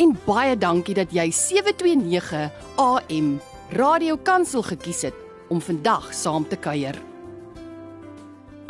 en 0.00 0.14
baie 0.24 0.56
dankie 0.56 0.94
dat 0.96 1.12
jy 1.12 1.26
729 1.34 2.48
AM 2.80 3.34
Radio 3.76 4.16
Kansel 4.16 4.64
gekies 4.64 5.04
het 5.10 5.16
om 5.52 5.60
vandag 5.60 6.14
saam 6.16 6.46
te 6.48 6.56
kuier. 6.56 6.96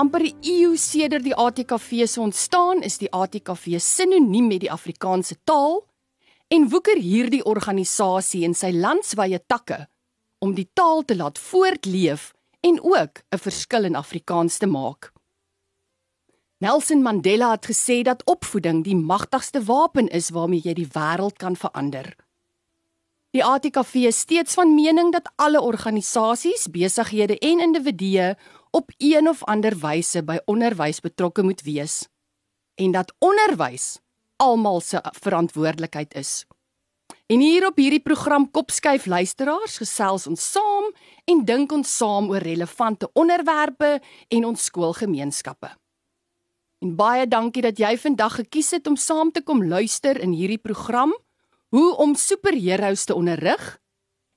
amper 0.00 0.22
'n 0.24 0.36
eeu 0.40 0.76
sedert 0.76 1.24
die 1.24 1.34
ATKV 1.34 2.06
se 2.06 2.20
ontstaan, 2.20 2.82
is 2.82 2.98
die 2.98 3.12
ATKV 3.12 3.78
sinoniem 3.78 4.46
met 4.46 4.60
die 4.60 4.72
Afrikaanse 4.72 5.36
taal 5.44 5.84
en 6.48 6.68
woeker 6.68 6.96
hierdie 6.96 7.44
organisasie 7.44 8.44
in 8.44 8.54
sy 8.54 8.70
landswye 8.72 9.40
takke 9.46 9.88
om 10.38 10.54
die 10.54 10.70
taal 10.72 11.04
te 11.04 11.16
laat 11.16 11.38
voortleef 11.38 12.32
en 12.60 12.80
ook 12.82 13.22
'n 13.30 13.38
verskil 13.38 13.84
in 13.84 13.96
Afrikaans 13.96 14.58
te 14.58 14.66
maak. 14.66 15.12
Nelson 16.60 17.00
Mandela 17.00 17.54
het 17.54 17.64
gesê 17.70 18.02
dat 18.04 18.20
opvoeding 18.28 18.82
die 18.84 18.96
magtigste 18.96 19.62
wapen 19.64 20.10
is 20.12 20.26
waarmee 20.36 20.60
jy 20.60 20.74
die 20.76 20.90
wêreld 20.92 21.38
kan 21.40 21.56
verander. 21.56 22.12
Die 23.32 23.40
ATKV 23.40 23.94
is 24.10 24.20
steeds 24.26 24.58
van 24.58 24.74
mening 24.74 25.08
dat 25.14 25.30
alle 25.40 25.62
organisasies, 25.64 26.66
besighede 26.68 27.38
en 27.38 27.64
individue 27.64 28.34
op 28.76 28.92
een 28.98 29.28
of 29.32 29.40
ander 29.48 29.78
wyse 29.80 30.20
by 30.20 30.36
onderwys 30.44 31.00
betrokke 31.00 31.42
moet 31.42 31.64
wees 31.64 32.04
en 32.76 32.92
dat 32.92 33.14
onderwys 33.24 33.96
almal 34.36 34.80
se 34.84 35.00
verantwoordelikheid 35.24 36.14
is. 36.14 36.44
En 37.26 37.40
hier 37.40 37.66
op 37.66 37.76
hierdie 37.80 38.04
program 38.04 38.50
Kopskuif 38.50 39.06
luisteraars 39.06 39.80
gesels 39.80 40.26
ons 40.26 40.50
saam 40.52 40.92
en 41.24 41.44
dink 41.44 41.72
ons 41.72 41.96
saam 41.96 42.28
oor 42.28 42.44
relevante 42.44 43.08
onderwerpe 43.12 44.00
en 44.28 44.44
ons 44.44 44.64
skoolgemeenskappe. 44.64 45.79
En 46.80 46.94
baie 46.96 47.26
dankie 47.28 47.60
dat 47.62 47.76
jy 47.76 47.92
vandag 48.00 48.38
gekies 48.40 48.70
het 48.72 48.86
om 48.88 48.96
saam 48.96 49.28
te 49.32 49.42
kom 49.44 49.60
luister 49.68 50.16
in 50.16 50.32
hierdie 50.32 50.60
program 50.60 51.12
hoe 51.76 51.88
om 52.00 52.14
superheroes 52.16 53.04
te 53.04 53.14
onderrig 53.14 53.76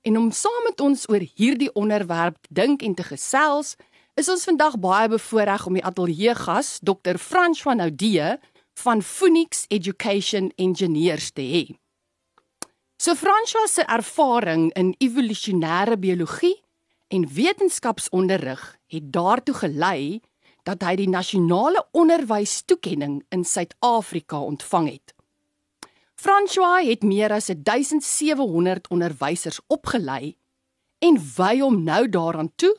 en 0.04 0.18
om 0.20 0.32
saam 0.36 0.66
met 0.68 0.82
ons 0.84 1.06
oor 1.10 1.24
hierdie 1.24 1.72
onderwerp 1.80 2.36
dink 2.50 2.84
en 2.84 2.96
te 3.00 3.06
gesels. 3.08 3.78
Is 4.20 4.28
ons 4.30 4.44
vandag 4.44 4.76
baie 4.84 5.08
bevoorreg 5.08 5.64
om 5.66 5.80
die 5.80 5.86
ateljee 5.88 6.36
gas 6.36 6.82
Dr. 6.84 7.16
Frans 7.16 7.64
van 7.64 7.80
Oudee 7.80 8.36
van 8.84 9.02
Phoenix 9.02 9.64
Education 9.70 10.52
Engineers 10.60 11.32
te 11.32 11.48
hê. 11.48 11.64
So 13.00 13.16
François 13.16 13.72
se 13.72 13.88
ervaring 13.88 14.68
in 14.76 14.92
evolusionêre 15.00 15.96
biologie 15.98 16.58
en 17.08 17.24
wetenskapsonderrig 17.24 18.68
het 18.92 19.10
daartoe 19.16 19.56
gelei 19.64 20.20
dat 20.64 20.84
hy 20.84 20.96
die 20.96 21.10
nasionale 21.10 21.84
onderwystoekenning 21.92 23.22
in 23.36 23.44
Suid-Afrika 23.44 24.40
ontvang 24.40 24.92
het. 24.92 25.14
François 26.16 26.86
het 26.88 27.04
meer 27.04 27.34
as 27.36 27.50
1700 27.52 28.88
onderwysers 28.88 29.60
opgelei 29.68 30.38
en 31.04 31.20
wy 31.36 31.60
hom 31.60 31.82
nou 31.84 32.08
daaraan 32.08 32.52
toe 32.56 32.72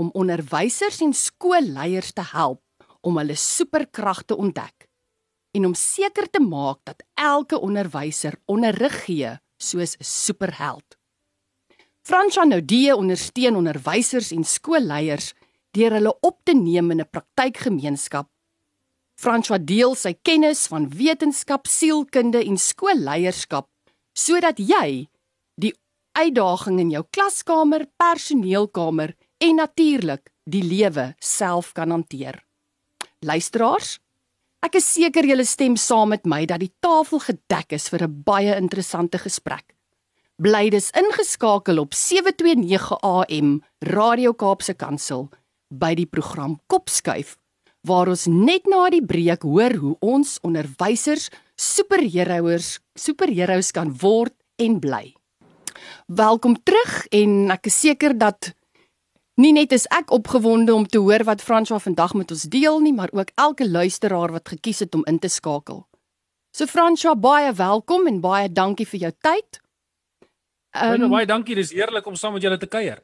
om 0.00 0.10
onderwysers 0.16 1.02
en 1.04 1.12
skoolleiers 1.12 2.12
te 2.16 2.24
help 2.32 2.62
om 3.00 3.18
hulle 3.20 3.36
superkragte 3.36 4.36
ontdek 4.36 4.88
en 5.56 5.68
om 5.68 5.74
seker 5.76 6.28
te 6.30 6.40
maak 6.40 6.80
dat 6.88 7.04
elke 7.14 7.60
onderwyser 7.60 8.36
onderrig 8.44 9.04
gee 9.04 9.36
soos 9.56 9.96
'n 9.96 10.04
superheld. 10.04 10.96
François 12.02 12.46
Naudie 12.46 12.94
ondersteun 12.94 13.56
onderwysers 13.56 14.30
en 14.30 14.44
skoolleiers 14.44 15.32
deur 15.76 15.92
hulle 15.98 16.14
op 16.24 16.40
te 16.44 16.54
neem 16.54 16.90
in 16.90 17.00
'n 17.00 17.10
praktykgemeenskap. 17.10 18.28
François 19.16 19.62
deel 19.64 19.94
sy 19.94 20.12
kennis 20.22 20.66
van 20.68 20.88
wetenskap, 20.88 21.66
sielkunde 21.66 22.44
en 22.44 22.56
skoolleierskap 22.56 23.68
sodat 24.16 24.58
jy 24.58 25.08
die 25.60 25.74
uitdaging 26.16 26.80
in 26.80 26.90
jou 26.90 27.04
klaskamer, 27.12 27.86
personeelkamer 28.00 29.14
en 29.44 29.56
natuurlik 29.60 30.30
die 30.44 30.62
lewe 30.64 31.14
self 31.20 31.72
kan 31.76 31.90
hanteer. 31.90 32.40
Luisteraars, 33.20 33.98
ek 34.64 34.78
is 34.80 34.88
seker 34.88 35.26
julle 35.28 35.44
stem 35.44 35.76
saam 35.76 36.14
met 36.14 36.24
my 36.24 36.44
dat 36.48 36.60
die 36.60 36.72
tafel 36.80 37.20
gedek 37.20 37.72
is 37.72 37.88
vir 37.88 38.04
'n 38.04 38.22
baie 38.24 38.56
interessante 38.56 39.18
gesprek. 39.18 39.74
Bly 40.38 40.70
dus 40.70 40.90
ingeskakel 40.90 41.78
op 41.78 41.94
729 41.94 42.92
AM 43.02 43.62
Radio 43.80 44.32
Kaapse 44.32 44.74
Kansel 44.74 45.30
by 45.70 45.94
die 45.98 46.06
program 46.06 46.58
Kopskuif 46.66 47.36
waar 47.86 48.10
ons 48.10 48.26
net 48.26 48.66
na 48.66 48.88
die 48.90 49.04
breek 49.04 49.44
hoor 49.46 49.76
hoe 49.78 49.94
ons 50.02 50.38
onderwysers 50.46 51.28
superheroes 51.54 52.80
superheroes 52.98 53.70
kan 53.76 53.92
word 54.02 54.34
en 54.58 54.80
bly. 54.80 55.14
Welkom 56.06 56.56
terug 56.64 57.04
en 57.14 57.52
ek 57.54 57.68
is 57.70 57.78
seker 57.84 58.16
dat 58.18 58.52
nie 59.36 59.52
net 59.52 59.74
is 59.76 59.86
ek 59.92 60.10
opgewonde 60.14 60.74
om 60.74 60.86
te 60.88 60.98
hoor 60.98 61.26
wat 61.28 61.44
François 61.44 61.82
vandag 61.82 62.14
met 62.16 62.32
ons 62.32 62.46
deel 62.50 62.80
nie, 62.80 62.94
maar 62.96 63.12
ook 63.12 63.30
elke 63.36 63.68
luisteraar 63.68 64.32
wat 64.32 64.48
gekies 64.48 64.82
het 64.86 64.94
om 64.96 65.04
in 65.06 65.20
te 65.20 65.28
skakel. 65.28 65.84
So 66.56 66.64
François, 66.66 67.18
baie 67.20 67.52
welkom 67.52 68.06
en 68.08 68.22
baie 68.24 68.48
dankie 68.48 68.86
vir 68.88 69.00
jou 69.06 69.12
tyd. 69.20 69.60
Um, 70.76 71.10
baie 71.12 71.28
dankie, 71.28 71.54
dis 71.54 71.74
eerlik 71.76 72.06
om 72.08 72.16
saam 72.16 72.36
met 72.36 72.44
julle 72.44 72.58
te 72.58 72.68
kuier. 72.68 73.02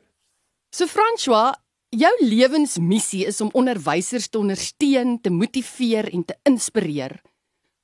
So 0.73 0.89
François, 0.89 1.53
Jou 1.93 2.11
lewensmissie 2.25 3.27
is 3.29 3.43
om 3.45 3.51
onderwysers 3.53 4.31
te 4.33 4.39
ondersteun, 4.41 5.19
te 5.21 5.29
motiveer 5.31 6.07
en 6.09 6.23
te 6.25 6.37
inspireer. 6.49 7.19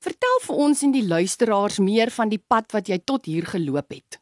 Vertel 0.01 0.39
vir 0.47 0.63
ons 0.65 0.81
en 0.87 0.95
die 0.95 1.05
luisteraars 1.05 1.77
meer 1.85 2.09
van 2.15 2.33
die 2.33 2.41
pad 2.41 2.73
wat 2.73 2.89
jy 2.89 2.97
tot 3.05 3.29
hier 3.29 3.45
geloop 3.51 3.93
het. 3.93 4.17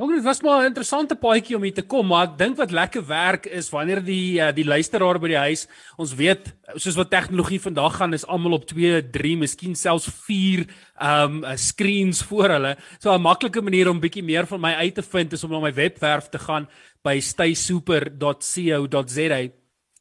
Ook 0.00 0.08
dit 0.08 0.24
was 0.24 0.40
maar 0.40 0.62
'n 0.62 0.72
interessante 0.72 1.14
paadjie 1.14 1.56
om 1.56 1.62
hier 1.62 1.74
te 1.74 1.82
kom, 1.82 2.06
maar 2.06 2.26
ek 2.26 2.38
dink 2.38 2.56
wat 2.56 2.70
lekker 2.70 3.06
werk 3.06 3.46
is 3.46 3.70
wanneer 3.70 4.04
die 4.04 4.40
uh, 4.40 4.50
die 4.52 4.64
luisteraar 4.64 5.18
by 5.20 5.28
die 5.28 5.36
huis, 5.36 5.68
ons 5.96 6.14
weet 6.14 6.56
soos 6.74 6.96
wat 6.96 7.10
tegnologie 7.10 7.60
vandag 7.60 7.96
gaan 7.96 8.12
is 8.12 8.26
almal 8.26 8.52
op 8.52 8.64
2, 8.64 9.10
3, 9.10 9.36
miskien 9.36 9.74
selfs 9.76 10.08
4 10.26 10.66
um 11.02 11.44
uh, 11.44 11.56
screens 11.56 12.22
voor 12.22 12.48
hulle. 12.48 12.76
So 12.98 13.12
'n 13.12 13.20
maklike 13.20 13.60
manier 13.60 13.88
om 13.90 14.00
bietjie 14.00 14.24
meer 14.24 14.46
van 14.46 14.60
my 14.60 14.72
uit 14.72 14.94
te 14.94 15.02
vind 15.02 15.32
is 15.32 15.44
om 15.44 15.50
na 15.50 15.60
my 15.60 15.74
webwerf 15.74 16.28
te 16.28 16.38
gaan 16.38 16.68
by 17.02 17.20
staysuper.co.za. 17.20 19.48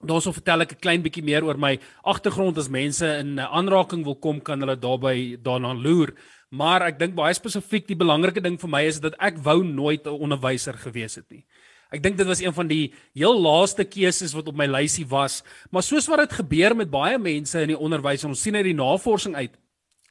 Daar 0.02 0.22
sou 0.22 0.34
vertel 0.34 0.62
ek 0.62 0.72
'n 0.74 0.82
klein 0.82 1.04
bietjie 1.04 1.24
meer 1.24 1.44
oor 1.44 1.58
my 1.58 1.80
agtergrond 2.04 2.58
as 2.58 2.70
mense 2.70 3.06
in 3.06 3.40
aanraking 3.40 4.04
wil 4.04 4.16
kom 4.16 4.42
kan 4.42 4.60
hulle 4.60 4.76
daarby 4.76 5.38
daarna 5.42 5.74
loer. 5.74 6.14
Maar 6.50 6.82
ek 6.82 7.00
dink 7.00 7.16
baie 7.16 7.34
spesifiek 7.34 7.88
die 7.88 7.96
belangrike 7.96 8.42
ding 8.42 8.60
vir 8.60 8.70
my 8.70 8.84
is 8.84 9.00
dat 9.00 9.16
ek 9.20 9.38
wou 9.38 9.64
nooit 9.64 10.08
'n 10.08 10.10
onderwyser 10.10 10.74
gewees 10.74 11.16
het 11.16 11.30
nie. 11.30 11.46
Ek 11.92 12.02
dink 12.02 12.18
dit 12.18 12.28
was 12.28 12.40
een 12.40 12.54
van 12.54 12.68
die 12.68 12.94
heel 13.14 13.42
laaste 13.42 13.84
keuses 13.84 14.34
wat 14.34 14.48
op 14.48 14.56
my 14.56 14.66
lysie 14.66 15.06
was, 15.06 15.44
maar 15.72 15.84
soos 15.84 16.08
wat 16.08 16.20
dit 16.20 16.40
gebeur 16.40 16.76
met 16.76 16.90
baie 16.90 17.20
mense 17.20 17.62
in 17.62 17.68
die 17.68 17.78
onderwys, 17.78 18.24
ons 18.24 18.42
sien 18.42 18.56
uit 18.56 18.64
die 18.64 18.74
navorsing 18.74 19.36
uit 19.36 19.52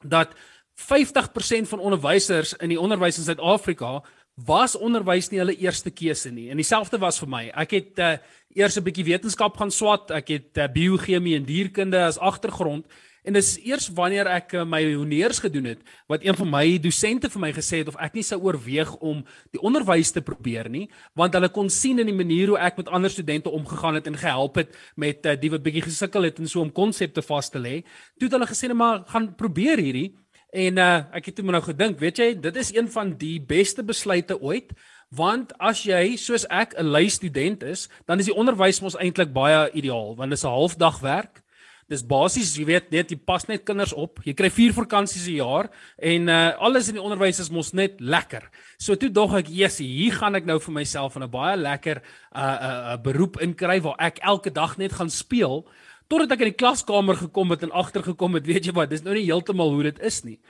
dat 0.03 0.35
50% 0.75 1.67
van 1.67 1.79
onderwysers 1.79 2.53
in 2.53 2.69
die 2.69 2.79
onderwys 2.79 3.17
in 3.17 3.23
Suid-Afrika 3.23 4.03
was 4.45 4.75
onderwys 4.77 5.29
nie 5.31 5.39
hulle 5.41 5.55
eerste 5.57 5.91
keuse 5.91 6.31
nie. 6.31 6.49
En 6.49 6.59
dieselfde 6.59 6.99
was 7.01 7.19
vir 7.21 7.29
my. 7.29 7.43
Ek 7.63 7.77
het 7.77 7.99
uh, 7.99 8.17
eers 8.55 8.77
'n 8.77 8.83
bietjie 8.83 9.05
wetenskap 9.05 9.57
gaan 9.57 9.71
swat. 9.71 10.11
Ek 10.11 10.27
het 10.27 10.57
uh, 10.57 10.67
biochemie 10.67 11.35
en 11.35 11.45
dierkunde 11.45 11.99
as 12.03 12.19
agtergrond. 12.19 12.85
En 13.21 13.33
dis 13.37 13.51
eers 13.61 13.85
wanneer 13.93 14.25
ek 14.33 14.55
uh, 14.57 14.63
my 14.65 14.81
honeurs 14.95 15.39
gedoen 15.43 15.67
het 15.69 15.81
wat 16.09 16.23
een 16.25 16.35
van 16.35 16.49
my 16.49 16.79
dosente 16.81 17.29
vir 17.29 17.41
my 17.43 17.51
gesê 17.53 17.83
het 17.83 17.91
of 17.91 17.99
ek 18.01 18.17
nie 18.17 18.23
sou 18.25 18.39
oorweeg 18.41 18.95
om 18.97 19.21
die 19.53 19.61
onderwys 19.61 20.09
te 20.11 20.23
probeer 20.25 20.69
nie, 20.73 20.87
want 21.13 21.37
hulle 21.37 21.51
kon 21.53 21.69
sien 21.69 22.01
in 22.01 22.09
die 22.09 22.17
manier 22.17 22.49
hoe 22.49 22.57
ek 22.57 22.81
met 22.81 22.89
ander 22.89 23.13
studente 23.13 23.53
omgegaan 23.53 23.99
het 23.99 24.09
en 24.09 24.17
gehelp 24.17 24.57
het 24.57 24.73
met 24.95 25.25
uh, 25.25 25.35
die 25.37 25.51
wat 25.53 25.61
bietjie 25.61 25.85
gesukkel 25.85 26.25
het 26.25 26.41
en 26.41 26.49
so 26.49 26.65
om 26.65 26.73
konsepte 26.73 27.21
vas 27.21 27.49
te 27.53 27.61
lê. 27.61 27.83
Toe 28.17 28.25
het 28.25 28.37
hulle 28.39 28.49
gesê 28.49 28.71
net 28.71 28.79
maar 28.81 29.03
gaan 29.13 29.35
probeer 29.37 29.77
hierdie 29.77 30.15
En 30.51 30.77
uh 30.77 31.03
ek 31.15 31.29
het 31.29 31.37
toe 31.39 31.45
nou 31.47 31.61
gedink, 31.63 31.99
weet 31.99 32.17
jy, 32.19 32.33
dit 32.35 32.57
is 32.59 32.73
een 32.75 32.89
van 32.91 33.13
die 33.17 33.37
beste 33.39 33.83
besluite 33.87 34.35
ooit, 34.41 34.73
want 35.15 35.53
as 35.59 35.85
jy 35.87 36.17
soos 36.19 36.43
ek 36.51 36.75
'n 36.75 36.91
lei 36.91 37.07
student 37.09 37.63
is, 37.63 37.87
dan 38.05 38.19
is 38.19 38.27
die 38.27 38.35
onderwys 38.35 38.81
mos 38.81 38.99
eintlik 38.99 39.31
baie 39.31 39.71
ideaal, 39.71 40.15
want 40.15 40.29
dit 40.29 40.37
is 40.37 40.43
'n 40.43 40.51
halfdag 40.51 40.99
werk. 40.99 41.41
Dis 41.87 42.03
basies, 42.03 42.55
jy 42.55 42.65
weet, 42.65 42.91
net 42.91 43.11
jy 43.11 43.17
pas 43.17 43.45
net 43.47 43.65
kinders 43.65 43.93
op. 43.93 44.19
Jy 44.23 44.33
kry 44.33 44.49
4 44.49 44.73
vakansies 44.73 45.27
'n 45.27 45.39
jaar 45.39 45.69
en 45.97 46.27
uh 46.27 46.51
alles 46.59 46.87
in 46.87 46.95
die 46.95 47.03
onderwys 47.03 47.39
is 47.39 47.49
mos 47.49 47.71
net 47.73 47.99
lekker. 47.99 48.49
So 48.77 48.95
toe 48.95 49.09
dog 49.09 49.33
ek, 49.35 49.47
"Jessie, 49.47 49.87
hier 49.87 50.13
gaan 50.13 50.35
ek 50.35 50.45
nou 50.45 50.59
vir 50.59 50.73
myself 50.73 51.15
'n 51.15 51.29
baie 51.29 51.57
lekker 51.57 52.01
uh 52.35 52.41
'n 52.41 52.63
uh, 52.63 52.93
uh, 52.93 52.97
beroep 52.97 53.41
inkry 53.41 53.81
waar 53.81 53.95
ek 53.99 54.19
elke 54.19 54.51
dag 54.51 54.77
net 54.77 54.91
gaan 54.91 55.09
speel." 55.09 55.65
Totdat 56.11 56.35
ek 56.35 56.43
in 56.43 56.51
die 56.51 56.59
klaskamer 56.59 57.15
gekom 57.15 57.55
het 57.55 57.63
en 57.63 57.71
agtergekom 57.71 58.35
het, 58.35 58.49
weet 58.49 58.67
jy 58.67 58.75
wat, 58.75 58.91
dis 58.91 59.05
nou 59.05 59.15
nie 59.15 59.29
heeltemal 59.29 59.71
hoe 59.71 59.87
dit 59.87 60.01
is 60.03 60.25
nie. 60.27 60.41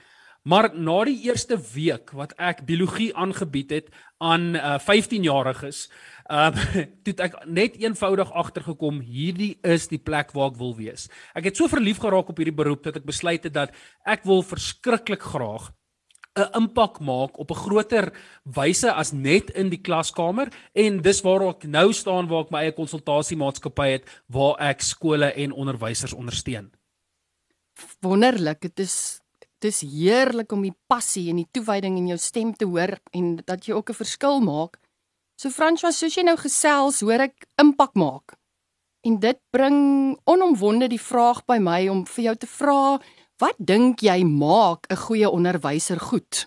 Maar 0.42 0.72
na 0.74 0.96
die 1.06 1.20
eerste 1.28 1.54
week 1.70 2.10
wat 2.18 2.32
ek 2.34 2.64
biologie 2.66 3.12
aangebied 3.14 3.70
het 3.70 3.92
aan 4.18 4.56
uh, 4.58 4.74
15-jariges, 4.82 5.86
Ehm 6.32 6.54
um, 6.56 6.86
toe 7.04 7.14
ek 7.26 7.34
net 7.50 7.74
eenvoudig 7.82 8.30
agtergekom 8.32 9.00
hierdie 9.04 9.56
is 9.66 9.88
die 9.90 10.00
plek 10.00 10.30
waar 10.36 10.52
ek 10.52 10.58
wil 10.60 10.74
wees. 10.78 11.08
Ek 11.36 11.48
het 11.50 11.58
so 11.58 11.68
verlief 11.68 12.00
geraak 12.00 12.30
op 12.30 12.38
hierdie 12.40 12.56
beroep 12.56 12.86
dat 12.86 13.00
ek 13.00 13.08
besluit 13.08 13.44
het 13.44 13.52
dat 13.52 13.74
ek 14.08 14.24
wil 14.28 14.44
verskriklik 14.46 15.24
graag 15.34 15.72
'n 16.34 16.48
impak 16.56 17.00
maak 17.00 17.38
op 17.38 17.50
'n 17.50 17.62
groter 17.64 18.12
wyse 18.42 18.92
as 18.92 19.12
net 19.12 19.50
in 19.50 19.68
die 19.68 19.80
klaskamer 19.80 20.48
en 20.72 21.02
dis 21.02 21.20
waar 21.20 21.42
ek 21.48 21.64
nou 21.64 21.92
staan 21.92 22.28
waar 22.28 22.44
ek 22.44 22.50
my 22.50 22.60
eie 22.62 22.72
konsultasiemaatskappy 22.72 23.88
het 23.88 24.04
waar 24.26 24.56
ek 24.60 24.80
skole 24.80 25.32
en 25.32 25.52
onderwysers 25.52 26.12
ondersteun. 26.12 26.72
Wonderlik, 28.00 28.60
dit 28.60 28.80
is 28.80 29.20
dis 29.58 29.80
heerlik 29.80 30.52
om 30.52 30.62
die 30.62 30.76
passie 30.86 31.28
en 31.30 31.36
die 31.36 31.48
toewyding 31.50 31.96
in 31.98 32.08
jou 32.08 32.18
stem 32.18 32.54
te 32.54 32.66
hoor 32.66 32.98
en 33.12 33.36
dat 33.44 33.66
jy 33.66 33.74
ook 33.74 33.90
'n 33.90 34.00
verskil 34.04 34.40
maak. 34.40 34.78
So 35.36 35.50
François, 35.50 35.96
soos 35.96 36.14
jy 36.14 36.22
nou 36.22 36.36
gesels, 36.36 37.00
hoor 37.00 37.20
ek 37.20 37.46
impak 37.58 37.94
maak. 37.94 38.36
En 39.02 39.18
dit 39.18 39.38
bring 39.50 40.18
onomwonde 40.24 40.88
die 40.88 41.00
vraag 41.00 41.44
by 41.46 41.58
my 41.58 41.88
om 41.88 42.04
vir 42.06 42.24
jou 42.24 42.36
te 42.36 42.46
vra, 42.46 43.00
wat 43.42 43.58
dink 43.58 44.04
jy 44.06 44.22
maak 44.22 44.86
'n 44.86 45.02
goeie 45.06 45.28
onderwyser 45.28 45.98
goed? 45.98 46.46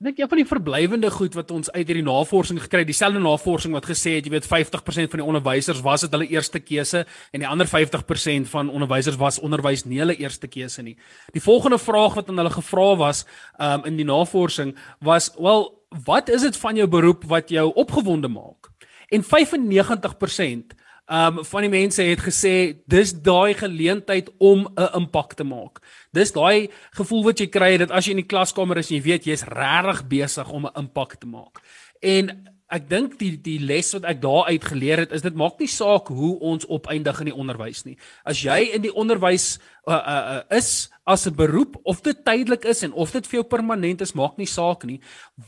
Ek 0.00 0.06
dink 0.06 0.18
een 0.18 0.28
van 0.28 0.38
die 0.40 0.48
verblywende 0.48 1.10
goed 1.10 1.34
wat 1.34 1.50
ons 1.50 1.70
uit 1.70 1.86
hierdie 1.86 2.04
navorsing 2.04 2.60
gekry 2.60 2.80
het, 2.80 2.88
dieselfde 2.88 3.20
navorsing 3.20 3.72
wat 3.76 3.84
gesê 3.84 4.16
het, 4.16 4.24
jy 4.24 4.32
weet 4.32 4.48
50% 4.48 5.10
van 5.12 5.20
die 5.20 5.28
onderwysers 5.28 5.80
was 5.80 6.00
dit 6.00 6.10
hulle 6.10 6.28
eerste 6.28 6.60
keuse 6.60 7.04
en 7.32 7.40
die 7.40 7.48
ander 7.48 7.68
50% 7.68 8.48
van 8.48 8.70
onderwysers 8.70 9.18
was 9.20 9.40
onderwys 9.40 9.84
nie 9.84 10.00
hulle 10.00 10.16
eerste 10.16 10.48
keuse 10.48 10.82
nie. 10.82 10.96
Die 11.32 11.42
volgende 11.42 11.78
vraag 11.78 12.14
wat 12.14 12.28
aan 12.28 12.40
hulle 12.40 12.50
gevra 12.50 12.96
was, 12.96 13.26
um 13.58 13.84
in 13.84 13.96
die 13.96 14.08
navorsing 14.08 14.76
was, 15.00 15.32
wel 15.36 15.68
wat 16.06 16.28
is 16.28 16.42
dit 16.42 16.56
van 16.56 16.76
jou 16.76 16.88
beroep 16.88 17.24
wat 17.24 17.48
jou 17.48 17.72
opgewonde 17.74 18.28
maak? 18.28 18.72
En 19.10 19.22
95% 19.22 20.76
um 21.10 21.40
van 21.44 21.66
die 21.66 21.72
mense 21.72 22.04
het 22.06 22.22
gesê 22.22 22.54
dis 22.86 23.12
daai 23.12 23.54
geleentheid 23.58 24.30
om 24.38 24.68
'n 24.76 24.88
impak 24.94 25.34
te 25.34 25.44
maak. 25.44 25.82
Dis 26.12 26.32
daai 26.32 26.70
gevoel 26.94 27.24
wat 27.24 27.40
jy 27.40 27.46
kry 27.46 27.76
dat 27.76 27.90
as 27.90 28.06
jy 28.06 28.10
in 28.10 28.22
die 28.22 28.30
klaskamer 28.34 28.78
is 28.78 28.90
en 28.90 28.96
jy 28.96 29.02
weet 29.02 29.26
jy's 29.26 29.44
regtig 29.44 30.08
besig 30.08 30.50
om 30.50 30.66
'n 30.66 30.78
impak 30.78 31.14
te 31.20 31.26
maak. 31.26 31.60
En 32.00 32.46
ek 32.70 32.88
dink 32.88 33.18
die 33.18 33.34
die 33.36 33.58
les 33.58 33.92
wat 33.96 34.04
ek 34.04 34.20
daar 34.22 34.46
uit 34.46 34.64
geleer 34.64 34.98
het 34.98 35.12
is 35.12 35.22
dit 35.22 35.34
maak 35.34 35.58
nie 35.58 35.68
saak 35.68 36.08
hoe 36.08 36.38
ons 36.38 36.68
opeindig 36.70 37.20
in 37.20 37.30
die 37.32 37.34
onderwys 37.34 37.84
nie. 37.84 37.96
As 38.24 38.42
jy 38.42 38.70
in 38.76 38.82
die 38.82 38.94
onderwys 38.94 39.58
uh, 39.86 39.94
uh, 39.94 40.22
uh, 40.36 40.56
is 40.56 40.90
as 41.04 41.26
'n 41.26 41.34
beroep 41.34 41.80
of 41.82 42.02
dit 42.02 42.24
tydelik 42.24 42.64
is 42.64 42.82
en 42.82 42.92
of 42.92 43.10
dit 43.10 43.26
vir 43.26 43.40
jou 43.40 43.44
permanent 43.44 44.00
is, 44.00 44.14
maak 44.14 44.38
nie 44.38 44.46
saak 44.46 44.84
nie. 44.84 45.00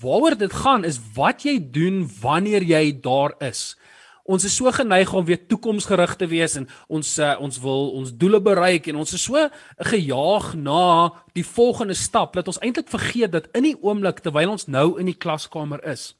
Waaroor 0.02 0.36
dit 0.36 0.52
gaan 0.52 0.84
is 0.84 0.98
wat 1.14 1.44
jy 1.44 1.58
doen 1.60 2.10
wanneer 2.20 2.62
jy 2.62 3.00
daar 3.00 3.34
is. 3.40 3.76
Ons 4.24 4.44
is 4.46 4.54
so 4.54 4.70
geneig 4.70 5.10
om 5.12 5.24
weer 5.26 5.40
toekomsgerig 5.50 6.14
te 6.16 6.28
wees 6.30 6.54
en 6.60 6.68
ons 6.86 7.08
uh, 7.18 7.34
ons 7.42 7.58
wil 7.64 7.88
ons 7.98 8.12
doele 8.14 8.38
bereik 8.40 8.86
en 8.86 9.00
ons 9.02 9.14
is 9.18 9.24
so 9.24 9.48
gejaag 9.90 10.52
na 10.54 11.10
die 11.34 11.46
volgende 11.46 11.96
stap 11.98 12.38
dat 12.38 12.46
ons 12.46 12.60
eintlik 12.62 12.90
vergeet 12.92 13.34
dat 13.34 13.50
in 13.58 13.66
die 13.66 13.78
oomblik 13.82 14.22
terwyl 14.22 14.54
ons 14.54 14.68
nou 14.70 14.94
in 15.02 15.10
die 15.10 15.18
klaskamer 15.18 15.82
is, 15.90 16.12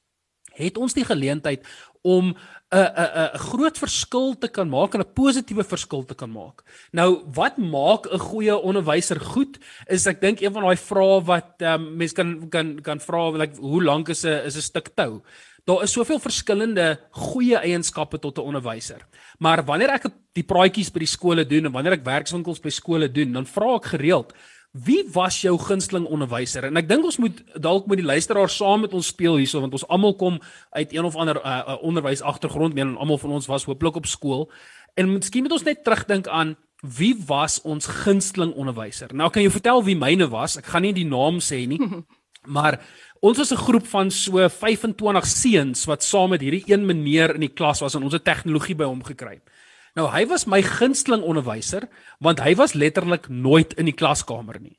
het 0.59 0.81
ons 0.83 0.99
die 0.99 1.07
geleentheid 1.07 1.63
om 2.03 2.35
'n 2.73 2.75
'n 2.75 3.11
'n 3.35 3.39
groot 3.39 3.79
verskil 3.79 4.35
te 4.35 4.49
kan 4.49 4.69
maak 4.69 4.95
en 4.95 5.01
'n 5.01 5.13
positiewe 5.15 5.65
verskil 5.65 6.05
te 6.05 6.15
kan 6.15 6.31
maak. 6.31 6.65
Nou, 6.91 7.23
wat 7.35 7.57
maak 7.57 8.11
'n 8.11 8.19
goeie 8.19 8.57
onderwyser 8.57 9.21
goed? 9.21 9.59
Is 9.87 10.07
ek 10.07 10.21
dink 10.21 10.41
een 10.41 10.53
van 10.53 10.63
daai 10.63 10.77
vrae 10.77 11.25
wat 11.25 11.63
um, 11.63 11.97
mense 11.97 12.15
kan 12.15 12.49
kan 12.49 12.81
kan 12.83 13.01
vra 13.01 13.31
like 13.31 13.57
hoe 13.57 13.83
lank 13.83 14.09
is 14.09 14.25
'n 14.25 14.43
is 14.47 14.57
'n 14.57 14.61
stuk 14.61 14.89
tou? 14.95 15.23
Daar 15.65 15.83
is 15.83 15.93
soveel 15.95 16.19
verskillende 16.19 16.99
goeie 17.11 17.57
eienskappe 17.57 18.19
tot 18.19 18.39
'n 18.39 18.49
onderwyser. 18.51 19.07
Maar 19.39 19.65
wanneer 19.65 19.91
ek 19.91 20.07
die 20.33 20.43
praatjies 20.43 20.91
by 20.91 20.99
die 20.99 21.07
skole 21.07 21.47
doen 21.47 21.67
en 21.67 21.73
wanneer 21.73 21.93
ek 21.93 22.05
werkswinkels 22.05 22.61
by 22.61 22.71
skole 22.71 23.13
doen, 23.13 23.33
dan 23.33 23.47
vra 23.47 23.77
ek 23.77 23.85
gereeld 23.85 24.33
Wie 24.73 25.05
was 25.13 25.43
jou 25.43 25.59
gunsteling 25.61 26.07
onderwyser? 26.09 26.65
En 26.65 26.79
ek 26.81 26.87
dink 26.89 27.05
ons 27.05 27.19
moet 27.21 27.43
dalk 27.61 27.91
met 27.93 27.99
die 28.01 28.07
luisteraars 28.09 28.55
saam 28.57 28.81
met 28.81 28.95
ons 28.97 29.11
speel 29.13 29.37
hierso 29.37 29.61
want 29.61 29.75
ons 29.77 29.85
almal 29.93 30.15
kom 30.17 30.39
uit 30.73 30.95
een 30.97 31.05
of 31.05 31.17
ander 31.17 31.37
uh, 31.37 31.59
uh, 31.61 31.77
onderwys 31.85 32.23
agtergrond, 32.25 32.73
men 32.75 32.97
almal 32.97 33.21
van 33.21 33.35
ons 33.37 33.51
was 33.53 33.67
hooplik 33.69 34.01
op 34.01 34.09
skool. 34.09 34.49
En 34.97 35.13
miskien 35.13 35.45
moet 35.45 35.53
ons 35.53 35.67
net 35.69 35.85
terugdink 35.85 36.29
aan 36.29 36.57
wie 36.81 37.13
was 37.29 37.61
ons 37.69 37.87
gunsteling 37.87 38.55
onderwyser? 38.57 39.13
Nou 39.13 39.29
kan 39.31 39.45
jy 39.45 39.53
vertel 39.53 39.85
wie 39.85 39.97
myne 39.97 40.31
was. 40.33 40.57
Ek 40.57 40.73
gaan 40.73 40.89
nie 40.89 40.97
die 40.97 41.07
naam 41.07 41.45
sê 41.45 41.67
nie. 41.69 41.81
Maar 42.47 42.81
ons 43.21 43.39
was 43.39 43.53
'n 43.53 43.65
groep 43.65 43.87
van 43.87 44.11
so 44.11 44.49
25 44.49 45.27
seuns 45.27 45.85
wat 45.85 46.03
saam 46.03 46.31
met 46.31 46.41
hierdie 46.41 46.65
een 46.67 46.87
meneer 46.87 47.35
in 47.35 47.41
die 47.41 47.55
klas 47.55 47.81
was 47.81 47.95
en 47.95 48.03
ons 48.03 48.13
het 48.13 48.25
tegnologie 48.25 48.75
by 48.75 48.85
hom 48.85 49.05
gekry. 49.05 49.41
Nou 49.95 50.09
hy 50.09 50.27
was 50.27 50.47
my 50.47 50.63
gunsteling 50.63 51.23
onderwyser 51.23 51.89
want 52.19 52.41
hy 52.41 52.55
was 52.55 52.73
letterlik 52.73 53.29
nooit 53.29 53.75
in 53.75 53.85
die 53.85 53.95
klaskamer 53.95 54.61
nie. 54.61 54.79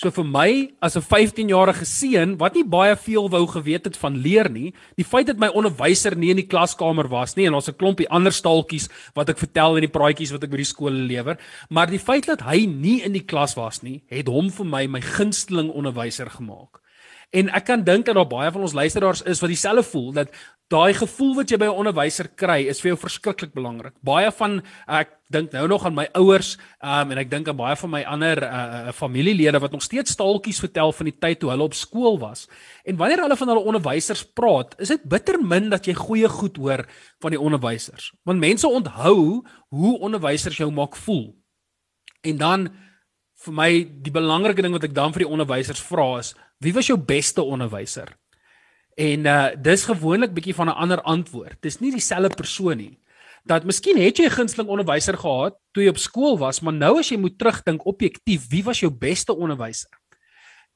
So 0.00 0.08
vir 0.10 0.24
my 0.24 0.72
as 0.80 0.96
'n 0.96 1.04
15-jarige 1.04 1.84
seun 1.84 2.38
wat 2.38 2.54
nie 2.54 2.64
baie 2.64 2.96
veel 2.96 3.28
wou 3.28 3.46
geweet 3.46 3.84
het 3.84 3.96
van 3.96 4.16
leer 4.16 4.48
nie, 4.48 4.72
die 4.96 5.04
feit 5.04 5.26
dat 5.26 5.38
my 5.38 5.48
onderwyser 5.48 6.16
nie 6.16 6.30
in 6.30 6.40
die 6.40 6.48
klaskamer 6.48 7.08
was 7.08 7.36
nie 7.36 7.46
en 7.46 7.54
ons 7.54 7.68
'n 7.68 7.76
klompie 7.76 8.08
ander 8.08 8.32
staaltjies 8.32 8.88
wat 9.14 9.28
ek 9.28 9.38
vertel 9.38 9.76
in 9.76 9.82
die 9.82 9.92
praatjies 9.98 10.32
wat 10.32 10.44
ek 10.44 10.50
by 10.50 10.56
die 10.56 10.64
skole 10.64 10.96
lewer, 11.06 11.36
maar 11.68 11.86
die 11.86 11.98
feit 11.98 12.26
dat 12.26 12.40
hy 12.40 12.64
nie 12.64 13.02
in 13.04 13.12
die 13.12 13.26
klas 13.26 13.56
was 13.56 13.82
nie, 13.82 14.02
het 14.08 14.26
hom 14.26 14.50
vir 14.50 14.64
my 14.66 14.86
my 14.86 15.00
gunsteling 15.00 15.70
onderwyser 15.70 16.30
gemaak. 16.30 16.79
En 17.30 17.50
ek 17.54 17.68
kan 17.68 17.82
dink 17.86 18.08
dat 18.08 18.16
daar 18.18 18.26
baie 18.26 18.50
van 18.50 18.64
ons 18.66 18.74
luisteraars 18.74 19.22
is 19.22 19.38
wat 19.38 19.52
dieselfde 19.52 19.84
voel 19.86 20.08
dat 20.16 20.32
daai 20.70 20.94
gevoel 20.94 21.34
wat 21.34 21.50
jy 21.50 21.58
by 21.58 21.66
'n 21.66 21.78
onderwyser 21.82 22.28
kry 22.34 22.66
is 22.66 22.80
vir 22.80 22.90
jou 22.90 22.98
verskriklik 22.98 23.54
belangrik. 23.54 23.94
Baie 24.02 24.30
van 24.32 24.62
ek 24.86 25.14
dink 25.30 25.52
nou 25.52 25.66
nog 25.68 25.86
aan 25.86 25.94
my 25.94 26.08
ouers 26.14 26.58
um, 26.82 27.10
en 27.10 27.18
ek 27.18 27.30
dink 27.30 27.48
aan 27.48 27.56
baie 27.56 27.76
van 27.76 27.90
my 27.90 28.02
ander 28.02 28.42
uh, 28.42 28.92
familielede 28.92 29.60
wat 29.60 29.70
nog 29.70 29.82
steeds 29.82 30.10
staaltjies 30.10 30.58
vertel 30.58 30.92
van 30.92 31.04
die 31.06 31.18
tyd 31.18 31.38
toe 31.40 31.50
hulle 31.50 31.62
op 31.62 31.74
skool 31.74 32.18
was. 32.18 32.48
En 32.84 32.96
wanneer 32.96 33.22
hulle 33.22 33.36
van 33.36 33.48
hulle 33.48 33.64
onderwysers 33.64 34.24
praat, 34.24 34.74
is 34.78 34.88
dit 34.88 35.02
bitter 35.04 35.38
min 35.42 35.70
dat 35.70 35.86
jy 35.86 35.94
goeie 35.94 36.28
goed 36.28 36.56
hoor 36.56 36.86
van 37.20 37.30
die 37.30 37.40
onderwysers. 37.40 38.12
Want 38.24 38.38
mense 38.38 38.66
onthou 38.66 39.46
hoe 39.68 39.98
onderwysers 39.98 40.56
jou 40.56 40.70
maak 40.70 40.96
voel. 40.96 41.36
En 42.22 42.36
dan 42.36 42.70
vir 43.44 43.54
my 43.54 43.70
die 44.02 44.12
belangrike 44.12 44.62
ding 44.62 44.72
wat 44.72 44.84
ek 44.84 44.94
dan 44.94 45.12
vir 45.12 45.24
die 45.24 45.32
onderwysers 45.32 45.80
vra 45.80 46.18
is 46.18 46.34
Wie 46.60 46.74
was 46.76 46.90
jou 46.90 46.98
beste 47.00 47.40
onderwyser? 47.42 48.10
En 49.00 49.24
uh 49.24 49.52
dis 49.56 49.86
gewoonlik 49.88 50.34
bietjie 50.36 50.54
van 50.54 50.68
'n 50.68 50.76
ander 50.76 51.00
antwoord. 51.02 51.56
Dis 51.60 51.80
nie 51.80 51.90
dieselfde 51.90 52.36
persoon 52.36 52.76
nie. 52.76 52.98
Dat 53.44 53.64
miskien 53.64 53.96
het 53.96 54.18
jy 54.18 54.26
'n 54.26 54.36
gunsteling 54.36 54.68
onderwyser 54.68 55.16
gehad 55.16 55.56
toe 55.72 55.82
jy 55.82 55.88
op 55.88 55.98
skool 55.98 56.38
was, 56.38 56.60
maar 56.60 56.72
nou 56.72 56.98
as 56.98 57.08
jy 57.08 57.16
moet 57.16 57.38
terugdink 57.38 57.86
objektief, 57.86 58.48
wie 58.48 58.64
was 58.64 58.80
jou 58.80 58.90
beste 58.92 59.36
onderwyser? 59.36 59.88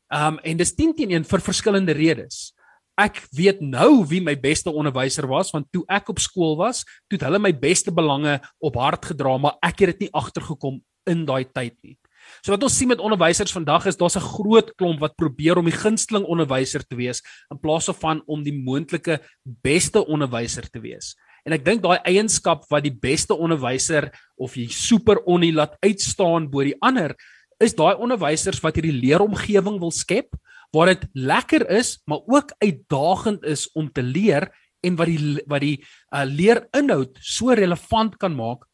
Um 0.08 0.38
en 0.38 0.56
dis 0.56 0.74
10 0.74 0.94
teen 0.94 1.10
1 1.10 1.24
vir 1.24 1.40
verskillende 1.40 1.92
redes. 1.92 2.54
Ek 2.96 3.26
weet 3.30 3.60
nou 3.60 4.06
wie 4.06 4.20
my 4.20 4.40
beste 4.40 4.70
onderwyser 4.70 5.26
was 5.26 5.50
want 5.50 5.66
toe 5.70 5.84
ek 5.88 6.08
op 6.08 6.18
skool 6.18 6.56
was, 6.56 6.84
toe 7.08 7.18
het 7.18 7.22
hulle 7.22 7.38
my 7.38 7.52
beste 7.52 7.92
belange 7.92 8.40
op 8.58 8.74
hart 8.76 9.04
gedra, 9.04 9.36
maar 9.38 9.56
ek 9.62 9.78
het 9.78 9.88
dit 9.88 10.00
nie 10.00 10.12
agtergekom 10.12 10.82
in 11.06 11.24
daai 11.24 11.44
tyd 11.44 11.76
nie. 11.82 11.98
So 12.44 12.52
wat 12.52 12.62
ons 12.62 12.76
sien 12.76 12.88
met 12.88 13.02
onderwysers 13.02 13.52
vandag 13.52 13.86
is 13.86 13.96
daar's 13.96 14.16
'n 14.16 14.28
groot 14.34 14.74
klomp 14.76 15.00
wat 15.00 15.16
probeer 15.16 15.58
om 15.58 15.64
die 15.64 15.76
gunsteling 15.76 16.24
onderwyser 16.24 16.86
te 16.86 16.96
wees 16.96 17.22
in 17.50 17.58
plaas 17.58 17.88
van 18.00 18.22
om 18.26 18.42
die 18.42 18.52
moontlike 18.52 19.20
beste 19.44 20.06
onderwyser 20.06 20.70
te 20.70 20.80
wees. 20.80 21.16
En 21.44 21.52
ek 21.52 21.64
dink 21.64 21.82
daai 21.82 21.98
eienskap 22.04 22.64
wat 22.70 22.82
die 22.82 22.94
beste 22.94 23.34
onderwyser 23.34 24.10
of 24.36 24.54
die 24.54 24.68
super 24.68 25.20
onnie 25.26 25.52
laat 25.52 25.76
uitstaan 25.80 26.50
bo 26.50 26.62
die 26.64 26.76
ander 26.80 27.14
is 27.60 27.74
daai 27.74 27.94
onderwysers 27.96 28.60
wat 28.60 28.74
hierdie 28.76 29.00
leeromgewing 29.00 29.78
wil 29.78 29.90
skep 29.90 30.34
waar 30.74 30.86
dit 30.86 31.06
lekker 31.12 31.70
is 31.70 32.00
maar 32.04 32.20
ook 32.26 32.52
uitdagend 32.58 33.44
is 33.44 33.70
om 33.72 33.92
te 33.92 34.02
leer 34.02 34.50
en 34.84 34.96
wat 34.96 35.08
die 35.08 35.42
wat 35.48 35.64
die 35.64 35.78
uh, 35.80 36.24
leerinhoud 36.24 37.18
so 37.20 37.54
relevant 37.54 38.16
kan 38.20 38.34
maak 38.36 38.66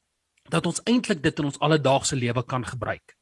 dat 0.51 0.67
ons 0.67 0.83
eintlik 0.91 1.23
dit 1.23 1.39
in 1.39 1.51
ons 1.51 1.61
alledaagse 1.63 2.17
lewe 2.19 2.43
kan 2.43 2.65
gebruik. 2.67 3.15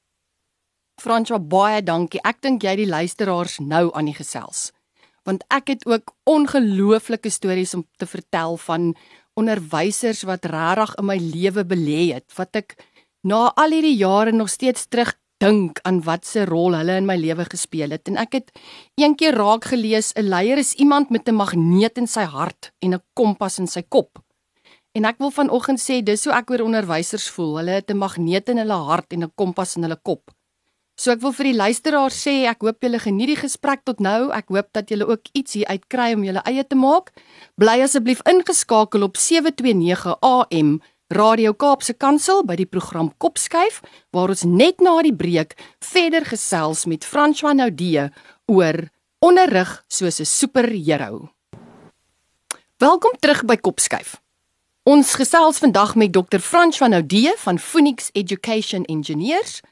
Franswa 0.99 1.39
baie 1.39 1.83
dankie. 1.83 2.19
Ek 2.27 2.41
dink 2.43 2.65
jy 2.67 2.75
die 2.81 2.89
luisteraars 2.91 3.61
nou 3.63 3.89
aan 3.95 4.09
die 4.11 4.17
gesels. 4.17 4.73
Want 5.29 5.45
ek 5.55 5.71
het 5.75 5.87
ook 5.87 6.11
ongelooflike 6.27 7.31
stories 7.31 7.75
om 7.79 7.85
te 7.99 8.07
vertel 8.07 8.57
van 8.65 8.95
onderwysers 9.39 10.25
wat 10.27 10.49
regtig 10.51 10.97
in 10.99 11.07
my 11.07 11.17
lewe 11.23 11.63
belê 11.69 12.09
het, 12.17 12.27
wat 12.35 12.59
ek 12.59 12.75
na 13.23 13.53
al 13.55 13.77
hierdie 13.77 13.95
jare 14.01 14.33
nog 14.35 14.51
steeds 14.51 14.89
terug 14.91 15.15
dink 15.39 15.79
aan 15.87 16.01
wat 16.03 16.27
se 16.27 16.43
rol 16.49 16.75
hulle 16.75 16.97
in 16.99 17.07
my 17.07 17.15
lewe 17.15 17.45
gespeel 17.47 17.93
het 17.95 18.11
en 18.11 18.17
ek 18.19 18.33
het 18.35 18.49
een 18.99 19.15
keer 19.15 19.37
raak 19.39 19.69
gelees 19.71 20.11
'n 20.17 20.27
leier 20.27 20.59
is 20.59 20.75
iemand 20.75 21.11
met 21.11 21.29
'n 21.29 21.39
magneet 21.39 21.99
in 21.99 22.07
sy 22.07 22.25
hart 22.27 22.73
en 22.83 22.95
'n 22.95 23.03
kompas 23.15 23.59
in 23.59 23.67
sy 23.67 23.83
kop. 23.83 24.19
En 24.97 25.05
ek 25.05 25.19
wil 25.19 25.31
vanoggend 25.31 25.79
sê 25.79 26.03
dis 26.03 26.25
hoe 26.25 26.35
ek 26.35 26.51
oor 26.51 26.63
onderwysers 26.63 27.29
voel. 27.31 27.57
Hulle 27.59 27.71
het 27.71 27.91
'n 27.91 27.99
magneet 27.99 28.49
in 28.49 28.59
hulle 28.59 28.79
hart 28.91 29.13
en 29.13 29.23
'n 29.23 29.33
kompas 29.35 29.77
in 29.77 29.83
hulle 29.83 30.01
kop. 30.03 30.31
So 30.99 31.13
ek 31.15 31.21
wil 31.23 31.31
vir 31.31 31.47
die 31.53 31.55
luisteraars 31.55 32.17
sê 32.27 32.33
ek 32.51 32.65
hoop 32.67 32.83
julle 32.83 32.99
geniet 32.99 33.31
die 33.31 33.39
gesprek 33.39 33.85
tot 33.87 34.01
nou. 34.03 34.33
Ek 34.35 34.49
hoop 34.51 34.67
dat 34.75 34.91
julle 34.91 35.07
ook 35.07 35.31
iets 35.31 35.55
hier 35.55 35.71
uitkry 35.71 36.11
om 36.17 36.25
julle 36.27 36.43
eie 36.43 36.65
te 36.67 36.75
maak. 36.75 37.13
Bly 37.55 37.77
asseblief 37.85 38.19
ingeskakel 38.27 39.07
op 39.07 39.15
729 39.15 40.17
AM 40.27 40.81
Radio 41.15 41.55
Kaapse 41.55 41.95
Kansel 41.95 42.43
by 42.43 42.57
die 42.59 42.67
program 42.67 43.13
Kopskuif 43.23 43.79
waar 44.11 44.35
ons 44.35 44.43
net 44.43 44.83
na 44.83 44.97
die 45.07 45.15
breek 45.15 45.55
verder 45.87 46.27
gesels 46.27 46.83
met 46.91 47.07
François 47.07 47.55
Naudee 47.55 48.11
oor 48.51 48.91
onderrig 49.23 49.71
soos 49.87 50.19
'n 50.19 50.27
superheld. 50.27 51.31
Welkom 52.79 53.15
terug 53.21 53.45
by 53.47 53.57
Kopskuif. 53.57 54.19
Ons 54.83 55.15
gesels 55.15 55.59
vandag 55.59 55.95
met 55.95 56.13
Dr. 56.13 56.41
François 56.41 56.91
Naudee 56.91 57.33
van 57.37 57.59
Phoenix 57.59 58.11
Education 58.15 58.85
Engineers. 58.85 59.63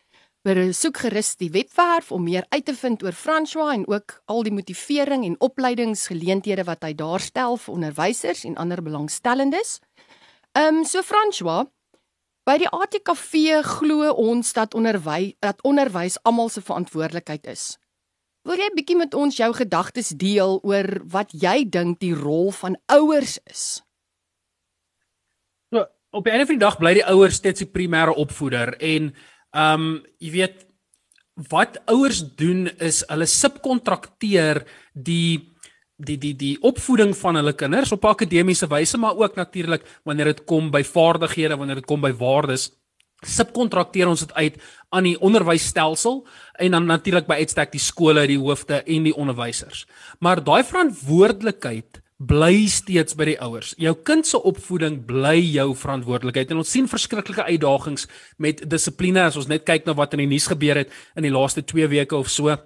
Besoek 0.47 1.01
gerus 1.03 1.33
die 1.41 1.49
webwerf 1.51 2.13
om 2.15 2.23
meer 2.23 2.45
uit 2.55 2.65
te 2.69 2.75
vind 2.79 3.01
oor 3.03 3.15
François 3.19 3.73
en 3.75 3.83
ook 3.91 4.13
al 4.31 4.45
die 4.47 4.53
motivering 4.55 5.25
en 5.27 5.35
opleidingsgeleenthede 5.43 6.63
wat 6.69 6.87
hy 6.87 6.93
daar 6.95 7.25
stel 7.25 7.59
vir 7.59 7.75
onderwysers 7.75 8.45
en 8.47 8.55
ander 8.55 8.83
belangstellendes. 8.83 9.81
Ehm 10.55 10.79
um, 10.79 10.85
so 10.87 11.03
François, 11.03 11.67
by 12.47 12.61
die 12.63 12.71
ATKV 12.71 13.59
glo 13.67 14.13
ons 14.15 14.55
dat 14.55 14.79
onderwys 14.79 15.35
dat 15.43 15.67
onderwys 15.67 16.21
almal 16.23 16.49
se 16.55 16.63
verantwoordelikheid 16.63 17.51
is. 17.51 17.75
Wil 18.47 18.63
jy 18.63 18.71
'n 18.71 18.79
bietjie 18.79 18.97
met 19.03 19.15
ons 19.15 19.37
jou 19.37 19.53
gedagtes 19.53 20.15
deel 20.15 20.61
oor 20.63 21.03
wat 21.11 21.35
jy 21.35 21.67
dink 21.67 21.99
die 21.99 22.15
rol 22.15 22.53
van 22.53 22.79
ouers 22.87 23.41
is? 23.51 23.83
So, 25.75 25.87
op 26.11 26.27
einde 26.27 26.47
van 26.47 26.55
die 26.55 26.67
dag 26.67 26.79
bly 26.79 26.95
die 26.95 27.09
ouers 27.11 27.35
steeds 27.35 27.67
die 27.67 27.73
primêre 27.73 28.15
opvoeder 28.15 28.79
en 28.79 29.11
ehm 29.57 29.83
um, 29.89 29.91
jy 30.21 30.31
weet 30.35 30.65
wat 31.51 31.77
ouers 31.93 32.23
doen 32.37 32.65
is 32.81 33.03
hulle 33.11 33.27
subkontrakteer 33.29 34.63
die 34.93 35.57
die 35.97 36.17
die 36.21 36.35
die 36.37 36.55
opvoeding 36.61 37.15
van 37.17 37.39
hulle 37.41 37.53
kinders 37.57 37.93
op 37.93 38.05
akademiese 38.05 38.69
wyse 38.69 38.99
maar 39.01 39.17
ook 39.17 39.37
natuurlik 39.37 39.85
wanneer 40.05 40.33
dit 40.33 40.45
kom 40.45 40.71
by 40.71 40.83
vaardighede 40.85 41.57
wanneer 41.57 41.81
dit 41.81 41.89
kom 41.89 42.01
by 42.01 42.13
waardes 42.13 42.71
subkontrakteer 43.25 44.09
ons 44.09 44.25
dit 44.27 44.33
uit 44.37 44.57
aan 44.93 45.09
die 45.09 45.17
onderwysstelsel 45.21 46.27
en 46.61 46.77
dan 46.77 46.89
natuurlik 46.89 47.29
by 47.29 47.41
uitstek 47.41 47.73
die 47.73 47.81
skole 47.81 48.27
die 48.29 48.41
hoofde 48.41 48.83
en 48.85 49.09
die 49.09 49.17
onderwysers 49.17 49.87
maar 50.21 50.45
daai 50.45 50.63
verantwoordelikheid 50.65 52.03
bly 52.17 52.65
steeds 52.73 53.17
by 53.17 53.27
die 53.29 53.41
ouers. 53.45 53.75
Jou 53.81 53.93
kind 54.09 54.27
se 54.27 54.39
opvoeding 54.41 55.03
bly 55.09 55.37
jou 55.41 55.69
verantwoordelikheid 55.77 56.53
en 56.53 56.63
ons 56.63 56.71
sien 56.71 56.89
verskriklike 56.89 57.45
uitdagings 57.45 58.07
met 58.41 58.63
dissipline 58.65 59.27
as 59.29 59.37
ons 59.37 59.51
net 59.51 59.67
kyk 59.69 59.85
na 59.87 59.97
wat 59.99 60.17
in 60.17 60.25
die 60.25 60.31
nuus 60.31 60.49
gebeur 60.49 60.81
het 60.81 60.95
in 61.17 61.29
die 61.29 61.35
laaste 61.35 61.65
2 61.65 61.91
weke 61.93 62.17
of 62.17 62.33
so 62.33 62.57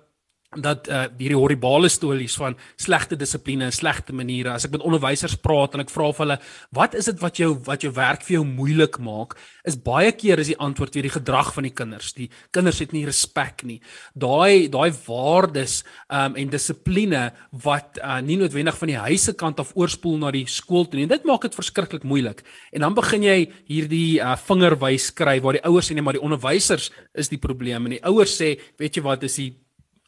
dat 0.59 0.88
uh, 0.90 1.04
hierdie 1.19 1.38
horribale 1.38 1.88
stories 1.88 2.35
van 2.40 2.57
slegte 2.75 3.16
dissipline 3.16 3.69
en 3.69 3.75
slegte 3.75 4.12
maniere 4.12 4.50
as 4.57 4.66
ek 4.66 4.73
met 4.75 4.83
onderwysers 4.83 5.37
praat 5.38 5.76
en 5.76 5.85
ek 5.85 5.92
vra 5.95 6.09
vir 6.11 6.25
hulle 6.25 6.38
wat 6.75 6.97
is 6.99 7.07
dit 7.07 7.21
wat 7.23 7.38
jou 7.38 7.52
wat 7.69 7.87
jou 7.87 7.92
werk 7.95 8.25
vir 8.26 8.40
jou 8.40 8.45
moeilik 8.49 8.99
maak? 8.99 9.37
is 9.64 9.76
baie 9.76 10.11
keer 10.16 10.40
is 10.40 10.50
die 10.50 10.59
antwoord 10.61 10.95
weer 10.97 11.07
die 11.07 11.14
gedrag 11.14 11.52
van 11.54 11.66
die 11.66 11.75
kinders. 11.75 12.12
Die 12.16 12.28
kinders 12.54 12.80
het 12.83 12.95
nie 12.97 13.04
respek 13.09 13.64
nie. 13.69 13.78
Daai 14.19 14.69
daai 14.73 14.90
waardes 15.07 15.80
um, 16.09 16.37
en 16.38 16.52
dissipline 16.52 17.23
wat 17.64 18.00
uh, 18.02 18.19
nie 18.25 18.38
noodwendig 18.40 18.78
van 18.80 18.92
die 18.92 19.00
huise 19.00 19.35
kant 19.38 19.61
af 19.62 19.75
oorspoel 19.78 20.19
na 20.21 20.33
die 20.35 20.47
skool 20.50 20.88
toe 20.88 21.00
nie 21.00 21.07
en 21.09 21.14
dit 21.14 21.28
maak 21.28 21.47
dit 21.47 21.57
verskriklik 21.57 22.07
moeilik. 22.09 22.45
En 22.75 22.87
dan 22.87 22.97
begin 22.97 23.26
jy 23.26 23.38
hierdie 23.71 24.21
uh, 24.21 24.37
vingerwys 24.49 25.11
kry 25.16 25.38
waar 25.45 25.59
die 25.59 25.66
ouers 25.69 25.90
sê 25.90 25.97
nee 25.97 26.07
maar 26.07 26.19
die 26.19 26.25
onderwysers 26.25 26.90
is 27.14 27.33
die 27.33 27.40
probleem. 27.40 27.87
En 27.87 27.99
die 27.99 28.04
ouers 28.09 28.37
sê 28.40 28.57
weet 28.80 28.99
jy 28.99 29.04
wat 29.07 29.28
is 29.28 29.40
die 29.40 29.52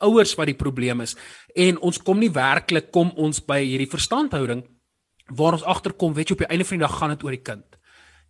ouers 0.03 0.35
wat 0.39 0.51
die 0.51 0.59
probleem 0.59 1.03
is. 1.05 1.17
En 1.55 1.79
ons 1.81 1.99
kom 2.03 2.21
nie 2.21 2.33
werklik 2.33 2.91
kom 2.95 3.13
ons 3.17 3.43
by 3.45 3.63
hierdie 3.65 3.91
verstandhouding 3.91 4.65
waar 5.33 5.57
ons 5.57 5.69
agterkom 5.69 6.15
weet 6.17 6.31
jy 6.31 6.37
op 6.37 6.45
die 6.45 6.51
einde 6.51 6.67
van 6.69 6.79
die 6.79 6.87
dag 6.87 6.99
gaan 6.99 7.15
dit 7.15 7.25
oor 7.25 7.37
die 7.37 7.47
kind. 7.47 7.67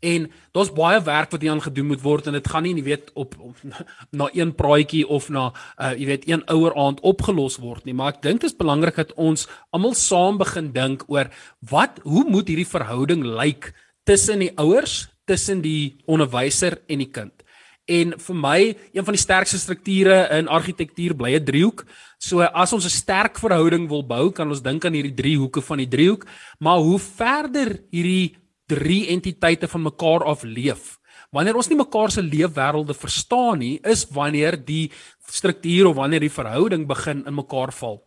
En 0.03 0.27
daar's 0.51 0.73
baie 0.75 0.99
werk 1.07 1.31
wat 1.31 1.45
hieraan 1.45 1.63
gedoen 1.63 1.93
moet 1.93 2.03
word 2.03 2.27
en 2.27 2.35
dit 2.35 2.49
gaan 2.51 2.65
nie 2.67 2.75
jy 2.75 2.85
weet 2.89 3.13
op, 3.15 3.37
op 3.39 3.61
na 4.19 4.29
een 4.35 4.55
praatjie 4.59 5.05
of 5.07 5.29
na 5.31 5.51
uh, 5.53 5.93
jy 5.95 6.09
weet 6.11 6.27
een 6.29 6.43
ouer 6.51 6.75
aand 6.75 7.01
opgelos 7.07 7.61
word 7.63 7.87
nie. 7.87 7.95
Maar 7.95 8.17
ek 8.17 8.23
dink 8.27 8.43
dit 8.43 8.51
is 8.51 8.59
belangrik 8.59 8.99
dat 8.99 9.15
ons 9.15 9.47
almal 9.71 9.95
saam 9.99 10.41
begin 10.43 10.73
dink 10.75 11.07
oor 11.07 11.31
wat 11.71 12.03
hoe 12.03 12.27
moet 12.27 12.51
hierdie 12.51 12.69
verhouding 12.69 13.23
lyk 13.23 13.71
tussen 14.09 14.43
die 14.43 14.51
ouers 14.59 15.07
tussen 15.31 15.63
die 15.63 16.03
onderwyser 16.11 16.81
en 16.91 16.99
die 16.99 17.13
kind 17.15 17.42
En 17.91 18.15
vir 18.19 18.37
my, 18.39 18.59
een 18.95 19.05
van 19.05 19.15
die 19.17 19.23
sterkste 19.23 19.59
strukture 19.59 20.29
in 20.39 20.49
argitektuur 20.49 21.17
bly 21.19 21.35
'n 21.35 21.45
driehoek. 21.45 21.85
So 22.19 22.41
as 22.41 22.73
ons 22.73 22.85
'n 22.85 22.91
sterk 22.91 23.39
verhouding 23.39 23.89
wil 23.89 24.07
bou, 24.07 24.31
kan 24.31 24.49
ons 24.49 24.63
dink 24.63 24.85
aan 24.85 24.93
hierdie 24.95 25.15
drie 25.15 25.37
hoeke 25.37 25.61
van 25.61 25.79
die 25.79 25.89
driehoek, 25.89 26.27
maar 26.59 26.79
hoe 26.79 26.99
verder 26.99 27.83
hierdie 27.91 28.37
drie 28.67 29.09
entiteite 29.09 29.69
van 29.69 29.83
mekaar 29.83 30.25
af 30.25 30.43
leef. 30.43 30.99
Wanneer 31.33 31.57
ons 31.57 31.69
nie 31.69 31.77
mekaar 31.77 32.11
se 32.11 32.23
leefwêrelde 32.23 32.95
verstaan 32.95 33.59
nie, 33.59 33.81
is 33.83 34.07
wanneer 34.13 34.65
die 34.65 34.91
struktuur 35.27 35.87
of 35.87 35.97
wanneer 35.97 36.21
die 36.21 36.31
verhouding 36.31 36.87
begin 36.87 37.27
in 37.27 37.35
mekaar 37.35 37.73
val. 37.73 38.03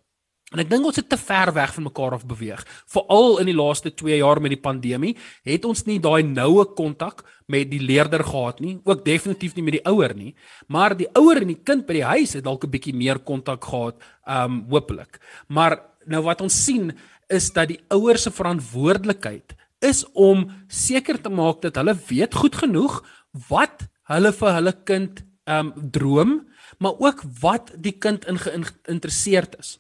En 0.54 0.62
ek 0.62 0.70
dink 0.70 0.86
ons 0.86 0.98
het 1.00 1.08
te 1.10 1.18
ver 1.18 1.50
weg 1.56 1.72
van 1.74 1.88
mekaar 1.88 2.14
af 2.20 2.26
beweeg. 2.30 2.62
Veral 2.94 3.40
in 3.42 3.48
die 3.50 3.56
laaste 3.58 3.90
2 3.90 4.20
jaar 4.20 4.38
met 4.42 4.54
die 4.54 4.62
pandemie, 4.62 5.16
het 5.44 5.66
ons 5.66 5.86
nie 5.88 5.98
daai 6.00 6.22
noue 6.22 6.68
kontak 6.78 7.24
met 7.50 7.72
die 7.72 7.82
leerder 7.82 8.22
gehad 8.24 8.62
nie, 8.62 8.76
ook 8.86 9.02
definitief 9.06 9.56
nie 9.56 9.66
met 9.66 9.80
die 9.80 9.86
ouer 9.90 10.14
nie, 10.14 10.36
maar 10.70 10.94
die 10.98 11.10
ouer 11.18 11.42
en 11.42 11.50
die 11.50 11.62
kind 11.66 11.88
by 11.88 11.98
die 11.98 12.06
huis 12.06 12.36
het 12.38 12.46
dalk 12.46 12.64
'n 12.64 12.70
bietjie 12.70 12.94
meer 12.94 13.20
kontak 13.20 13.66
gehad, 13.66 13.98
um 14.28 14.66
hopelik. 14.70 15.20
Maar 15.50 15.82
nou 16.06 16.22
wat 16.24 16.42
ons 16.42 16.64
sien 16.66 16.94
is 17.28 17.52
dat 17.52 17.68
die 17.68 17.82
ouers 17.90 18.24
se 18.24 18.32
verantwoordelikheid 18.32 19.56
is 19.82 20.06
om 20.14 20.52
seker 20.68 21.22
te 21.22 21.30
maak 21.30 21.62
dat 21.62 21.76
hulle 21.76 21.96
weet 22.08 22.34
goed 22.34 22.56
genoeg 22.56 23.04
wat 23.50 23.88
hulle 24.04 24.32
vir 24.32 24.54
hulle 24.54 24.74
kind 24.86 25.24
um 25.46 25.74
droom, 25.92 26.48
maar 26.80 26.94
ook 27.00 27.24
wat 27.42 27.72
die 27.78 27.98
kind 27.98 28.26
in 28.26 28.38
geïnteresseerd 28.38 29.60
is. 29.60 29.80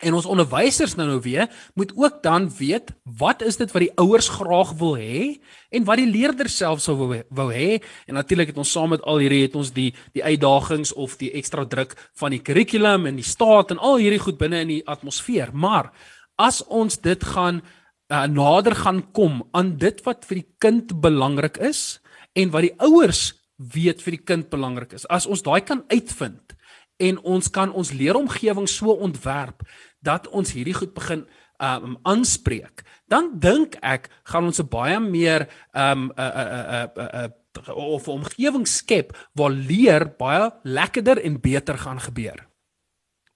En 0.00 0.16
ons 0.16 0.26
onderwysers 0.32 0.94
nou 0.96 1.06
nou 1.08 1.18
weer 1.20 1.48
moet 1.76 1.92
ook 1.96 2.22
dan 2.24 2.48
weet 2.56 2.92
wat 3.18 3.42
is 3.44 3.58
dit 3.60 3.72
wat 3.72 3.82
die 3.84 3.92
ouers 4.00 4.30
graag 4.32 4.72
wil 4.80 4.94
hê 4.96 5.40
en 5.68 5.84
wat 5.84 6.00
die 6.00 6.08
leerders 6.08 6.56
self 6.56 6.80
sou 6.80 6.96
wou, 6.96 7.18
wou 7.28 7.48
hê? 7.52 7.82
En 8.08 8.16
natuurlik 8.16 8.52
het 8.52 8.60
ons 8.60 8.72
saam 8.72 8.94
met 8.94 9.04
al 9.04 9.20
hierdie 9.20 9.42
het 9.44 9.58
ons 9.60 9.72
die 9.76 9.90
die 10.16 10.24
uitdagings 10.24 10.94
of 10.96 11.18
die 11.20 11.32
ekstra 11.36 11.66
druk 11.68 11.92
van 12.16 12.32
die 12.32 12.40
kurrikulum 12.40 13.10
en 13.10 13.20
die 13.20 13.26
staat 13.26 13.74
en 13.74 13.82
al 13.82 14.00
hierdie 14.00 14.22
goed 14.22 14.40
binne 14.40 14.62
in 14.64 14.72
die 14.72 14.86
atmosfeer. 14.88 15.52
Maar 15.52 15.92
as 16.40 16.62
ons 16.64 16.96
dit 17.04 17.24
gaan 17.34 17.60
uh, 17.60 18.24
nader 18.24 18.74
gaan 18.80 19.02
kom 19.12 19.42
aan 19.52 19.76
dit 19.76 20.00
wat 20.06 20.24
vir 20.28 20.40
die 20.40 20.48
kind 20.58 20.96
belangrik 21.02 21.60
is 21.60 22.00
en 22.32 22.52
wat 22.54 22.64
die 22.70 22.76
ouers 22.80 23.34
weet 23.60 24.00
vir 24.00 24.16
die 24.16 24.24
kind 24.24 24.48
belangrik 24.48 24.96
is 24.96 25.04
as 25.12 25.28
ons 25.28 25.44
daai 25.44 25.60
kan 25.60 25.84
uitvind 25.92 26.56
en 27.00 27.18
ons 27.24 27.50
kan 27.50 27.72
ons 27.72 27.92
leeromgewing 27.92 28.68
so 28.68 28.92
ontwerp 28.92 29.64
dat 30.04 30.28
ons 30.28 30.52
hierdie 30.52 30.76
goed 30.76 30.94
begin 30.96 31.26
um 31.60 31.98
aanspreek, 32.08 32.84
dan 33.08 33.34
dink 33.36 33.76
ek 33.84 34.08
gaan 34.24 34.48
ons 34.48 34.60
'n 34.60 34.68
baie 34.68 35.00
meer 35.00 35.48
um 35.74 36.12
'n 36.16 36.32
'n 36.36 36.88
'n 36.96 37.28
'n 37.28 37.32
of 37.74 38.08
omgewing 38.08 38.66
skep 38.66 39.12
waar 39.34 39.50
leer 39.50 40.14
baie 40.18 40.50
lekkerder 40.62 41.18
en 41.22 41.40
beter 41.40 41.78
gaan 41.78 42.00
gebeur. 42.00 42.46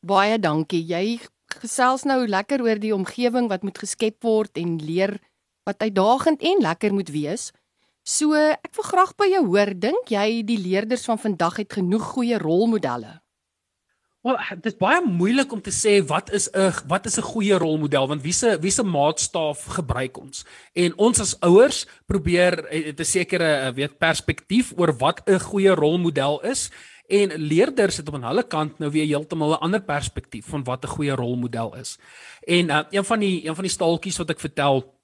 Baie 0.00 0.38
dankie. 0.38 0.84
Jy 0.84 1.20
gesels 1.60 2.04
nou 2.04 2.26
lekker 2.26 2.62
oor 2.62 2.78
die 2.78 2.94
omgewing 2.94 3.48
wat 3.48 3.62
moet 3.62 3.78
geskep 3.78 4.22
word 4.22 4.56
en 4.56 4.78
leer 4.78 5.18
wat 5.64 5.82
uitdagend 5.82 6.42
en 6.42 6.60
lekker 6.60 6.92
moet 6.94 7.10
wees. 7.10 7.50
So, 8.04 8.36
ek 8.36 8.74
wil 8.76 8.84
graag 8.84 9.14
by 9.16 9.26
jou 9.32 9.46
hoor, 9.46 9.72
dink 9.72 10.10
jy 10.12 10.42
die 10.44 10.60
leerders 10.60 11.06
van 11.08 11.18
vandag 11.18 11.56
het 11.56 11.72
genoeg 11.72 12.04
goeie 12.12 12.38
rolmodelle? 12.38 13.23
Wel, 14.24 14.38
dit 14.56 14.70
is 14.72 14.76
baie 14.80 15.02
moeilik 15.04 15.50
om 15.52 15.60
te 15.60 15.72
sê 15.74 15.98
wat 16.08 16.30
is 16.32 16.46
'n 16.48 16.72
wat 16.88 17.04
is 17.06 17.18
'n 17.18 17.28
goeie 17.28 17.58
rolmodel 17.60 18.08
want 18.08 18.22
wie 18.22 18.32
se 18.32 18.56
wie 18.60 18.70
se 18.70 18.82
maatstaaf 18.82 19.64
gebruik 19.64 20.16
ons? 20.18 20.44
En 20.72 20.96
ons 20.96 21.20
as 21.20 21.40
ouers 21.40 21.86
probeer 22.06 22.64
het 22.70 23.00
'n 23.00 23.04
sekere 23.04 23.50
eh, 23.52 23.74
weet 23.74 23.98
perspektief 23.98 24.72
oor 24.76 24.96
wat 24.96 25.20
'n 25.28 25.38
goeie 25.38 25.74
rolmodel 25.74 26.40
is 26.40 26.70
en 27.06 27.36
leerders 27.36 27.96
het 27.96 28.08
op 28.08 28.14
aan 28.14 28.24
hulle 28.24 28.46
kant 28.46 28.78
nou 28.78 28.90
weer 28.90 29.06
heeltemal 29.06 29.50
'n 29.52 29.60
ander 29.60 29.82
perspektief 29.82 30.46
van 30.46 30.64
wat 30.64 30.84
'n 30.84 30.88
goeie 30.96 31.14
rolmodel 31.14 31.76
is. 31.76 31.98
En 32.46 32.70
uh, 32.70 32.80
een 32.90 33.04
van 33.04 33.18
die 33.18 33.46
een 33.46 33.54
van 33.54 33.64
die 33.64 33.72
staaltjies 33.72 34.16
wat 34.16 34.30
ek 34.30 34.40
vertel 34.40 34.94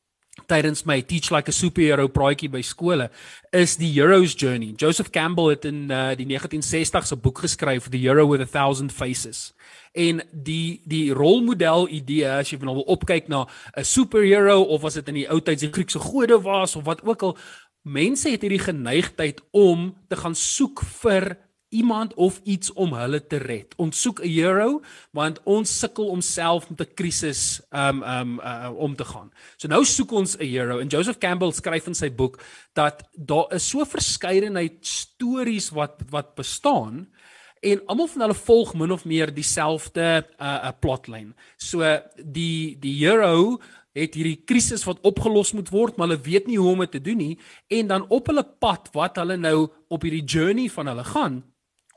tydens 0.46 0.84
my 0.86 1.00
teach 1.00 1.30
like 1.30 1.48
a 1.48 1.54
superhero 1.54 2.06
praatjie 2.08 2.50
by 2.50 2.62
skole 2.62 3.08
is 3.52 3.76
die 3.76 3.90
hero's 3.92 4.34
journey. 4.34 4.72
Joseph 4.76 5.10
Campbell 5.10 5.50
het 5.50 5.64
in 5.64 5.90
uh, 5.90 6.14
die 6.18 6.26
1960s 6.26 7.12
'n 7.12 7.20
boek 7.20 7.38
geskryf 7.38 7.88
The 7.90 7.98
Hero 7.98 8.26
with 8.26 8.40
a 8.40 8.46
Thousand 8.46 8.92
Faces. 8.92 9.52
En 9.92 10.22
die 10.32 10.82
die 10.84 11.12
rolmodel 11.12 11.88
idee 11.88 12.28
as 12.28 12.50
jy 12.50 12.58
nou 12.62 12.74
wil 12.74 12.88
opkyk 12.96 13.28
na 13.28 13.46
'n 13.76 13.84
superhero 13.84 14.62
of 14.62 14.84
as 14.84 14.94
dit 14.94 15.08
in 15.08 15.14
die 15.14 15.28
ou 15.28 15.40
tyd 15.40 15.60
die 15.60 15.72
Griekse 15.72 15.98
gode 15.98 16.40
was 16.42 16.76
of 16.76 16.84
wat 16.84 17.02
ook 17.04 17.22
al 17.22 17.38
mense 17.82 18.30
het 18.30 18.42
hierdie 18.42 18.62
geneigtheid 18.62 19.40
om 19.50 19.96
te 20.08 20.16
gaan 20.16 20.34
soek 20.34 20.82
vir 21.02 21.36
iemand 21.70 22.14
of 22.14 22.40
iets 22.44 22.72
om 22.72 22.92
hulle 22.98 23.20
te 23.26 23.38
red. 23.38 23.74
Ons 23.78 24.00
soek 24.02 24.20
'n 24.20 24.28
hero 24.28 24.82
want 25.10 25.40
ons 25.44 25.78
sukkel 25.78 26.10
om 26.10 26.20
self 26.20 26.68
met 26.70 26.80
'n 26.80 26.94
krisis 26.94 27.60
um 27.70 28.02
um 28.02 28.40
uh, 28.40 28.70
om 28.76 28.96
te 28.96 29.04
gaan. 29.04 29.30
So 29.56 29.68
nou 29.68 29.84
soek 29.84 30.12
ons 30.12 30.36
'n 30.36 30.44
hero 30.44 30.78
en 30.78 30.88
Joseph 30.88 31.18
Campbell 31.18 31.52
skryf 31.52 31.86
in 31.86 31.94
sy 31.94 32.10
boek 32.10 32.42
dat 32.74 33.08
daar 33.14 33.54
is 33.54 33.68
so 33.68 33.84
verskeidenheid 33.84 34.86
stories 34.86 35.70
wat 35.70 36.02
wat 36.10 36.34
bestaan 36.34 37.08
en 37.60 37.86
almal 37.86 38.08
van 38.08 38.20
hulle 38.20 38.34
volg 38.34 38.74
min 38.74 38.92
of 38.92 39.04
meer 39.04 39.34
dieselfde 39.34 40.26
uh, 40.40 40.46
uh, 40.46 40.72
plotlyn. 40.80 41.34
So 41.56 42.00
die 42.16 42.78
die 42.80 42.96
hero 42.98 43.60
het 43.92 44.14
hierdie 44.14 44.42
krisis 44.46 44.84
wat 44.86 45.02
opgelos 45.02 45.52
moet 45.52 45.70
word, 45.70 45.96
maar 45.96 46.08
hulle 46.08 46.22
weet 46.22 46.46
nie 46.46 46.58
hoe 46.58 46.72
om 46.72 46.78
dit 46.78 46.90
te 46.90 47.02
doen 47.02 47.16
nie 47.16 47.38
en 47.68 47.86
dan 47.86 48.06
op 48.08 48.26
hulle 48.26 48.44
pad 48.44 48.88
wat 48.92 49.16
hulle 49.16 49.36
nou 49.36 49.68
op 49.88 50.02
hierdie 50.02 50.24
journey 50.24 50.68
van 50.70 50.86
hulle 50.86 51.04
gaan 51.04 51.42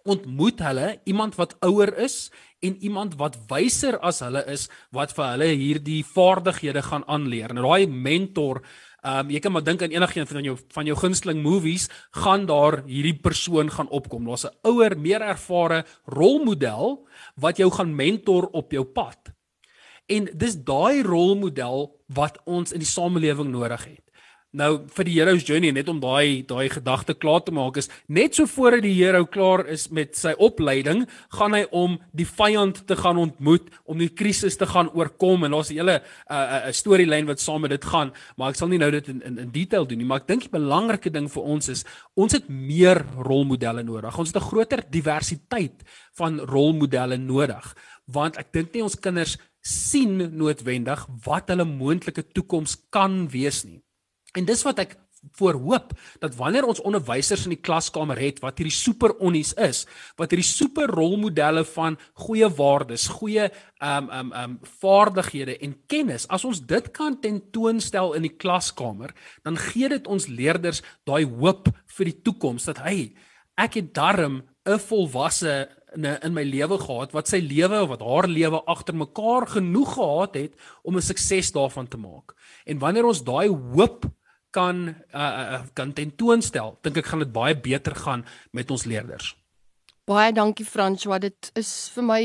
ontmoet 0.03 0.59
hulle 0.59 0.87
iemand 1.07 1.35
wat 1.39 1.55
ouer 1.63 1.93
is 2.03 2.27
en 2.63 2.75
iemand 2.83 3.15
wat 3.19 3.37
wyser 3.49 3.97
as 4.03 4.21
hulle 4.23 4.43
is 4.51 4.67
wat 4.95 5.13
vir 5.15 5.25
hulle 5.33 5.49
hierdie 5.59 6.01
vaardighede 6.07 6.83
gaan 6.83 7.05
aanleer. 7.07 7.53
Nou 7.55 7.65
daai 7.67 7.87
mentor, 7.87 8.61
ehm 9.03 9.25
um, 9.25 9.31
jy 9.35 9.39
kan 9.43 9.51
maar 9.51 9.63
dink 9.63 9.81
aan 9.83 9.95
enigiets 9.95 10.31
van 10.31 10.47
jou 10.47 10.57
van 10.75 10.87
jou 10.87 10.95
gunsteling 10.99 11.41
movies, 11.43 11.89
gaan 12.23 12.45
daar 12.47 12.83
hierdie 12.87 13.19
persoon 13.19 13.71
gaan 13.71 13.89
opkom. 13.89 14.25
Daar's 14.25 14.45
'n 14.45 14.55
ouer, 14.63 14.97
meer 14.97 15.21
ervare 15.21 15.85
rolmodel 16.05 17.07
wat 17.35 17.57
jou 17.57 17.71
gaan 17.71 17.95
mentor 17.95 18.47
op 18.51 18.71
jou 18.71 18.83
pad. 18.83 19.33
En 20.07 20.29
dis 20.33 20.55
daai 20.55 21.03
rolmodel 21.03 21.95
wat 22.07 22.39
ons 22.45 22.71
in 22.71 22.79
die 22.79 22.87
samelewing 22.87 23.51
nodig 23.51 23.85
het. 23.85 24.02
Nou 24.53 24.83
vir 24.93 25.07
die 25.07 25.15
hero's 25.15 25.41
journey 25.47 25.71
net 25.73 25.87
om 25.89 25.97
daai 25.97 26.43
daai 26.45 26.67
gedagte 26.69 27.15
klaar 27.17 27.41
te 27.41 27.49
maak 27.55 27.79
is 27.81 27.87
net 28.05 28.35
so 28.37 28.45
voordat 28.45 28.83
die 28.85 28.93
hero 28.93 29.23
klaar 29.25 29.63
is 29.65 29.87
met 29.89 30.11
sy 30.13 30.35
opleiding, 30.37 31.07
gaan 31.33 31.55
hy 31.57 31.63
om 31.73 31.95
die 32.13 32.27
vyand 32.29 32.83
te 32.85 32.93
gaan 32.99 33.17
ontmoet, 33.17 33.71
om 33.89 33.97
die 33.97 34.11
krisis 34.13 34.59
te 34.61 34.67
gaan 34.69 34.91
oorkom 34.93 35.47
en 35.47 35.55
daar's 35.57 35.71
'n 35.71 35.79
hele 35.81 35.95
'n 35.97 36.03
uh, 36.29 36.67
uh, 36.67 36.71
storielyn 36.71 37.25
wat 37.25 37.39
saam 37.39 37.61
met 37.61 37.71
dit 37.71 37.85
gaan, 37.85 38.11
maar 38.37 38.49
ek 38.49 38.55
sal 38.55 38.67
nie 38.67 38.77
nou 38.77 38.91
dit 38.91 39.07
in 39.07 39.21
in, 39.25 39.37
in 39.39 39.49
detail 39.49 39.87
doen 39.87 39.97
nie, 39.97 40.05
maar 40.05 40.21
ek 40.21 40.27
dink 40.27 40.41
die 40.41 40.59
belangrike 40.59 41.09
ding 41.09 41.27
vir 41.27 41.43
ons 41.43 41.69
is 41.69 41.83
ons 42.13 42.33
het 42.33 42.47
meer 42.47 43.05
rolmodelle 43.17 43.83
nodig. 43.83 44.17
Ons 44.19 44.33
het 44.33 44.37
'n 44.37 44.49
groter 44.49 44.83
diversiteit 44.89 45.81
van 46.13 46.39
rolmodelle 46.39 47.17
nodig, 47.17 47.75
want 48.05 48.37
ek 48.37 48.53
dink 48.53 48.73
nie 48.73 48.83
ons 48.83 48.99
kinders 48.99 49.37
sien 49.61 50.37
noodwendig 50.37 51.07
wat 51.25 51.49
hulle 51.49 51.65
moontlike 51.65 52.23
toekoms 52.33 52.77
kan 52.91 53.27
wees 53.29 53.65
nie. 53.65 53.81
En 54.33 54.45
dis 54.45 54.63
wat 54.65 54.79
ek 54.79 54.95
voorhoop 55.39 55.93
dat 56.19 56.35
wanneer 56.35 56.65
ons 56.67 56.81
onderwysers 56.83 57.45
in 57.47 57.53
die 57.55 57.61
klaskamer 57.63 58.19
het 58.19 58.41
wat 58.43 58.57
hierdie 58.59 58.75
super 58.75 59.13
onnies 59.23 59.53
is, 59.61 59.83
wat 60.19 60.33
hierdie 60.33 60.47
super 60.47 60.91
rolmodelle 60.91 61.63
van 61.73 61.97
goeie 62.25 62.49
waardes, 62.57 63.07
goeie 63.19 63.47
um 63.79 64.09
um 64.11 64.33
um 64.35 64.57
vaardighede 64.81 65.57
en 65.63 65.77
kennis, 65.87 66.27
as 66.27 66.43
ons 66.45 66.59
dit 66.67 66.89
kan 66.95 67.15
tentoonstel 67.23 68.17
in 68.17 68.27
die 68.27 68.35
klaskamer, 68.35 69.13
dan 69.47 69.59
gee 69.69 69.89
dit 69.89 70.09
ons 70.11 70.27
leerders 70.27 70.83
daai 71.07 71.23
hoop 71.23 71.71
vir 71.97 72.11
die 72.11 72.19
toekoms 72.25 72.67
dat 72.71 72.83
hy 72.83 73.13
ek 73.59 73.79
het 73.79 73.93
darm 73.95 74.43
'n 74.65 74.79
volwasse 74.79 75.69
in 75.95 76.33
my 76.33 76.43
lewe 76.43 76.77
gehad 76.79 77.13
wat 77.13 77.27
sy 77.27 77.37
lewe 77.37 77.83
of 77.83 77.89
wat 77.89 78.01
haar 78.01 78.27
lewe 78.27 78.63
agter 78.65 78.95
mekaar 78.95 79.45
genoeg 79.47 79.93
gehad 79.93 80.35
het 80.35 80.53
om 80.83 80.97
'n 80.97 81.01
sukses 81.01 81.51
daarvan 81.51 81.87
te 81.87 81.97
maak. 81.97 82.33
En 82.65 82.79
wanneer 82.79 83.05
ons 83.05 83.23
daai 83.23 83.47
hoop 83.47 84.05
kan 84.53 84.87
uh, 84.89 85.19
uh 85.19 85.61
kan 85.73 85.93
tentoonstel, 85.93 86.77
dink 86.85 87.01
ek 87.01 87.09
gaan 87.11 87.23
dit 87.25 87.33
baie 87.33 87.55
beter 87.57 87.95
gaan 88.05 88.25
met 88.51 88.71
ons 88.71 88.85
leerders. 88.85 89.33
Baie 90.05 90.33
dankie 90.35 90.65
François, 90.67 91.19
dit 91.23 91.51
is 91.59 91.71
vir 91.95 92.03
my 92.03 92.21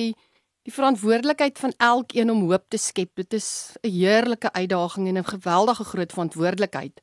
die 0.69 0.75
verantwoordelikheid 0.75 1.59
van 1.63 1.73
elkeen 1.79 2.31
om 2.31 2.45
hoop 2.51 2.67
te 2.69 2.81
skep. 2.81 3.15
Dit 3.17 3.33
is 3.33 3.77
'n 3.83 3.89
heerlike 3.89 4.53
uitdaging 4.53 5.09
en 5.09 5.19
'n 5.19 5.33
geweldige 5.35 5.85
groot 5.85 6.13
verantwoordelikheid. 6.13 7.01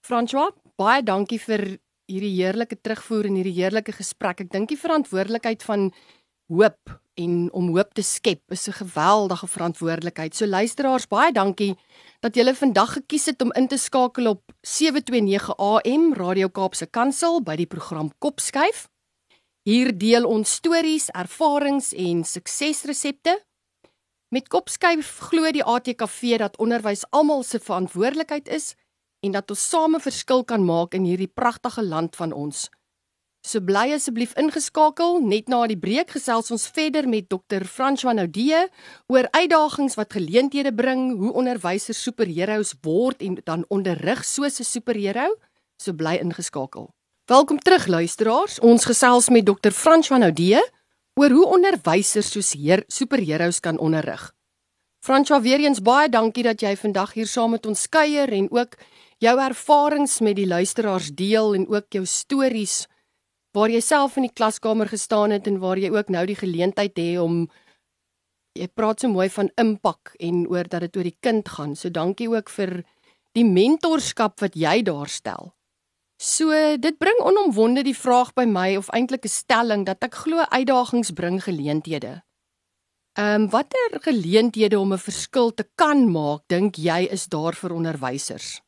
François, 0.00 0.52
baie 0.76 1.02
dankie 1.02 1.40
vir 1.40 1.78
hierdie 2.06 2.36
heerlike 2.40 2.78
terugvoer 2.80 3.26
en 3.26 3.34
hierdie 3.34 3.58
heerlike 3.60 3.92
gesprek. 3.92 4.40
Ek 4.40 4.50
dink 4.50 4.68
die 4.68 4.80
verantwoordelikheid 4.80 5.62
van 5.62 5.92
hoop 6.48 7.00
en 7.18 7.48
om 7.52 7.70
hoop 7.74 7.94
te 7.94 8.02
skep 8.02 8.52
is 8.54 8.68
'n 8.68 8.78
geweldige 8.82 9.46
verantwoordelikheid. 9.46 10.36
So 10.36 10.46
luisteraars, 10.46 11.06
baie 11.06 11.32
dankie 11.32 11.76
dat 12.20 12.34
julle 12.34 12.54
vandag 12.54 12.92
gekies 12.92 13.26
het 13.26 13.42
om 13.42 13.52
in 13.52 13.68
te 13.68 13.76
skakel 13.76 14.26
op 14.26 14.42
729 14.60 15.56
AM 15.56 16.14
Radio 16.14 16.48
Kaapse 16.48 16.86
Kansel 16.86 17.42
by 17.42 17.56
die 17.56 17.66
program 17.66 18.10
Kopskuif. 18.18 18.88
Hier 19.62 19.98
deel 19.98 20.24
ons 20.24 20.52
stories, 20.52 21.08
ervarings 21.08 21.92
en 21.92 22.24
suksesresepte. 22.24 23.44
Met 24.28 24.48
Kopskuif 24.48 25.18
glo 25.18 25.50
die 25.50 25.64
ATKV 25.64 26.38
dat 26.38 26.58
onderwys 26.58 27.04
almal 27.10 27.42
se 27.42 27.58
verantwoordelikheid 27.58 28.48
is 28.48 28.74
en 29.20 29.32
dat 29.32 29.50
ons 29.50 29.68
same 29.68 30.00
verskil 30.00 30.44
kan 30.44 30.64
maak 30.64 30.94
in 30.94 31.04
hierdie 31.04 31.32
pragtige 31.34 31.82
land 31.82 32.16
van 32.16 32.32
ons. 32.32 32.68
So 33.40 33.60
bly 33.60 33.92
asseblief 33.94 34.34
ingeskakel. 34.36 35.20
Net 35.22 35.48
na 35.48 35.62
die 35.70 35.78
breek 35.78 36.10
gesels 36.16 36.50
ons 36.50 36.66
verder 36.74 37.06
met 37.08 37.28
Dr. 37.30 37.64
François 37.64 38.14
Naudee 38.18 38.66
oor 39.06 39.28
uitdagings 39.30 39.94
wat 39.96 40.12
geleenthede 40.12 40.74
bring, 40.74 41.12
hoe 41.18 41.32
onderwysers 41.32 42.02
superheroes 42.02 42.74
word 42.82 43.22
en 43.22 43.38
dan 43.44 43.64
onderrig 43.68 44.24
soos 44.24 44.60
'n 44.60 44.64
superhero. 44.64 45.36
So 45.78 45.92
bly 45.92 46.18
ingeskakel. 46.20 46.90
Welkom 47.26 47.58
terug 47.58 47.86
luisteraars. 47.86 48.58
Ons 48.60 48.84
gesels 48.84 49.28
met 49.28 49.46
Dr. 49.46 49.70
François 49.70 50.18
Naudee 50.18 50.60
oor 51.14 51.30
hoe 51.30 51.46
onderwysers 51.46 52.30
soos 52.30 52.52
heer 52.52 52.84
superheroes 52.86 53.60
kan 53.60 53.78
onderrig. 53.78 54.32
François, 54.98 55.42
weer 55.42 55.60
eens 55.60 55.80
baie 55.80 56.08
dankie 56.08 56.42
dat 56.42 56.60
jy 56.60 56.76
vandag 56.76 57.12
hier 57.12 57.26
saam 57.26 57.50
met 57.50 57.66
ons 57.66 57.88
kuier 57.88 58.32
en 58.32 58.50
ook 58.50 58.74
jou 59.18 59.38
ervarings 59.40 60.20
met 60.20 60.36
die 60.36 60.46
luisteraars 60.46 61.10
deel 61.14 61.54
en 61.54 61.68
ook 61.68 61.86
jou 61.88 62.04
stories 62.06 62.86
waar 63.56 63.70
jy 63.70 63.80
self 63.80 64.16
in 64.16 64.28
die 64.28 64.34
klaskamer 64.34 64.88
gestaan 64.88 65.30
het 65.30 65.46
en 65.46 65.58
waar 65.58 65.78
jy 65.78 65.90
ook 65.90 66.08
nou 66.08 66.26
die 66.26 66.38
geleentheid 66.38 66.96
het 66.96 67.18
om 67.18 67.48
jy 68.58 68.68
praat 68.74 69.00
so 69.00 69.08
mooi 69.08 69.28
van 69.30 69.50
impak 69.60 70.14
en 70.20 70.46
oor 70.50 70.68
dat 70.68 70.86
dit 70.86 70.96
oor 70.96 71.08
die 71.08 71.18
kind 71.20 71.48
gaan. 71.48 71.76
So 71.76 71.90
dankie 71.90 72.28
ook 72.28 72.50
vir 72.50 72.82
die 73.38 73.46
mentorskap 73.46 74.40
wat 74.42 74.56
jy 74.58 74.82
daar 74.82 75.08
stel. 75.08 75.52
So 76.18 76.50
dit 76.76 76.98
bring 76.98 77.20
onomwonde 77.22 77.84
die 77.86 77.94
vraag 77.94 78.32
by 78.34 78.44
my 78.44 78.76
of 78.76 78.90
eintlik 78.90 79.24
'n 79.24 79.30
stelling 79.30 79.84
dat 79.86 80.02
ek 80.02 80.14
glo 80.14 80.42
uitdagings 80.50 81.12
bring 81.14 81.38
geleenthede. 81.42 82.22
Ehm 83.14 83.42
um, 83.42 83.50
watter 83.50 84.00
geleenthede 84.02 84.78
om 84.78 84.92
'n 84.92 84.98
verskil 84.98 85.54
te 85.54 85.64
kan 85.74 86.10
maak 86.10 86.42
dink 86.48 86.76
jy 86.76 87.06
is 87.10 87.26
daar 87.26 87.54
vir 87.54 87.72
onderwysers? 87.72 88.60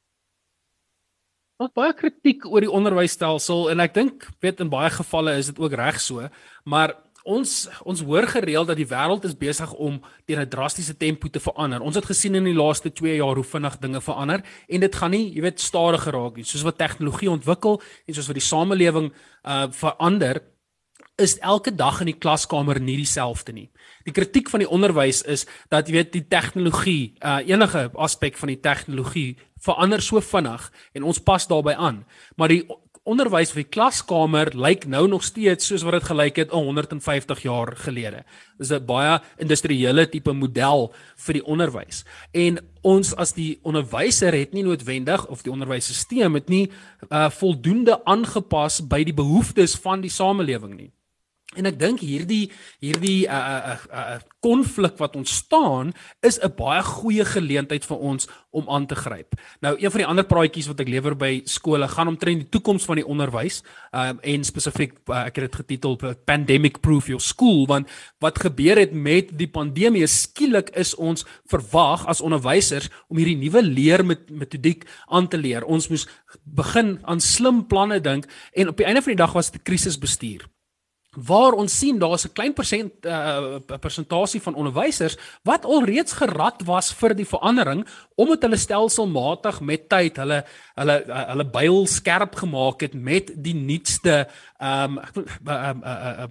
Daar's 1.61 1.77
baie 1.77 1.93
kritiek 1.93 2.47
oor 2.49 2.65
die 2.65 2.73
onderwysstelsel 2.73 3.67
en 3.69 3.83
ek 3.85 3.93
dink 3.93 4.23
weet 4.41 4.63
in 4.65 4.71
baie 4.73 4.89
gevalle 4.95 5.35
is 5.37 5.51
dit 5.51 5.59
ook 5.61 5.75
reg 5.77 5.99
so, 6.01 6.25
maar 6.65 6.95
ons 7.29 7.51
ons 7.85 8.01
hoor 8.09 8.25
gereeld 8.33 8.71
dat 8.71 8.79
die 8.81 8.89
wêreld 8.89 9.27
is 9.29 9.37
besig 9.37 9.75
om 9.77 9.99
teen 10.25 10.41
'n 10.41 10.49
drastiese 10.49 10.97
tempo 10.97 11.29
te 11.29 11.41
verander. 11.41 11.85
Ons 11.85 11.97
het 12.01 12.07
gesien 12.09 12.35
in 12.35 12.45
die 12.49 12.57
laaste 12.57 12.89
2 12.89 13.17
jaar 13.17 13.37
hoe 13.37 13.45
vinnig 13.45 13.77
dinge 13.77 14.01
verander 14.01 14.41
en 14.69 14.81
dit 14.81 14.95
gaan 14.95 15.11
nie, 15.11 15.35
jy 15.35 15.43
weet, 15.43 15.61
stadiger 15.61 16.13
raak 16.13 16.37
nie. 16.37 16.45
Soos 16.45 16.65
wat 16.65 16.79
tegnologie 16.79 17.31
ontwikkel 17.31 17.83
en 18.07 18.15
soos 18.15 18.27
wat 18.27 18.41
die 18.41 18.49
samelewing 18.49 19.13
uh 19.45 19.69
verander, 19.71 20.41
is 21.19 21.39
elke 21.39 21.75
dag 21.75 22.01
in 22.01 22.07
die 22.07 22.19
klaskamer 22.19 22.81
nie 22.81 22.97
dieselfde 22.97 23.53
nie. 23.53 23.71
Die 24.05 24.13
kritiek 24.13 24.49
van 24.49 24.61
die 24.61 24.69
onderwys 24.69 25.23
is 25.23 25.47
dat 25.69 25.89
jy 25.89 25.93
weet 25.93 26.13
die 26.13 26.27
tegnologie, 26.27 27.17
uh 27.21 27.39
enige 27.45 27.91
aspek 27.95 28.37
van 28.37 28.49
die 28.49 28.61
tegnologie 28.61 29.37
verander 29.61 30.03
so 30.03 30.21
vinnig 30.21 30.71
en 30.93 31.03
ons 31.03 31.23
pas 31.23 31.47
daarbey 31.47 31.75
aan. 31.75 32.05
Maar 32.37 32.49
die 32.49 32.65
onderwys 33.09 33.53
vir 33.55 33.63
die 33.65 33.73
klaskamer 33.73 34.53
lyk 34.55 34.85
nou 34.91 35.07
nog 35.09 35.25
steeds 35.25 35.71
soos 35.71 35.85
wat 35.87 35.97
dit 35.99 36.09
gelyk 36.11 36.41
het 36.43 36.53
150 36.53 37.43
jaar 37.43 37.73
gelede. 37.77 38.25
Dis 38.59 38.71
'n 38.71 38.85
baie 38.87 39.21
industriële 39.39 40.07
tipe 40.09 40.33
model 40.33 40.93
vir 41.17 41.35
die 41.35 41.45
onderwys. 41.45 42.05
En 42.33 42.59
ons 42.83 43.15
as 43.17 43.33
die 43.33 43.59
onderwyser 43.63 44.33
het 44.33 44.53
nie 44.53 44.63
noodwendig 44.63 45.27
of 45.27 45.43
die 45.43 45.53
onderwysstelsel 45.53 46.35
het 46.35 46.49
nie 46.49 46.71
uh 47.11 47.31
voldoende 47.31 48.05
aangepas 48.05 48.81
by 48.87 49.05
die 49.05 49.15
behoeftes 49.15 49.77
van 49.77 50.01
die 50.01 50.11
samelewing 50.11 50.77
nie. 50.77 50.93
En 51.59 51.67
ek 51.67 51.81
dink 51.81 51.99
hierdie 52.07 52.45
hierdie 52.79 53.25
uh 53.27 53.37
uh 53.73 53.79
uh 53.91 54.19
konflik 54.39 54.95
uh, 54.95 55.01
wat 55.03 55.17
ontstaan 55.19 55.91
is 56.23 56.39
'n 56.39 56.55
baie 56.55 56.83
goeie 56.83 57.25
geleentheid 57.27 57.83
vir 57.85 57.99
ons 57.99 58.29
om 58.55 58.71
aan 58.71 58.87
te 58.87 58.95
gryp. 58.95 59.35
Nou 59.61 59.75
een 59.75 59.91
van 59.91 59.99
die 59.99 60.07
ander 60.07 60.25
praatjies 60.25 60.69
wat 60.71 60.81
ek 60.81 60.89
lewer 60.89 61.17
by 61.17 61.43
skole 61.45 61.89
gaan 61.89 62.09
omtrent 62.09 62.39
die 62.39 62.49
toekoms 62.49 62.85
van 62.87 63.03
die 63.03 63.07
onderwys, 63.07 63.65
um 63.91 64.21
en 64.23 64.45
spesifiek 64.45 64.95
uh, 65.09 65.27
ek 65.27 65.37
het 65.43 65.51
dit 65.51 65.57
getitel 65.57 65.99
Pandemic 66.25 66.81
Proof 66.81 67.09
Your 67.09 67.21
School 67.21 67.67
want 67.67 67.91
wat 68.21 68.39
gebeur 68.39 68.79
het 68.79 68.93
met 68.93 69.35
die 69.35 69.51
pandemie 69.51 70.07
skielik 70.07 70.71
is 70.79 70.95
ons 70.95 71.27
verwag 71.51 72.07
as 72.07 72.21
onderwysers 72.21 72.89
om 73.09 73.19
hierdie 73.19 73.37
nuwe 73.37 73.63
leer 73.63 74.05
met 74.07 74.31
metodiek 74.31 74.87
aan 75.09 75.27
te 75.29 75.37
leer. 75.37 75.65
Ons 75.67 75.89
moes 75.89 76.07
begin 76.45 77.01
aan 77.03 77.21
slim 77.21 77.67
planne 77.67 78.01
dink 78.01 78.31
en 78.55 78.69
op 78.69 78.77
die 78.77 78.87
einde 78.87 79.03
van 79.03 79.17
die 79.17 79.25
dag 79.27 79.33
was 79.33 79.51
dit 79.51 79.63
krisisbestuur 79.63 80.47
waar 81.17 81.53
ons 81.59 81.79
sien 81.79 81.99
daar's 81.99 82.25
'n 82.25 82.33
klein 82.33 82.55
persent 82.55 82.93
uh, 83.07 83.59
persentasie 83.81 84.43
van 84.43 84.55
onderwysers 84.55 85.19
wat 85.43 85.65
alreeds 85.65 86.13
gerad 86.13 86.63
was 86.65 86.93
vir 86.95 87.15
die 87.15 87.27
verandering 87.27 87.87
omdat 88.15 88.43
hulle 88.43 88.57
stelselmatig 88.57 89.61
met 89.61 89.89
tyd 89.89 90.17
hulle 90.17 90.45
hulle 90.75 91.05
uh, 91.07 91.27
hulle 91.29 91.47
byl 91.51 91.87
skerp 91.87 92.35
gemaak 92.35 92.81
het 92.81 92.95
met 92.95 93.33
die 93.35 93.55
nuutste 93.55 94.29
um, 94.59 94.99
um, 94.99 95.83
uh, 95.83 96.23
uh, 96.23 96.29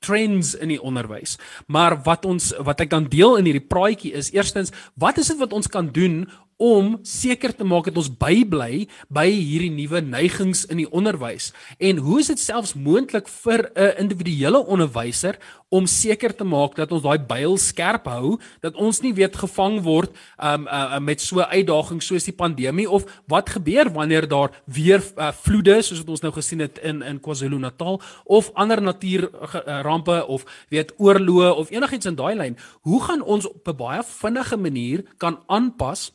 trends 0.00 0.54
in 0.54 0.68
die 0.68 0.80
onderwys. 0.82 1.36
Maar 1.66 1.98
wat 2.02 2.24
ons 2.24 2.52
wat 2.64 2.80
ek 2.80 2.90
dan 2.90 3.08
deel 3.12 3.36
in 3.40 3.48
hierdie 3.48 3.68
praatjie 3.68 4.12
is 4.16 4.32
eerstens, 4.32 4.72
wat 4.94 5.18
is 5.18 5.28
dit 5.32 5.38
wat 5.38 5.52
ons 5.52 5.68
kan 5.68 5.90
doen 5.92 6.24
om 6.60 6.98
seker 7.02 7.54
te 7.56 7.64
maak 7.64 7.88
dat 7.88 7.96
ons 7.96 8.10
bybly 8.20 8.84
by 9.08 9.24
hierdie 9.32 9.72
nuwe 9.72 10.02
neigings 10.04 10.66
in 10.68 10.82
die 10.82 10.90
onderwys. 10.92 11.50
En 11.80 12.02
hoe 12.04 12.20
is 12.20 12.28
dit 12.28 12.42
selfs 12.42 12.74
moontlik 12.76 13.28
vir 13.28 13.70
'n 13.74 13.96
individuele 14.04 14.60
onderwyser 14.66 15.38
om 15.70 15.86
seker 15.86 16.34
te 16.34 16.44
maak 16.44 16.74
dat 16.76 16.92
ons 16.92 17.02
daai 17.02 17.18
byl 17.18 17.56
skerp 17.56 18.08
hou 18.10 18.38
dat 18.60 18.74
ons 18.74 19.00
nie 19.00 19.12
weet 19.14 19.36
gevang 19.38 19.78
word 19.86 20.10
um, 20.42 20.66
uh, 20.66 20.96
uh, 20.96 20.98
met 20.98 21.22
so 21.22 21.40
uitdagings 21.40 22.06
soos 22.10 22.26
die 22.26 22.34
pandemie 22.34 22.88
of 22.90 23.06
wat 23.30 23.50
gebeur 23.54 23.90
wanneer 23.94 24.28
daar 24.28 24.50
weer 24.66 25.00
uh, 25.16 25.30
vloede 25.32 25.78
soos 25.82 26.02
wat 26.02 26.14
ons 26.16 26.24
nou 26.26 26.32
gesien 26.34 26.60
het 26.60 26.78
in 26.82 27.02
in 27.02 27.20
KwaZulu-Natal 27.22 28.00
of 28.24 28.50
ander 28.54 28.82
natuurrampe 28.82 30.16
uh, 30.18 30.28
of 30.28 30.44
weet 30.68 30.92
oorloë 30.98 31.54
of 31.54 31.70
enigiets 31.70 32.06
in 32.06 32.18
daai 32.18 32.34
lyn. 32.34 32.58
Hoe 32.82 33.02
gaan 33.02 33.22
ons 33.22 33.46
op 33.48 33.68
'n 33.68 33.76
baie 33.76 34.02
vinnige 34.02 34.56
manier 34.56 35.04
kan 35.18 35.38
aanpas 35.46 36.10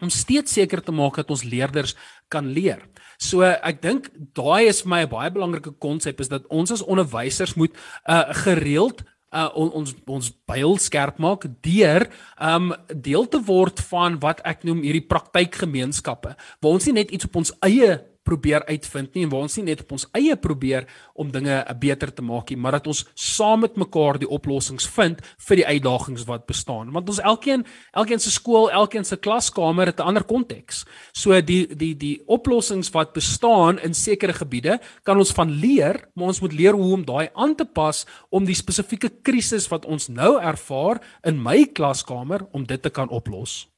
om 0.00 0.10
steeds 0.10 0.52
seker 0.52 0.82
te 0.82 0.92
maak 0.92 1.16
dat 1.16 1.30
ons 1.30 1.44
leerders 1.44 1.96
kan 2.28 2.46
leer. 2.46 2.82
So 3.18 3.42
ek 3.42 3.82
dink 3.82 4.10
daai 4.38 4.68
is 4.68 4.82
vir 4.82 4.90
my 4.90 5.02
'n 5.02 5.10
baie 5.10 5.30
belangrike 5.30 5.74
konsep 5.78 6.20
is 6.20 6.28
dat 6.28 6.46
ons 6.48 6.70
as 6.70 6.82
onderwysers 6.82 7.54
moet 7.54 7.74
uh 8.06 8.32
gereeld 8.44 9.02
uh 9.34 9.50
on, 9.54 9.70
ons 9.72 9.94
ons 10.06 10.30
byl 10.46 10.78
skerp 10.78 11.18
maak 11.18 11.44
deur 11.60 12.08
um 12.40 12.72
deel 12.94 13.26
te 13.28 13.40
word 13.42 13.80
van 13.90 14.18
wat 14.20 14.40
ek 14.44 14.64
noem 14.64 14.80
hierdie 14.82 15.04
praktykgemeenskappe 15.08 16.36
waar 16.60 16.72
ons 16.72 16.86
nie 16.86 16.94
net 16.94 17.10
iets 17.10 17.28
op 17.28 17.36
ons 17.36 17.52
eie 17.60 17.98
probeer 18.28 18.64
uitvind 18.68 19.14
nie 19.16 19.24
en 19.24 19.32
waar 19.32 19.46
ons 19.46 19.56
nie 19.58 19.66
net 19.70 19.82
op 19.86 19.94
ons 19.96 20.06
eie 20.18 20.36
probeer 20.36 20.86
om 21.18 21.30
dinge 21.32 21.54
eh, 21.62 21.76
beter 21.80 22.12
te 22.14 22.24
maak 22.24 22.52
nie, 22.52 22.58
maar 22.60 22.78
dat 22.78 22.88
ons 22.92 23.04
saam 23.14 23.64
met 23.64 23.78
mekaar 23.80 24.20
die 24.20 24.28
oplossings 24.28 24.88
vind 24.98 25.22
vir 25.48 25.62
die 25.62 25.66
uitdagings 25.66 26.26
wat 26.28 26.46
bestaan. 26.50 26.92
Want 26.94 27.08
ons 27.08 27.22
elkeen, 27.24 27.64
elkeen 27.96 28.22
se 28.22 28.32
skool, 28.34 28.68
elkeen 28.74 29.06
se 29.08 29.16
klaskamer 29.16 29.90
het 29.90 30.00
'n 30.00 30.10
ander 30.12 30.24
konteks. 30.24 30.84
So 31.12 31.40
die 31.40 31.66
die 31.66 31.94
die 31.96 32.22
oplossings 32.26 32.90
wat 32.92 33.12
bestaan 33.12 33.78
in 33.78 33.94
sekere 33.94 34.32
gebiede 34.32 34.78
kan 35.04 35.18
ons 35.18 35.32
van 35.32 35.50
leer, 35.50 36.08
maar 36.14 36.26
ons 36.26 36.40
moet 36.40 36.52
leer 36.52 36.74
hoe 36.74 36.92
om 36.92 37.04
daai 37.04 37.28
aan 37.34 37.54
te 37.54 37.64
pas 37.64 38.06
om 38.30 38.44
die 38.44 38.54
spesifieke 38.54 39.10
krisis 39.22 39.68
wat 39.68 39.86
ons 39.86 40.08
nou 40.08 40.38
ervaar 40.40 41.00
in 41.24 41.42
my 41.42 41.66
klaskamer 41.66 42.46
om 42.52 42.66
dit 42.66 42.82
te 42.82 42.90
kan 42.90 43.08
oplos. 43.08 43.68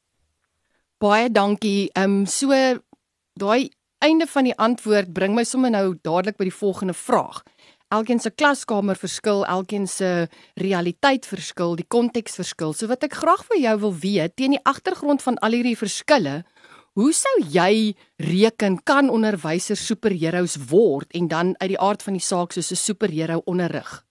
Baie 1.00 1.30
dankie. 1.30 1.90
Ehm 1.94 2.20
um, 2.20 2.26
so 2.26 2.52
daai 3.40 3.70
einde 4.00 4.26
van 4.26 4.48
die 4.48 4.56
antwoord 4.56 5.12
bring 5.12 5.34
my 5.36 5.44
sommer 5.44 5.70
nou 5.72 5.94
dadelik 6.02 6.38
by 6.40 6.48
die 6.48 6.54
volgende 6.54 6.96
vraag. 6.96 7.42
Elkeen 7.90 8.20
se 8.22 8.30
klaskamer 8.30 8.98
verskil, 8.98 9.42
elkeen 9.50 9.88
se 9.90 10.28
realiteit 10.62 11.26
verskil, 11.26 11.74
die 11.76 11.86
konteks 11.88 12.38
verskil. 12.38 12.72
So 12.72 12.86
wat 12.90 13.02
ek 13.06 13.18
graag 13.18 13.42
vir 13.48 13.58
jou 13.64 13.76
wil 13.86 13.96
weet, 14.04 14.36
teen 14.38 14.54
die 14.54 14.62
agtergrond 14.62 15.24
van 15.26 15.40
al 15.42 15.58
hierdie 15.58 15.78
verskille, 15.78 16.40
hoe 16.98 17.10
sou 17.14 17.34
jy 17.50 17.96
reken 18.22 18.78
kan 18.86 19.10
onderwysers 19.10 19.82
superheroes 19.90 20.56
word 20.70 21.10
en 21.18 21.28
dan 21.30 21.54
uit 21.58 21.72
die 21.74 21.80
aard 21.80 22.02
van 22.06 22.16
die 22.18 22.24
saak 22.24 22.54
soos 22.54 22.70
'n 22.72 22.78
superhero 22.78 23.42
onderrig? 23.46 24.04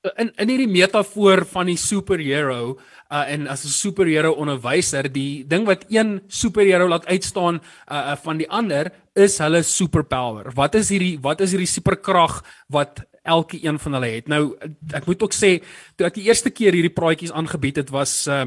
In 0.00 0.30
in 0.40 0.48
hierdie 0.48 0.70
metafoor 0.70 1.42
van 1.48 1.68
die 1.68 1.78
superhero 1.80 2.78
uh, 3.12 3.24
en 3.28 3.46
as 3.52 3.64
'n 3.64 3.72
superhero 3.72 4.32
onderwyser 4.32 5.12
die 5.12 5.44
ding 5.46 5.66
wat 5.66 5.84
een 5.88 6.22
superhero 6.28 6.88
laat 6.88 7.06
uitstaan 7.06 7.60
uh, 7.60 7.96
uh, 7.96 8.16
van 8.16 8.38
die 8.38 8.48
ander 8.48 8.92
is 9.14 9.38
hulle 9.38 9.62
superpower. 9.62 10.52
Wat 10.54 10.74
is 10.74 10.88
hierdie 10.88 11.18
wat 11.20 11.40
is 11.40 11.50
hierdie 11.50 11.68
superkrag 11.68 12.40
wat 12.68 13.04
elke 13.22 13.60
een 13.60 13.78
van 13.78 13.92
hulle 13.92 14.08
het? 14.08 14.28
Nou 14.28 14.56
ek 14.92 15.06
moet 15.06 15.22
ook 15.22 15.34
sê 15.36 15.60
toe 15.96 16.06
ek 16.06 16.14
die 16.14 16.28
eerste 16.28 16.50
keer 16.50 16.72
hierdie 16.72 16.96
praatjies 16.96 17.32
aangebied 17.32 17.76
het 17.76 17.90
was 17.90 18.26
uh, 18.26 18.46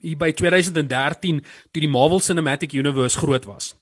hier 0.00 0.16
by 0.16 0.30
2013 0.32 1.42
toe 1.72 1.82
die 1.82 1.90
Marvel 1.90 2.20
Cinematic 2.20 2.72
Universe 2.72 3.18
groot 3.18 3.44
was 3.44 3.74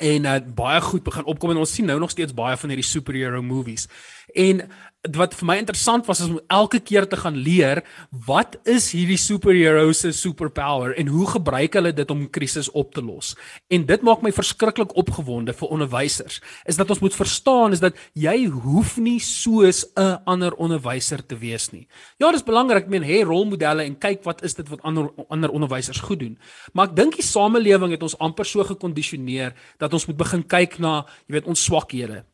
en 0.00 0.24
uh, 0.24 0.38
baie 0.56 0.80
goed 0.80 1.04
begin 1.04 1.26
opkom 1.28 1.52
en 1.52 1.60
ons 1.60 1.74
sien 1.74 1.88
nou 1.88 1.98
nog 2.00 2.10
steeds 2.10 2.34
baie 2.34 2.56
van 2.56 2.72
hierdie 2.72 2.88
superhero 2.88 3.42
movies. 3.44 3.86
En 4.32 4.62
wat 5.08 5.32
vir 5.32 5.46
my 5.48 5.54
interessant 5.56 6.04
was 6.04 6.20
is 6.20 6.28
om 6.28 6.40
elke 6.52 6.76
keer 6.84 7.06
te 7.08 7.16
gaan 7.16 7.36
leer 7.40 7.80
wat 8.26 8.58
is 8.68 8.90
hierdie 8.92 9.16
superheroes 9.16 10.02
se 10.04 10.10
superpower 10.12 10.92
en 11.00 11.08
hoe 11.08 11.24
gebruik 11.26 11.78
hulle 11.78 11.92
dit 11.96 12.10
om 12.12 12.26
krisis 12.28 12.68
op 12.76 12.92
te 12.92 13.00
los. 13.00 13.32
En 13.72 13.86
dit 13.88 14.02
maak 14.04 14.20
my 14.20 14.32
verskriklik 14.32 14.92
opgewonde 15.00 15.54
vir 15.56 15.72
onderwysers. 15.72 16.40
Is 16.68 16.76
dat 16.76 16.90
ons 16.92 17.00
moet 17.00 17.16
verstaan 17.16 17.72
is 17.72 17.80
dat 17.80 17.96
jy 18.12 18.44
hoef 18.52 18.98
nie 19.00 19.18
soos 19.24 19.86
'n 19.96 20.20
ander 20.26 20.52
onderwyser 20.54 21.24
te 21.26 21.36
wees 21.36 21.72
nie. 21.72 21.88
Ja, 22.18 22.30
dis 22.30 22.44
belangrik, 22.44 22.84
ek 22.84 22.88
meen, 22.88 23.02
hê 23.02 23.24
rolmodelle 23.24 23.84
en 23.84 23.98
kyk 23.98 24.24
wat 24.24 24.44
is 24.44 24.54
dit 24.54 24.68
wat 24.68 24.82
ander 24.82 25.08
ander 25.28 25.50
onderwysers 25.50 26.00
goed 26.00 26.20
doen. 26.20 26.38
Maar 26.72 26.88
ek 26.88 26.96
dink 26.96 27.16
die 27.16 27.24
samelewing 27.24 27.90
het 27.90 28.02
ons 28.02 28.18
amper 28.18 28.44
so 28.44 28.64
gekondisioneer 28.64 29.54
dat 29.78 29.92
ons 29.92 30.06
moet 30.06 30.16
begin 30.16 30.46
kyk 30.46 30.78
na, 30.78 31.06
jy 31.26 31.32
weet, 31.34 31.46
ons 31.46 31.64
swakhede. 31.64 32.24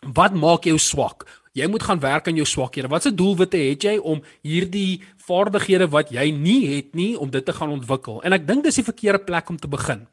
Wat 0.00 0.32
maak 0.32 0.64
jou 0.64 0.78
swak? 0.80 1.26
Jy 1.52 1.66
moet 1.68 1.82
gaan 1.82 2.00
werk 2.00 2.28
aan 2.28 2.38
jou 2.38 2.46
swakhede. 2.46 2.88
Watse 2.88 3.10
doelwitte 3.14 3.58
het 3.58 3.82
jy 3.84 3.98
om 3.98 4.22
hierdie 4.46 5.02
vaardighede 5.26 5.90
wat 5.92 6.12
jy 6.14 6.30
nie 6.32 6.62
het 6.76 6.94
nie 6.96 7.18
om 7.18 7.30
dit 7.30 7.44
te 7.44 7.52
gaan 7.52 7.74
ontwikkel? 7.74 8.22
En 8.24 8.32
ek 8.32 8.46
dink 8.48 8.64
dis 8.64 8.80
die 8.80 8.86
verkeerde 8.86 9.20
plek 9.26 9.50
om 9.50 9.58
te 9.60 9.68
begin. 9.68 10.06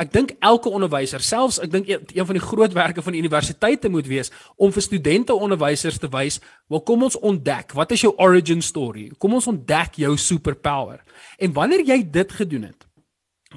Ek 0.00 0.10
dink 0.10 0.32
elke 0.40 0.70
onderwyser, 0.72 1.22
selfs 1.22 1.60
ek 1.62 1.70
dink 1.70 1.88
een 1.90 2.26
van 2.26 2.38
die 2.38 2.42
groot 2.42 2.74
werke 2.74 3.02
van 3.04 3.14
universiteite 3.14 3.90
moet 3.92 4.08
wees 4.08 4.32
om 4.56 4.72
vir 4.72 4.82
studente 4.82 5.34
onderwysers 5.34 5.98
te 5.98 6.08
wys, 6.08 6.40
"Wel 6.68 6.80
kom 6.80 7.02
ons 7.02 7.18
ontdek, 7.18 7.72
wat 7.74 7.92
is 7.92 8.00
jou 8.00 8.14
origin 8.16 8.62
story? 8.62 9.10
Kom 9.18 9.34
ons 9.34 9.46
ontdek 9.46 9.94
jou 9.94 10.16
superpower." 10.16 11.02
En 11.38 11.52
wanneer 11.52 11.84
jy 11.84 12.10
dit 12.10 12.32
gedoen 12.32 12.62
het, 12.62 12.86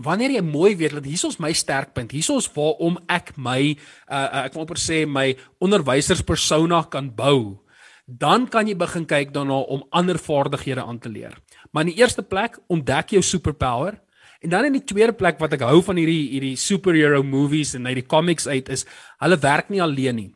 wanneer 0.01 0.31
jy 0.33 0.41
mooi 0.41 0.73
weet 0.75 0.95
dat 0.97 1.05
hier 1.05 1.25
is 1.27 1.39
my 1.41 1.51
sterkpunt, 1.53 2.11
hier 2.11 2.25
is 2.37 2.49
waarom 2.55 2.97
ek 3.11 3.35
my 3.37 3.75
uh, 4.09 4.15
uh, 4.15 4.45
ek 4.47 4.55
wil 4.55 4.65
amper 4.65 4.81
sê 4.81 5.03
my 5.05 5.33
onderwyserspersona 5.61 6.83
kan 6.89 7.11
bou, 7.13 7.59
dan 8.07 8.47
kan 8.51 8.67
jy 8.67 8.75
begin 8.75 9.05
kyk 9.05 9.33
daarna 9.35 9.61
om 9.71 9.85
ander 9.93 10.17
vaardighede 10.19 10.83
aan 10.83 10.99
te 10.99 11.11
leer. 11.13 11.37
Maar 11.71 11.85
in 11.85 11.93
die 11.93 12.01
eerste 12.01 12.23
plek 12.25 12.57
ontdek 12.73 13.13
jou 13.15 13.21
superpower 13.23 13.99
en 14.43 14.51
dan 14.51 14.65
in 14.67 14.75
die 14.75 14.83
tweede 14.83 15.13
plek 15.15 15.39
wat 15.39 15.53
ek 15.55 15.63
hou 15.63 15.79
van 15.85 15.99
hierdie 16.01 16.33
hierdie 16.33 16.57
superhero 16.59 17.23
movies 17.23 17.75
en 17.77 17.87
hierdie 17.87 18.07
comics 18.09 18.47
uit 18.49 18.69
is 18.73 18.83
hulle 19.23 19.37
werk 19.39 19.69
nie 19.71 19.81
alleen 19.81 20.19
nie. 20.19 20.31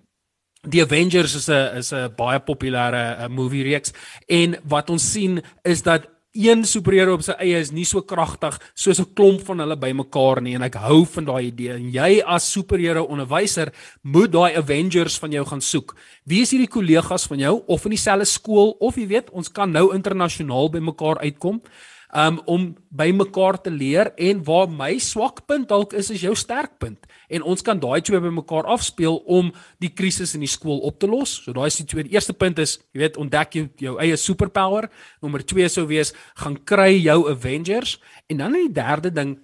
Die 0.68 0.82
Avengers 0.84 1.36
is 1.36 1.50
'n 1.50 1.78
is 1.78 1.92
'n 1.94 2.14
baie 2.16 2.40
populêre 2.40 3.26
uh, 3.26 3.28
movie 3.28 3.64
reeks 3.64 3.94
en 4.28 4.56
wat 4.64 4.90
ons 4.90 5.12
sien 5.12 5.42
is 5.64 5.82
dat 5.82 6.08
een 6.38 6.64
superheld 6.66 7.18
op 7.18 7.24
sy 7.26 7.34
eie 7.42 7.58
is 7.60 7.72
nie 7.74 7.86
so 7.86 8.04
kragtig 8.06 8.60
soos 8.74 9.00
'n 9.00 9.14
klomp 9.18 9.42
van 9.46 9.60
hulle 9.60 9.76
bymekaar 9.76 10.42
nie 10.42 10.56
en 10.56 10.62
ek 10.62 10.76
hou 10.76 11.06
van 11.06 11.26
daai 11.26 11.48
idee 11.48 11.74
en 11.74 11.90
jy 11.92 12.22
as 12.26 12.52
superheld 12.52 13.10
onderwyser 13.10 13.74
moet 14.04 14.32
daai 14.32 14.56
Avengers 14.56 15.18
van 15.20 15.32
jou 15.32 15.46
gaan 15.46 15.62
soek. 15.62 15.96
Wie 16.26 16.42
is 16.42 16.52
hierdie 16.52 16.70
kollegas 16.70 17.28
van 17.28 17.40
jou 17.40 17.64
of 17.68 17.86
in 17.86 17.92
dieselfde 17.92 18.26
skool 18.26 18.78
of 18.80 18.96
jy 18.96 19.08
weet 19.08 19.30
ons 19.32 19.50
kan 19.52 19.72
nou 19.72 19.94
internasionaal 19.94 20.70
bymekaar 20.70 21.18
uitkom 21.20 21.62
um, 22.16 22.40
om 22.46 22.76
by 22.90 23.12
mekaar 23.12 23.62
te 23.62 23.72
leer 23.72 24.12
en 24.16 24.44
waar 24.44 24.70
my 24.70 24.98
swakpunt 24.98 25.68
dalk 25.70 25.94
is 25.94 26.12
is 26.12 26.22
jou 26.22 26.36
sterkpunt 26.36 27.08
en 27.28 27.44
ons 27.44 27.62
kan 27.62 27.80
daai 27.80 28.02
twee 28.02 28.20
by 28.24 28.32
mekaar 28.34 28.68
afspeel 28.70 29.20
om 29.26 29.52
die 29.84 29.92
krisis 29.94 30.36
in 30.38 30.46
die 30.46 30.52
skool 30.52 30.80
op 30.88 31.00
te 31.00 31.10
los. 31.10 31.38
So 31.44 31.56
daai 31.56 31.68
is 31.68 31.80
die 31.82 31.88
tweede. 31.90 32.14
Eerste 32.14 32.34
punt 32.34 32.60
is, 32.64 32.78
jy 32.96 33.04
weet, 33.04 33.20
ontdek 33.22 33.58
jou, 33.60 33.66
jou 33.84 33.98
eie 34.04 34.18
superpower. 34.20 34.90
Nommer 35.24 35.44
2 35.44 35.68
sou 35.72 35.88
wees 35.90 36.14
gaan 36.40 36.58
kry 36.64 36.94
jou 36.96 37.20
Avengers 37.32 37.98
en 38.28 38.44
dan 38.44 38.56
in 38.56 38.70
die 38.70 38.78
derde 38.80 39.12
ding 39.14 39.38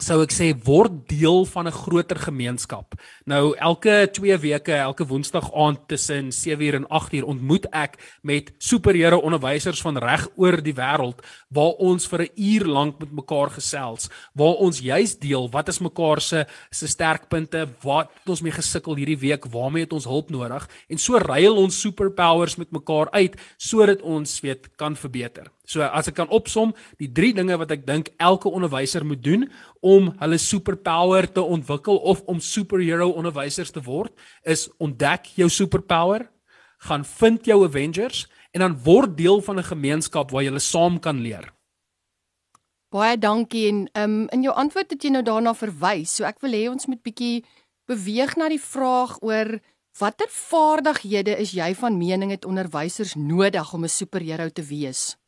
sou 0.00 0.22
ek 0.24 0.32
sê 0.32 0.50
word 0.64 1.04
deel 1.10 1.44
van 1.52 1.66
'n 1.68 1.72
groter 1.72 2.16
gemeenskap. 2.16 2.94
Nou 3.26 3.54
elke 3.56 4.08
2 4.12 4.38
weke, 4.38 4.72
elke 4.72 5.06
Woensdag 5.06 5.52
aand 5.54 5.88
tussen 5.88 6.32
7uur 6.32 6.74
en 6.74 6.86
8uur 6.88 7.24
ontmoet 7.24 7.66
ek 7.72 7.98
met 8.22 8.52
superieure 8.58 9.20
onderwysers 9.20 9.82
van 9.82 9.98
reg 9.98 10.28
oor 10.36 10.62
die 10.62 10.74
wêreld 10.74 11.20
waar 11.48 11.76
ons 11.78 12.06
vir 12.06 12.22
'n 12.22 12.32
uur 12.36 12.64
lank 12.64 12.98
met 12.98 13.12
mekaar 13.12 13.50
gesels, 13.50 14.08
waar 14.34 14.56
ons 14.56 14.80
juis 14.80 15.18
deel 15.18 15.48
wat 15.50 15.68
is 15.68 15.80
mekaar 15.80 16.20
se 16.20 16.46
se 16.70 16.86
sterkpunte, 16.86 17.68
wat 17.82 18.10
het 18.20 18.28
ons 18.28 18.42
mee 18.42 18.52
gesukkel 18.52 18.96
hierdie 18.96 19.20
week, 19.20 19.44
waarmee 19.44 19.82
het 19.82 19.92
ons 19.92 20.04
hulp 20.04 20.30
nodig 20.30 20.68
en 20.88 20.98
so 20.98 21.18
ruil 21.18 21.56
ons 21.56 21.80
superpowers 21.80 22.56
met 22.56 22.70
mekaar 22.70 23.10
uit 23.10 23.36
sodat 23.58 24.02
ons 24.02 24.40
weet 24.40 24.76
kan 24.76 24.96
verbeter. 24.96 25.50
So 25.70 25.86
as 25.86 26.08
ek 26.10 26.16
kan 26.18 26.30
opsom, 26.34 26.72
die 26.98 27.10
drie 27.14 27.30
dinge 27.36 27.54
wat 27.60 27.70
ek 27.70 27.84
dink 27.86 28.10
elke 28.18 28.50
onderwyser 28.50 29.04
moet 29.06 29.22
doen 29.22 29.46
om 29.86 30.10
hulle 30.18 30.38
superpower 30.42 31.28
te 31.30 31.44
ontwikkel 31.44 32.00
of 32.10 32.24
om 32.26 32.42
superhero 32.42 33.12
onderwysers 33.14 33.70
te 33.70 33.82
word, 33.86 34.10
is 34.42 34.66
ontdek 34.82 35.30
jou 35.38 35.46
superpower, 35.52 36.26
gaan 36.88 37.04
vind 37.04 37.46
jou 37.46 37.62
Avengers 37.68 38.24
en 38.50 38.64
dan 38.64 38.76
word 38.82 39.14
deel 39.16 39.38
van 39.46 39.58
'n 39.58 39.70
gemeenskap 39.70 40.30
waar 40.30 40.42
jy 40.42 40.58
saam 40.58 40.98
kan 40.98 41.20
leer. 41.22 41.52
Baie 42.90 43.16
dankie 43.16 43.68
en 43.68 43.88
um, 43.94 44.28
in 44.32 44.42
jou 44.42 44.54
antwoord 44.54 44.90
het 44.90 45.04
jy 45.04 45.10
nou 45.10 45.22
daarna 45.22 45.54
verwys. 45.54 46.10
So 46.10 46.24
ek 46.24 46.40
wil 46.40 46.50
hê 46.50 46.66
ons 46.68 46.86
moet 46.86 47.02
bietjie 47.02 47.44
beweeg 47.86 48.36
na 48.36 48.48
die 48.48 48.58
vraag 48.58 49.22
oor 49.22 49.60
watter 49.98 50.26
vaardighede 50.26 51.38
is 51.38 51.52
jy 51.52 51.74
van 51.74 51.98
mening 51.98 52.30
het 52.30 52.44
onderwysers 52.44 53.14
nodig 53.14 53.72
om 53.72 53.84
'n 53.84 53.88
superheld 53.88 54.54
te 54.54 54.62
wees? 54.62 55.19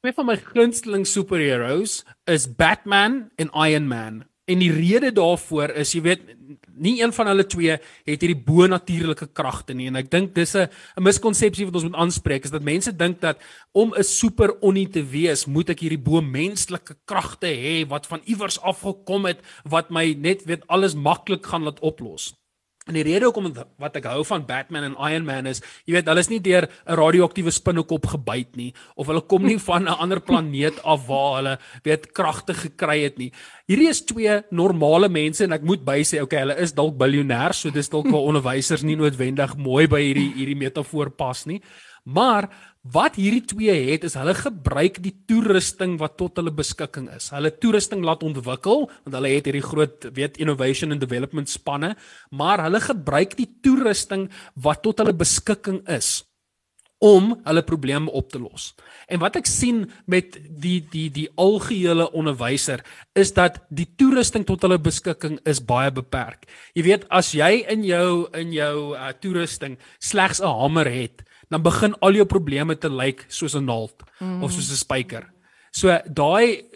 Twee 0.00 0.14
van 0.16 0.30
my 0.30 0.34
gunsteling 0.40 1.02
superheroes 1.04 1.98
is 2.24 2.46
Batman 2.48 3.26
en 3.36 3.50
Iron 3.52 3.84
Man. 3.84 4.22
En 4.48 4.62
die 4.62 4.70
rede 4.72 5.10
daarvoor 5.12 5.74
is, 5.76 5.90
jy 5.92 6.00
weet, 6.06 6.22
nie 6.72 6.94
een 7.02 7.12
van 7.12 7.28
hulle 7.28 7.44
twee 7.44 7.74
het 7.76 8.24
hierdie 8.24 8.38
bo-natuurlike 8.46 9.28
kragte 9.36 9.76
nie 9.76 9.90
en 9.90 10.00
ek 10.00 10.08
dink 10.08 10.32
dis 10.34 10.56
'n 10.56 10.72
'n 10.96 11.04
miskonsepsie 11.04 11.66
wat 11.68 11.76
ons 11.76 11.84
moet 11.84 12.00
aanspreek 12.00 12.48
is 12.48 12.54
dat 12.56 12.64
mense 12.64 12.96
dink 12.96 13.20
dat 13.20 13.44
om 13.76 13.92
'n 13.92 14.02
superonie 14.02 14.88
te 14.88 15.04
wees, 15.04 15.44
moet 15.44 15.68
ek 15.68 15.84
hierdie 15.84 16.00
bo-menslike 16.00 16.96
kragte 17.04 17.52
hê 17.52 17.86
wat 17.86 18.06
van 18.06 18.24
iewers 18.24 18.58
af 18.62 18.80
gekom 18.80 19.26
het 19.26 19.44
wat 19.68 19.90
my 19.90 20.16
net 20.16 20.46
weet 20.48 20.64
alles 20.66 20.94
maklik 20.94 21.44
gaan 21.44 21.68
laat 21.68 21.80
oplos. 21.80 22.32
En 22.88 22.96
die 22.96 23.04
rede 23.04 23.28
hoekom 23.28 23.50
wat 23.78 23.98
ek 24.00 24.06
hou 24.08 24.22
van 24.24 24.46
Batman 24.48 24.86
en 24.86 24.94
Iron 25.10 25.26
Man 25.28 25.46
is, 25.50 25.60
jy 25.84 25.98
weet, 25.98 26.06
hulle 26.08 26.22
is 26.24 26.30
nie 26.32 26.40
deur 26.40 26.64
'n 26.64 26.96
radioaktiewe 26.96 27.52
spinnekop 27.52 28.06
gebyt 28.08 28.56
nie 28.56 28.72
of 28.96 29.06
hulle 29.06 29.20
kom 29.20 29.44
nie 29.44 29.58
van 29.68 29.84
'n 29.84 30.00
ander 30.00 30.20
planeet 30.20 30.80
af 30.82 31.06
waar 31.06 31.36
hulle 31.36 31.58
weet 31.84 32.12
kragte 32.16 32.54
gekry 32.54 33.04
het 33.04 33.18
nie. 33.18 33.32
Hierdie 33.68 33.90
is 33.90 34.00
twee 34.00 34.42
normale 34.50 35.08
mense 35.08 35.44
en 35.44 35.52
ek 35.52 35.62
moet 35.62 35.84
by 35.84 36.00
sê, 36.00 36.22
okay, 36.22 36.40
hulle 36.40 36.56
is 36.56 36.72
dalk 36.72 36.96
biljoenêers, 36.96 37.60
so 37.60 37.70
dis 37.70 37.88
dalk 37.88 38.08
waar 38.12 38.26
onderwysers 38.32 38.82
nie 38.82 38.96
noodwendig 38.96 39.56
mooi 39.56 39.86
by 39.86 40.00
hierdie 40.00 40.32
hierdie 40.34 40.56
metafoor 40.56 41.10
pas 41.10 41.46
nie. 41.46 41.60
Maar 42.04 42.48
wat 42.82 43.18
hierdie 43.20 43.44
twee 43.44 43.74
het 43.90 44.06
is 44.08 44.16
hulle 44.16 44.32
gebruik 44.34 45.02
die 45.04 45.12
toerusting 45.28 45.98
wat 46.00 46.16
tot 46.16 46.40
hulle 46.40 46.52
beskikking 46.54 47.10
is. 47.12 47.28
Hulle 47.34 47.52
toerusting 47.52 48.04
laat 48.04 48.24
ontwikkel 48.24 48.88
want 48.88 49.16
hulle 49.18 49.34
het 49.34 49.50
hierdie 49.50 49.64
groot 49.64 50.08
weet 50.16 50.40
innovation 50.40 50.92
and 50.92 51.00
development 51.00 51.48
spanne, 51.52 51.94
maar 52.30 52.64
hulle 52.64 52.80
gebruik 52.80 53.36
die 53.36 53.50
toerusting 53.62 54.30
wat 54.54 54.82
tot 54.82 54.98
hulle 55.02 55.12
beskikking 55.12 55.84
is 55.88 56.22
om 57.00 57.32
hulle 57.46 57.62
probleme 57.64 58.12
op 58.12 58.28
te 58.28 58.38
los. 58.38 58.74
En 59.08 59.20
wat 59.22 59.38
ek 59.40 59.48
sien 59.48 59.86
met 60.04 60.36
die 60.36 60.80
die 60.92 61.08
die 61.12 61.28
algehele 61.40 62.10
onderwyser 62.12 62.84
is 63.16 63.32
dat 63.36 63.56
die 63.72 63.88
toerusting 63.96 64.44
tot 64.48 64.64
hulle 64.64 64.76
beskikking 64.80 65.38
is 65.48 65.62
baie 65.64 65.88
beperk. 65.92 66.44
Jy 66.76 66.84
weet 66.84 67.08
as 67.08 67.32
jy 67.36 67.64
in 67.72 67.84
jou 67.88 68.28
in 68.36 68.52
jou 68.52 68.92
uh, 68.92 69.12
toerusting 69.16 69.78
slegs 69.96 70.40
'n 70.44 70.52
hamer 70.60 70.92
het, 70.92 71.24
dan 71.50 71.62
begin 71.62 71.94
al 72.00 72.14
jou 72.14 72.26
probleme 72.26 72.76
te 72.78 72.88
lyk 72.88 73.24
soos 73.28 73.54
'n 73.54 73.64
naald 73.64 74.04
mm. 74.20 74.42
of 74.42 74.52
soos 74.52 74.70
'n 74.70 74.76
spyker. 74.76 75.26
So 75.70 75.90
daai 76.06 76.69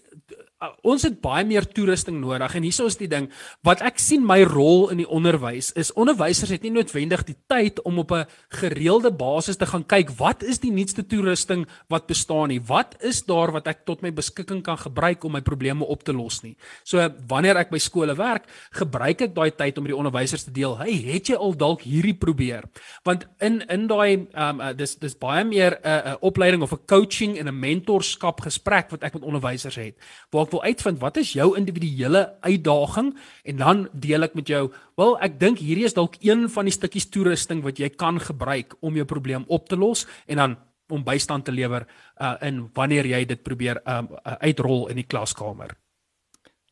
ons 0.82 1.02
het 1.02 1.20
baie 1.20 1.44
meer 1.44 1.66
toerusting 1.66 2.20
nodig 2.20 2.54
en 2.54 2.62
hieso 2.62 2.86
is 2.86 2.96
die 2.96 3.08
ding 3.08 3.30
wat 3.62 3.82
ek 3.82 3.98
sien 3.98 4.24
my 4.24 4.42
rol 4.42 4.90
in 4.90 4.98
die 5.02 5.08
onderwys 5.08 5.72
is 5.78 5.92
onderwysers 5.92 6.50
het 6.50 6.62
nie 6.62 6.72
noodwendig 6.74 7.24
die 7.24 7.36
tyd 7.50 7.82
om 7.84 7.98
op 7.98 8.12
'n 8.12 8.26
gereelde 8.60 9.10
basis 9.10 9.56
te 9.56 9.66
gaan 9.66 9.84
kyk 9.84 10.10
wat 10.18 10.42
is 10.42 10.58
die 10.58 10.72
nuutste 10.72 11.02
toerusting 11.06 11.66
wat 11.88 12.06
bestaan 12.06 12.48
nie. 12.48 12.60
Wat 12.60 12.96
is 13.00 13.22
daar 13.22 13.52
wat 13.52 13.66
ek 13.66 13.84
tot 13.86 14.02
my 14.02 14.12
beskikking 14.12 14.62
kan 14.62 14.78
gebruik 14.78 15.24
om 15.24 15.32
my 15.32 15.40
probleme 15.40 15.84
op 15.84 16.04
te 16.04 16.12
los 16.12 16.42
nie. 16.42 16.56
So 16.84 16.98
wanneer 17.28 17.56
ek 17.56 17.70
by 17.70 17.78
skole 17.78 18.14
werk 18.14 18.46
gebruik 18.72 19.20
ek 19.20 19.34
daai 19.34 19.50
tyd 19.50 19.78
om 19.78 19.84
die 19.84 19.96
onderwysers 19.96 20.44
te 20.44 20.52
deel 20.54 20.76
hey 20.78 20.94
het 21.12 21.28
jy 21.28 21.36
al 21.36 21.56
dalk 21.56 21.82
hierdie 21.82 22.16
probeer? 22.16 22.64
Want 23.04 23.26
in 23.40 23.62
in 23.68 23.86
daai 23.86 24.26
um, 24.34 24.60
uh, 24.60 24.72
dis 24.72 24.96
dis 24.96 25.14
baie 25.14 25.44
meer 25.44 25.78
'n 25.82 25.86
uh, 25.86 26.12
uh, 26.12 26.16
opleiding 26.20 26.62
of 26.62 26.72
'n 26.72 26.86
coaching 26.86 27.38
en 27.38 27.48
'n 27.48 27.60
mentorskap 27.60 28.40
gesprek 28.40 28.90
wat 28.90 29.02
ek 29.02 29.14
met 29.14 29.22
onderwysers 29.22 29.76
het 29.76 29.94
waar 30.30 30.46
ek 30.46 30.53
wil 30.54 30.62
uitvind 30.62 31.00
wat 31.02 31.18
is 31.20 31.34
jou 31.34 31.52
individuele 31.58 32.22
uitdaging 32.46 33.12
en 33.44 33.56
dan 33.60 33.86
deel 33.92 34.26
ek 34.26 34.36
met 34.38 34.50
jou, 34.50 34.68
wel 34.98 35.16
ek 35.24 35.38
dink 35.40 35.62
hierdie 35.62 35.86
is 35.88 35.96
dalk 35.96 36.16
een 36.22 36.46
van 36.50 36.68
die 36.68 36.74
stukkies 36.74 37.10
toerusting 37.10 37.64
wat 37.66 37.80
jy 37.82 37.90
kan 37.90 38.20
gebruik 38.22 38.76
om 38.80 38.94
jou 38.94 39.06
probleem 39.08 39.44
op 39.48 39.68
te 39.68 39.78
los 39.78 40.06
en 40.26 40.42
dan 40.42 40.56
om 40.92 41.04
bystand 41.04 41.46
te 41.48 41.52
lewer 41.52 41.86
uh, 42.20 42.34
in 42.44 42.66
wanneer 42.76 43.06
jy 43.08 43.24
dit 43.24 43.40
probeer 43.42 43.80
um, 43.88 44.10
uh, 44.12 44.36
uitrol 44.44 44.90
in 44.92 45.00
die 45.00 45.08
klaskamer. 45.08 45.72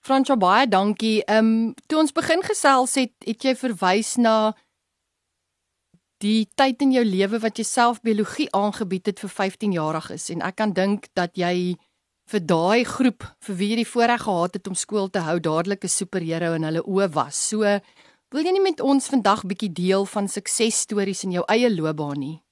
Fransjo 0.03 0.37
baie 0.37 0.67
dankie. 0.69 1.23
Ehm 1.25 1.47
um, 1.47 1.75
toe 1.87 2.03
ons 2.03 2.13
begin 2.13 2.43
gesels 2.45 2.99
het, 2.99 3.15
het 3.25 3.47
jy 3.47 3.55
verwys 3.57 4.17
na 4.19 4.53
die 6.23 6.47
tyd 6.55 6.83
in 6.85 6.93
jou 6.95 7.05
lewe 7.07 7.41
wat 7.43 7.59
jy 7.59 7.65
self 7.67 8.03
biologie 8.03 8.49
aangebied 8.55 9.11
het 9.11 9.23
vir 9.25 9.33
15 9.33 9.73
jarig 9.75 10.11
is 10.15 10.29
en 10.31 10.45
ek 10.45 10.61
kan 10.61 10.75
dink 10.77 11.09
dat 11.19 11.35
jy 11.39 11.75
vir 12.33 12.45
daai 12.49 12.85
groep 12.89 13.27
vir 13.45 13.57
wie 13.59 13.69
jy 13.73 13.83
die 13.83 13.89
voorreg 13.89 14.23
gehad 14.25 14.57
het 14.57 14.69
om 14.71 14.77
skool 14.79 15.11
te 15.13 15.21
hou 15.27 15.37
dadelik 15.41 15.85
'n 15.85 15.97
superheld 15.99 16.57
in 16.57 16.65
hulle 16.65 16.83
oë 16.83 17.09
was. 17.13 17.37
So 17.37 17.61
wil 18.33 18.45
jy 18.45 18.53
nie 18.53 18.65
met 18.65 18.81
ons 18.81 19.09
vandag 19.13 19.45
bietjie 19.45 19.73
deel 19.73 20.07
van 20.07 20.29
suksesstories 20.29 21.25
in 21.25 21.33
jou 21.33 21.45
eie 21.49 21.69
loopbaan 21.69 22.19
nie? 22.19 22.43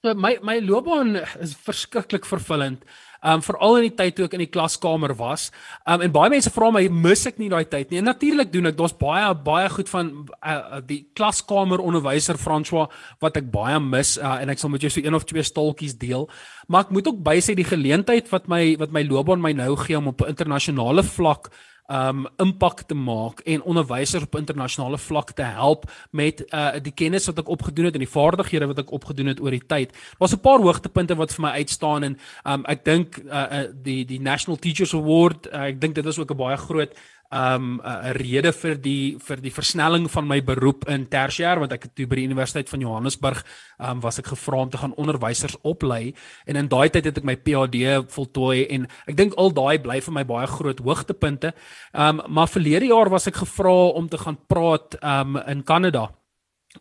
So 0.00 0.14
my 0.16 0.38
my 0.40 0.56
loopbaan 0.64 1.18
is 1.44 1.52
verskriklik 1.60 2.24
vervullend. 2.24 2.84
Um 3.20 3.42
veral 3.44 3.74
in 3.76 3.84
die 3.84 3.96
tyd 3.98 4.14
toe 4.16 4.24
ek 4.24 4.36
in 4.38 4.40
die 4.46 4.48
klaskamer 4.48 5.12
was. 5.18 5.50
Um 5.84 6.00
en 6.06 6.14
baie 6.14 6.32
mense 6.32 6.48
vra 6.54 6.70
my, 6.72 6.86
mis 6.88 7.26
ek 7.28 7.36
nie 7.36 7.50
daai 7.52 7.66
tyd 7.68 7.92
nie? 7.92 7.98
En 8.00 8.08
natuurlik 8.08 8.48
doen 8.48 8.70
ek. 8.70 8.78
Daar's 8.78 8.96
baie 8.96 9.26
baie 9.44 9.68
goed 9.68 9.92
van 9.92 10.08
uh, 10.40 10.80
die 10.88 11.02
klaskamer 11.12 11.84
onderwyser 11.84 12.40
François 12.40 12.86
wat 13.20 13.36
ek 13.36 13.50
baie 13.52 13.76
mis 13.90 14.14
uh, 14.16 14.38
en 14.40 14.54
ek 14.54 14.62
sal 14.62 14.72
met 14.72 14.86
jou 14.86 14.92
so 14.94 15.04
een 15.04 15.18
of 15.18 15.28
twee 15.28 15.44
staaltjies 15.44 15.98
deel. 16.00 16.24
Maar 16.72 16.88
ek 16.88 16.96
moet 16.96 17.12
ook 17.12 17.20
bysê 17.26 17.58
die 17.58 17.68
geleentheid 17.68 18.32
wat 18.32 18.48
my 18.48 18.78
wat 18.80 18.96
my 18.96 19.04
loopbaan 19.04 19.44
my 19.44 19.52
nou 19.52 19.74
gee 19.84 20.00
om 20.00 20.08
op 20.14 20.24
'n 20.24 20.32
internasionale 20.32 21.04
vlak 21.04 21.52
um 21.90 22.26
impak 22.38 22.84
te 22.86 22.94
maak 22.94 23.40
en 23.50 23.62
onderwysers 23.66 24.22
op 24.22 24.36
internasionale 24.38 24.98
vlak 24.98 25.32
te 25.34 25.42
help 25.42 25.88
met 26.10 26.44
uh 26.54 26.78
die 26.78 26.94
kennis 26.94 27.26
wat 27.26 27.42
ek 27.42 27.50
opgedoen 27.50 27.90
het 27.90 27.98
en 27.98 28.04
die 28.04 28.14
vaardighede 28.14 28.68
wat 28.70 28.82
ek 28.84 28.92
opgedoen 28.94 29.32
het 29.32 29.40
oor 29.42 29.50
die 29.50 29.66
tyd. 29.66 29.96
Daar's 30.18 30.34
'n 30.34 30.40
paar 30.40 30.62
hoogtepunte 30.62 31.16
wat 31.18 31.34
vir 31.34 31.42
my 31.42 31.50
uitstaan 31.50 32.02
en 32.02 32.18
um 32.44 32.64
ek 32.64 32.84
dink 32.84 33.18
uh, 33.18 33.46
uh 33.50 33.66
die 33.74 34.04
die 34.04 34.20
National 34.20 34.58
Teachers 34.58 34.94
Award, 34.94 35.46
uh, 35.52 35.66
ek 35.66 35.80
dink 35.80 35.94
dit 35.94 36.06
is 36.06 36.18
ook 36.18 36.30
'n 36.30 36.36
baie 36.36 36.56
groot 36.56 36.94
um 37.30 37.80
'n 37.80 38.12
rede 38.18 38.52
vir 38.52 38.74
die 38.74 39.16
vir 39.18 39.36
die 39.40 39.52
versnelling 39.54 40.10
van 40.10 40.26
my 40.26 40.40
beroep 40.42 40.88
in 40.88 41.06
tersiêr 41.06 41.58
want 41.58 41.72
ek 41.72 41.82
het 41.82 41.94
toe 41.94 42.06
by 42.06 42.16
die 42.16 42.26
Universiteit 42.26 42.68
van 42.68 42.80
Johannesburg 42.80 43.44
um 43.78 44.00
was 44.00 44.18
ek 44.18 44.26
gevra 44.26 44.60
om 44.60 44.70
te 44.70 44.78
gaan 44.78 44.94
onderwysers 44.94 45.56
oplei 45.62 46.14
en 46.46 46.56
in 46.56 46.68
daai 46.68 46.90
tyd 46.90 47.04
het 47.04 47.18
ek 47.18 47.24
my 47.24 47.36
PhD 47.36 48.02
voltooi 48.10 48.66
en 48.68 48.88
ek 49.06 49.16
dink 49.16 49.34
al 49.36 49.50
daai 49.50 49.78
bly 49.78 50.00
vir 50.00 50.12
my 50.12 50.24
baie 50.24 50.46
groot 50.46 50.80
hoogtepunte. 50.80 51.54
Um 51.94 52.20
maar 52.28 52.48
verlede 52.48 52.86
jaar 52.86 53.10
was 53.10 53.26
ek 53.26 53.36
gevra 53.36 53.94
om 53.94 54.08
te 54.08 54.18
gaan 54.18 54.38
praat 54.48 54.96
um 55.02 55.36
in 55.36 55.62
Kanada 55.62 56.10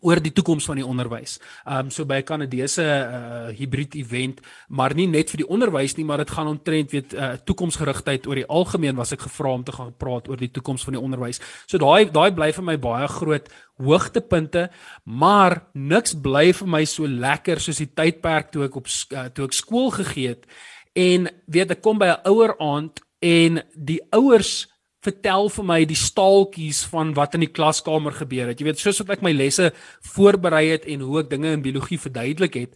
oor 0.02 0.21
die 0.21 0.32
toekoms 0.32 0.67
van 0.69 0.78
die 0.78 0.86
onderwys. 0.86 1.39
Ehm 1.65 1.88
um, 1.88 1.91
so 1.91 2.06
by 2.06 2.19
'n 2.21 2.23
Kanadese 2.23 2.84
uh 2.86 3.58
hibrid 3.58 3.95
event, 3.95 4.41
maar 4.67 4.93
nie 4.93 5.08
net 5.08 5.30
vir 5.30 5.38
die 5.38 5.49
onderwys 5.49 5.95
nie, 5.97 6.06
maar 6.06 6.17
dit 6.17 6.30
gaan 6.30 6.47
omtrent 6.47 6.91
weet 6.91 7.13
uh 7.13 7.34
toekomsgerigtheid 7.43 8.28
oor 8.28 8.36
die 8.36 8.47
algemeen 8.47 8.95
was 8.95 9.12
ek 9.12 9.21
gevra 9.21 9.54
om 9.54 9.63
te 9.63 9.71
gaan 9.71 9.93
praat 9.97 10.30
oor 10.30 10.38
die 10.38 10.52
toekoms 10.52 10.84
van 10.84 10.93
die 10.93 11.02
onderwys. 11.02 11.41
So 11.65 11.78
daai 11.78 12.12
daai 12.12 12.32
bly 12.32 12.52
vir 12.54 12.63
my 12.63 12.78
baie 12.78 13.08
groot 13.08 13.49
hoogtepunte, 13.78 14.69
maar 15.04 15.63
niks 15.73 16.13
bly 16.13 16.54
vir 16.54 16.67
my 16.67 16.86
so 16.86 17.08
lekker 17.08 17.60
soos 17.60 17.78
die 17.78 17.93
tydperk 17.93 18.52
toe 18.52 18.65
ek 18.65 18.75
op 18.75 18.86
uh, 18.86 19.25
toe 19.34 19.45
ek 19.45 19.54
skool 19.54 19.89
gegee 19.91 20.28
het 20.28 20.45
en 20.93 21.30
weet 21.47 21.71
ek 21.71 21.82
kom 21.82 21.97
by 21.97 22.13
'n 22.13 22.21
ouer 22.30 22.56
aand 22.60 23.02
en 23.21 23.63
die 23.75 24.02
ouers 24.12 24.67
vertel 25.05 25.49
vir 25.49 25.65
my 25.65 25.79
die 25.88 25.97
staaltjies 25.97 26.83
van 26.91 27.13
wat 27.17 27.35
in 27.38 27.45
die 27.45 27.51
klaskamer 27.51 28.15
gebeur 28.17 28.51
het. 28.51 28.59
Jy 28.59 28.69
weet, 28.69 28.81
soos 28.81 28.99
wat 29.03 29.17
ek 29.17 29.25
my 29.25 29.31
lesse 29.35 29.71
voorberei 30.15 30.65
het 30.73 30.88
en 30.89 31.05
hoe 31.07 31.21
ek 31.23 31.29
dinge 31.31 31.53
in 31.55 31.63
biologie 31.65 31.99
verduidelik 32.01 32.57
het, 32.59 32.73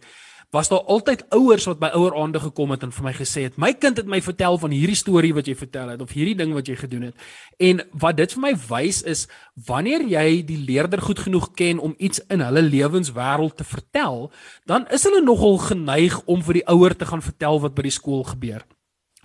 was 0.54 0.68
daar 0.68 0.84
altyd 0.86 1.24
ouers 1.34 1.64
wat 1.66 1.80
by 1.82 1.88
oueraande 1.98 2.38
gekom 2.40 2.70
het 2.74 2.84
en 2.86 2.92
vir 2.94 3.04
my 3.08 3.12
gesê 3.16 3.46
het 3.48 3.56
my 3.60 3.72
kind 3.74 3.98
het 3.98 4.10
my 4.10 4.20
vertel 4.22 4.58
van 4.62 4.74
hierdie 4.74 4.98
storie 4.98 5.32
wat 5.34 5.48
jy 5.50 5.56
vertel 5.58 5.90
het 5.90 6.04
of 6.04 6.12
hierdie 6.14 6.36
ding 6.38 6.52
wat 6.54 6.70
jy 6.70 6.76
gedoen 6.78 7.08
het 7.08 7.24
en 7.68 7.82
wat 8.04 8.20
dit 8.20 8.36
vir 8.36 8.44
my 8.44 8.52
wys 8.68 9.00
is 9.14 9.24
wanneer 9.70 10.04
jy 10.12 10.44
die 10.46 10.60
leerder 10.68 11.02
goed 11.02 11.24
genoeg 11.26 11.50
ken 11.58 11.82
om 11.82 11.96
iets 11.98 12.22
in 12.30 12.44
hulle 12.46 12.62
lewenswêreld 12.68 13.58
te 13.58 13.66
vertel 13.66 14.30
dan 14.70 14.86
is 14.94 15.08
hulle 15.08 15.24
nogal 15.26 15.58
geneig 15.64 16.20
om 16.30 16.46
vir 16.46 16.60
die 16.60 16.66
ouer 16.76 16.94
te 16.94 17.10
gaan 17.10 17.24
vertel 17.24 17.60
wat 17.66 17.74
by 17.74 17.88
die 17.88 17.98
skool 17.98 18.22
gebeur 18.30 18.62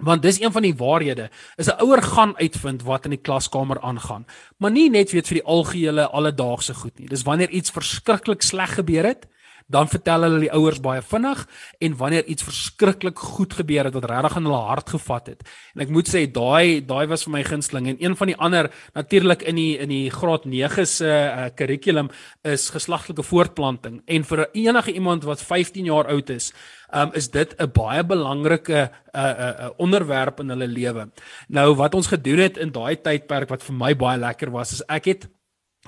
want 0.01 0.21
dis 0.21 0.39
een 0.41 0.51
van 0.51 0.61
die 0.61 0.75
waarhede 0.75 1.29
is 1.55 1.67
'n 1.67 1.79
ouer 1.81 2.01
gaan 2.01 2.37
uitvind 2.37 2.83
wat 2.83 3.03
in 3.03 3.15
die 3.15 3.21
klaskamer 3.21 3.81
aangaan 3.81 4.25
maar 4.57 4.71
nie 4.71 4.89
net 4.89 5.11
weet 5.11 5.27
vir 5.27 5.39
die 5.41 5.45
algehele 5.45 6.07
alledaagse 6.07 6.73
goed 6.73 6.99
nie. 6.99 7.07
Dis 7.07 7.23
wanneer 7.23 7.49
iets 7.49 7.71
verskriklik 7.71 8.41
sleg 8.41 8.73
gebeur 8.73 9.05
het 9.05 9.27
dan 9.69 9.89
vertel 9.91 10.25
hulle 10.25 10.41
die 10.43 10.51
ouers 10.55 10.81
baie 10.83 11.01
vinnig 11.05 11.45
en 11.79 11.97
wanneer 11.99 12.25
iets 12.25 12.45
verskriklik 12.47 13.19
goed 13.19 13.53
gebeur 13.53 13.89
het 13.89 13.97
wat 13.97 14.09
regtig 14.09 14.37
in 14.39 14.49
hulle 14.49 14.63
hart 14.69 14.89
gevat 14.95 15.29
het. 15.33 15.45
En 15.75 15.85
ek 15.85 15.93
moet 15.93 16.09
sê 16.09 16.25
daai 16.25 16.81
daai 16.85 17.05
was 17.11 17.27
vir 17.27 17.35
my 17.37 17.43
gunsteling 17.45 17.91
en 17.91 18.01
een 18.01 18.17
van 18.17 18.33
die 18.33 18.37
ander 18.37 18.71
natuurlik 18.97 19.45
in 19.45 19.59
die 19.61 19.77
in 19.79 19.93
die 19.93 20.09
graad 20.13 20.49
9 20.49 20.87
se 20.89 21.13
kurrikulum 21.55 22.09
uh, 22.09 22.53
is 22.53 22.69
geslagtelike 22.73 23.23
voortplanting 23.23 24.01
en 24.05 24.27
vir 24.31 24.47
enige 24.53 24.93
iemand 24.93 25.23
wat 25.29 25.43
15 25.45 25.85
jaar 25.85 26.09
oud 26.09 26.29
is 26.29 26.53
Um, 26.89 27.11
is 27.13 27.29
dit 27.29 27.53
'n 27.61 27.69
baie 27.71 28.03
belangrike 28.03 28.89
uh, 29.13 29.21
uh, 29.21 29.49
uh, 29.59 29.69
onderwerp 29.77 30.39
in 30.39 30.49
hulle 30.49 30.67
lewe. 30.67 31.11
Nou 31.47 31.75
wat 31.75 31.93
ons 31.93 32.07
gedoen 32.07 32.39
het 32.39 32.57
in 32.57 32.71
daai 32.71 32.95
tydperk 32.97 33.49
wat 33.49 33.63
vir 33.63 33.75
my 33.75 33.93
baie 33.95 34.17
lekker 34.17 34.49
was 34.49 34.71
is 34.71 34.81
ek 34.89 35.05
het 35.05 35.27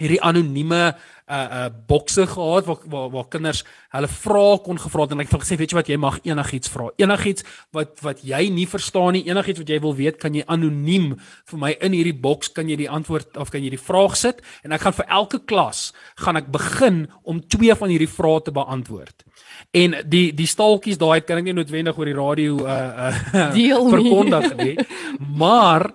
hierdie 0.01 0.21
anonieme 0.21 0.83
uh 1.31 1.47
uh 1.57 1.69
bokse 1.87 2.25
gehad 2.27 2.65
waar 2.65 2.79
waar, 2.85 3.09
waar 3.09 3.27
kinders 3.29 3.63
hulle 3.95 4.07
vrae 4.07 4.57
kon 4.65 4.79
gevra 4.79 5.05
het 5.05 5.13
en 5.15 5.23
ek 5.23 5.29
het 5.31 5.43
gesê 5.43 5.57
weet 5.59 5.71
jy 5.71 5.77
wat 5.77 5.91
jy 5.91 5.97
mag 6.01 6.17
enigiets 6.27 6.71
vra. 6.73 6.89
Enigiets 6.99 7.45
wat 7.75 8.01
wat 8.03 8.23
jy 8.27 8.41
nie 8.51 8.67
verstaan 8.67 9.15
nie 9.15 9.23
enigiets 9.29 9.61
wat 9.61 9.71
jy 9.71 9.79
wil 9.83 9.95
weet 9.95 10.19
kan 10.19 10.35
jy 10.35 10.43
anoniem 10.47 11.13
vir 11.51 11.61
my 11.61 11.71
in 11.79 11.95
hierdie 11.95 12.17
boks 12.25 12.51
kan 12.55 12.69
jy 12.69 12.79
die 12.83 12.89
antwoord 12.89 13.37
of 13.37 13.53
kan 13.53 13.63
jy 13.63 13.71
die 13.75 13.81
vraag 13.81 14.17
sit. 14.19 14.43
En 14.65 14.75
ek 14.75 14.83
gaan 14.87 14.97
vir 14.97 15.07
elke 15.21 15.39
klas 15.39 15.91
gaan 16.19 16.41
ek 16.41 16.51
begin 16.51 17.05
om 17.23 17.39
twee 17.47 17.75
van 17.75 17.93
hierdie 17.93 18.11
vrae 18.11 18.43
te 18.43 18.55
beantwoord. 18.55 19.23
En 19.71 20.01
die 20.03 20.31
die 20.35 20.49
staaltjies 20.49 20.99
daai 20.99 21.21
kan 21.23 21.39
ek 21.39 21.47
nie 21.47 21.55
noodwendig 21.55 21.97
oor 21.97 22.11
die 22.11 22.17
radio 22.17 22.59
uh 22.65 23.15
uh 23.39 23.89
verkondig 23.95 24.55
nie 24.57 24.75
maar 25.41 25.91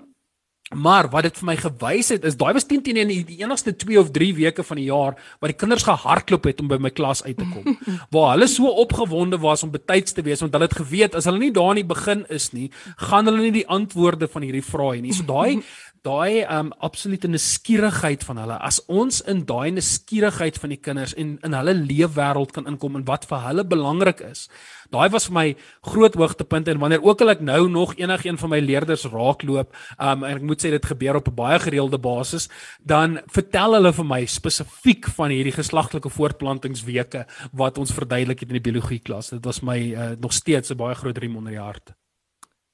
Maar 0.74 1.06
wat 1.10 1.22
dit 1.22 1.36
vir 1.38 1.46
my 1.46 1.54
gewys 1.60 2.08
het 2.10 2.24
is 2.26 2.34
daai 2.36 2.50
was 2.56 2.66
10 2.66 2.80
teen 2.82 2.96
1 2.98 3.10
die 3.28 3.38
enigste 3.38 3.70
2 3.70 4.00
of 4.00 4.10
3 4.10 4.32
weke 4.34 4.64
van 4.66 4.80
die 4.80 4.88
jaar 4.88 5.14
waar 5.38 5.52
die 5.52 5.58
kinders 5.58 5.86
gehardloop 5.86 6.48
het 6.50 6.60
om 6.60 6.66
by 6.72 6.78
my 6.82 6.90
klas 6.90 7.22
uit 7.22 7.36
te 7.38 7.46
kom. 7.46 7.78
waar 8.14 8.32
hulle 8.34 8.48
so 8.50 8.72
opgewonde 8.82 9.38
was 9.38 9.62
om 9.62 9.70
betyds 9.70 10.16
te 10.16 10.26
wees 10.26 10.42
want 10.42 10.52
hulle 10.52 10.66
het 10.66 10.78
geweet 10.80 11.14
as 11.14 11.30
hulle 11.30 11.38
nie 11.38 11.52
daar 11.54 11.76
in 11.76 11.84
die 11.84 11.92
begin 11.94 12.26
is 12.34 12.50
nie, 12.50 12.70
gaan 12.98 13.30
hulle 13.30 13.46
nie 13.46 13.54
die 13.60 13.68
antwoorde 13.70 14.26
van 14.26 14.42
hierdie 14.42 14.64
vrae 14.66 14.98
nie. 15.04 15.14
So 15.14 15.22
daai 15.28 15.62
daai 16.06 16.46
um 16.50 16.72
absolute 16.86 17.28
nuuskierigheid 17.30 18.24
van 18.26 18.38
hulle 18.42 18.56
as 18.68 18.78
ons 18.86 19.22
in 19.30 19.42
daai 19.46 19.72
nuuskierigheid 19.74 20.58
van 20.62 20.74
die 20.74 20.80
kinders 20.82 21.14
en 21.18 21.36
in 21.46 21.56
hulle 21.56 21.74
leefwêreld 21.78 22.54
kan 22.54 22.68
inkom 22.70 22.98
en 22.98 23.06
wat 23.08 23.26
vir 23.30 23.42
hulle 23.46 23.64
belangrik 23.66 24.22
is. 24.26 24.46
Daai 24.94 25.08
was 25.10 25.26
vir 25.26 25.34
my 25.34 25.46
groot 25.90 26.14
hoogtepunt 26.14 26.68
en 26.70 26.78
wanneer 26.82 27.02
ook 27.02 27.24
al 27.24 27.34
ek 27.34 27.42
nou 27.42 27.66
nog 27.70 27.96
enigiets 27.98 28.42
van 28.42 28.52
my 28.52 28.60
leerders 28.62 29.06
raakloop, 29.10 29.74
um 29.98 30.22
en 30.26 30.38
ek 30.38 30.46
moet 30.46 30.55
sê 30.62 30.70
dit 30.70 30.86
gebeur 30.86 31.16
op 31.16 31.28
'n 31.28 31.34
baie 31.34 31.58
gereelde 31.58 31.98
basis, 31.98 32.48
dan 32.82 33.20
vertel 33.26 33.72
hulle 33.74 33.92
vir 33.92 34.04
my 34.04 34.24
spesifiek 34.26 35.06
van 35.06 35.30
hierdie 35.30 35.52
geslagtelike 35.52 36.10
voortplantingsweke 36.10 37.26
wat 37.52 37.78
ons 37.78 37.92
verduidelik 37.92 38.40
het 38.40 38.48
in 38.48 38.62
die 38.62 38.72
biologie 38.72 39.00
klas. 39.00 39.30
Dit 39.30 39.44
was 39.44 39.60
my 39.60 39.78
uh, 39.78 40.10
nog 40.20 40.32
steeds 40.32 40.70
'n 40.70 40.76
baie 40.76 40.94
groot 40.94 41.18
riem 41.18 41.36
onder 41.36 41.52
die 41.52 41.60
hart. 41.60 41.94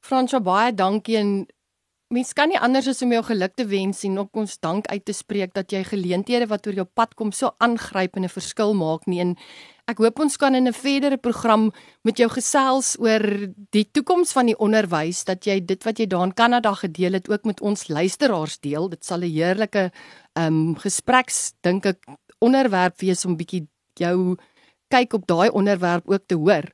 Fransjo 0.00 0.40
baie 0.40 0.74
dankie 0.74 1.16
en 1.16 1.46
mens 2.12 2.32
kan 2.36 2.50
nie 2.52 2.60
anders 2.60 2.88
as 2.90 3.00
om 3.04 3.12
jou 3.14 3.22
geluk 3.24 3.54
te 3.56 3.64
wens 3.68 4.02
en 4.04 4.18
ook 4.20 4.36
ons 4.42 4.58
dank 4.60 4.88
uit 4.92 5.04
te 5.04 5.14
spreek 5.16 5.54
dat 5.56 5.72
jy 5.72 5.82
geleenthede 5.88 6.48
wat 6.50 6.66
oor 6.68 6.76
jou 6.82 6.86
pad 6.86 7.14
kom 7.16 7.32
so 7.32 7.54
aangryp 7.64 8.16
en 8.16 8.24
'n 8.24 8.28
verskil 8.28 8.74
maak 8.74 9.06
nie. 9.06 9.20
En 9.20 9.36
ek 9.88 9.98
hoop 9.98 10.20
ons 10.20 10.36
kan 10.36 10.54
in 10.54 10.68
'n 10.68 10.72
verdere 10.72 11.16
program 11.16 11.72
met 12.04 12.18
jou 12.18 12.28
gesels 12.28 12.96
oor 12.98 13.22
die 13.70 13.88
toekoms 13.92 14.32
van 14.32 14.46
die 14.46 14.58
onderwys 14.58 15.24
dat 15.24 15.46
jy 15.46 15.60
dit 15.60 15.84
wat 15.84 15.98
jy 15.98 16.06
daar 16.06 16.24
in 16.24 16.34
Kanada 16.34 16.74
gedeel 16.74 17.12
het 17.12 17.28
ook 17.28 17.44
met 17.44 17.60
ons 17.60 17.88
luisteraars 17.88 18.58
deel. 18.60 18.88
Dit 18.88 19.04
sal 19.04 19.20
'n 19.20 19.32
heerlike 19.32 19.90
ehm 20.34 20.46
um, 20.46 20.76
gespreks 20.76 21.52
dink 21.62 21.86
ek 21.86 22.06
onderwerp 22.40 23.00
wees 23.00 23.24
om 23.24 23.36
bietjie 23.36 23.66
jou 23.94 24.36
kyk 24.88 25.14
op 25.14 25.26
daai 25.26 25.50
onderwerp 25.50 26.08
ook 26.08 26.26
te 26.26 26.34
hoor 26.34 26.64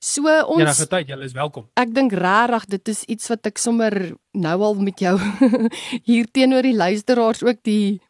So 0.00 0.24
ons 0.48 0.64
Ja, 0.64 0.86
tyd, 0.88 1.10
julle 1.12 1.26
is 1.28 1.34
welkom. 1.36 1.66
Ek 1.76 1.90
dink 1.92 2.14
regtig 2.16 2.64
dit 2.72 2.88
is 2.88 3.02
iets 3.04 3.28
wat 3.28 3.44
ek 3.50 3.60
sommer 3.60 3.92
nou 4.32 4.56
al 4.64 4.78
met 4.80 5.00
jou 5.04 5.18
hier 6.08 6.30
teenoor 6.32 6.64
die 6.64 6.76
luisteraars 6.76 7.44
ook 7.44 7.60
die 7.68 8.00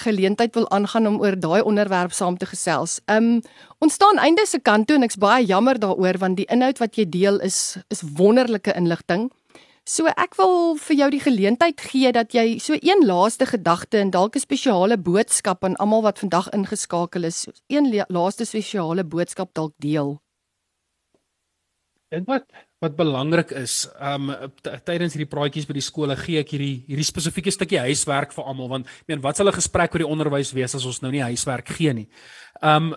geleentheid 0.00 0.54
wil 0.54 0.68
aangaan 0.70 1.08
om 1.08 1.16
oor 1.24 1.36
daai 1.40 1.62
onderwerp 1.64 2.12
saam 2.12 2.36
te 2.36 2.48
gesels. 2.48 3.00
Um 3.08 3.40
ons 3.80 3.96
staan 3.96 4.20
einde 4.20 4.44
se 4.46 4.60
kant 4.60 4.86
toe 4.88 5.00
en 5.00 5.08
ek's 5.08 5.16
baie 5.20 5.46
jammer 5.48 5.80
daaroor 5.80 6.20
want 6.20 6.36
die 6.36 6.48
inhoud 6.52 6.80
wat 6.84 7.00
jy 7.00 7.08
deel 7.08 7.40
is 7.40 7.78
is 7.88 8.04
wonderlike 8.04 8.76
inligting. 8.76 9.30
So 9.88 10.06
ek 10.12 10.36
wil 10.36 10.76
vir 10.76 10.96
jou 10.96 11.08
die 11.10 11.22
geleentheid 11.24 11.80
gee 11.80 12.10
dat 12.12 12.34
jy 12.36 12.58
so 12.60 12.76
een 12.76 13.06
laaste 13.06 13.46
gedagte 13.48 13.98
en 13.98 14.10
dalk 14.10 14.36
'n 14.36 14.40
spesiale 14.40 14.98
boodskap 14.98 15.64
aan 15.64 15.76
almal 15.76 16.02
wat 16.02 16.18
vandag 16.18 16.48
ingeskakel 16.52 17.24
is, 17.24 17.48
een 17.68 18.04
laaste 18.08 18.44
spesiale 18.44 19.04
boodskap 19.04 19.54
dalk 19.54 19.74
deel. 19.78 20.20
Dink 22.10 22.26
wat 22.26 22.44
wat 22.80 22.96
belangrik 22.96 23.50
is, 23.50 23.88
um 24.00 24.30
tydens 24.84 25.12
hierdie 25.12 25.28
praatjies 25.28 25.66
by 25.66 25.74
die 25.76 25.84
skole 25.84 26.16
gee 26.16 26.40
ek 26.40 26.48
hierdie 26.48 26.84
hierdie 26.88 27.04
spesifieke 27.04 27.50
stukkie 27.50 27.78
huiswerk 27.78 28.32
vir 28.32 28.44
almal 28.44 28.68
want 28.68 28.86
ek 28.86 29.08
meen 29.08 29.20
wat 29.20 29.36
sal 29.36 29.48
'n 29.48 29.52
gesprek 29.52 29.94
oor 29.94 29.98
die 29.98 30.12
onderwys 30.14 30.52
wees 30.52 30.74
as 30.74 30.86
ons 30.86 31.02
nou 31.02 31.10
nie 31.10 31.22
huiswerk 31.22 31.68
gee 31.68 31.92
nie. 31.92 32.08
Um 32.62 32.96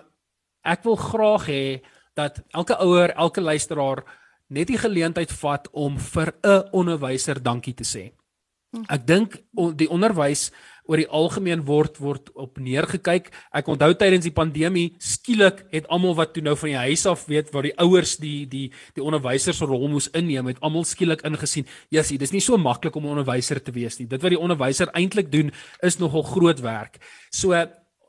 ek 0.64 0.84
wil 0.84 0.96
graag 0.96 1.48
hê 1.48 1.82
dat 2.16 2.40
elke 2.54 2.78
ouer, 2.80 3.12
elke 3.18 3.42
luisteraar 3.42 4.04
net 4.54 4.70
die 4.70 4.78
geleentheid 4.78 5.32
vat 5.42 5.68
om 5.72 5.98
vir 5.98 6.34
'n 6.44 6.70
onderwyser 6.72 7.42
dankie 7.42 7.74
te 7.74 7.84
sê. 7.84 8.12
Ek 8.90 9.04
dink 9.06 9.36
die 9.78 9.90
onderwys 9.90 10.48
oor 10.90 11.00
die 11.00 11.08
algemeen 11.08 11.62
word 11.68 12.00
word 12.02 12.32
op 12.34 12.58
neergekyk. 12.58 13.30
Ek 13.56 13.70
onthou 13.72 13.92
tydens 13.96 14.26
die 14.26 14.34
pandemie 14.34 14.96
skielik 14.98 15.62
het 15.72 15.86
almal 15.94 16.16
wat 16.18 16.34
toe 16.34 16.44
nou 16.44 16.56
van 16.60 16.74
die 16.74 16.82
huis 16.90 17.06
af 17.06 17.28
weet 17.30 17.54
waar 17.54 17.68
die 17.68 17.76
ouers 17.78 18.18
die 18.18 18.48
die 18.50 18.66
die 18.98 19.04
onderwysers 19.04 19.62
se 19.62 19.70
rol 19.70 19.88
moes 19.94 20.10
inneem, 20.18 20.50
het 20.50 20.60
almal 20.66 20.84
skielik 20.90 21.22
ingesien, 21.22 21.68
"Jessie, 21.90 22.18
dis 22.18 22.34
nie 22.34 22.42
so 22.42 22.58
maklik 22.58 22.96
om 22.96 23.06
'n 23.06 23.16
onderwyser 23.16 23.64
te 23.64 23.72
wees 23.72 24.00
nie. 24.00 24.08
Dit 24.08 24.22
wat 24.22 24.32
die 24.32 24.40
onderwyser 24.40 24.90
eintlik 24.94 25.32
doen 25.32 25.52
is 25.82 26.00
nogal 26.00 26.24
groot 26.24 26.60
werk." 26.60 26.98
So 27.30 27.54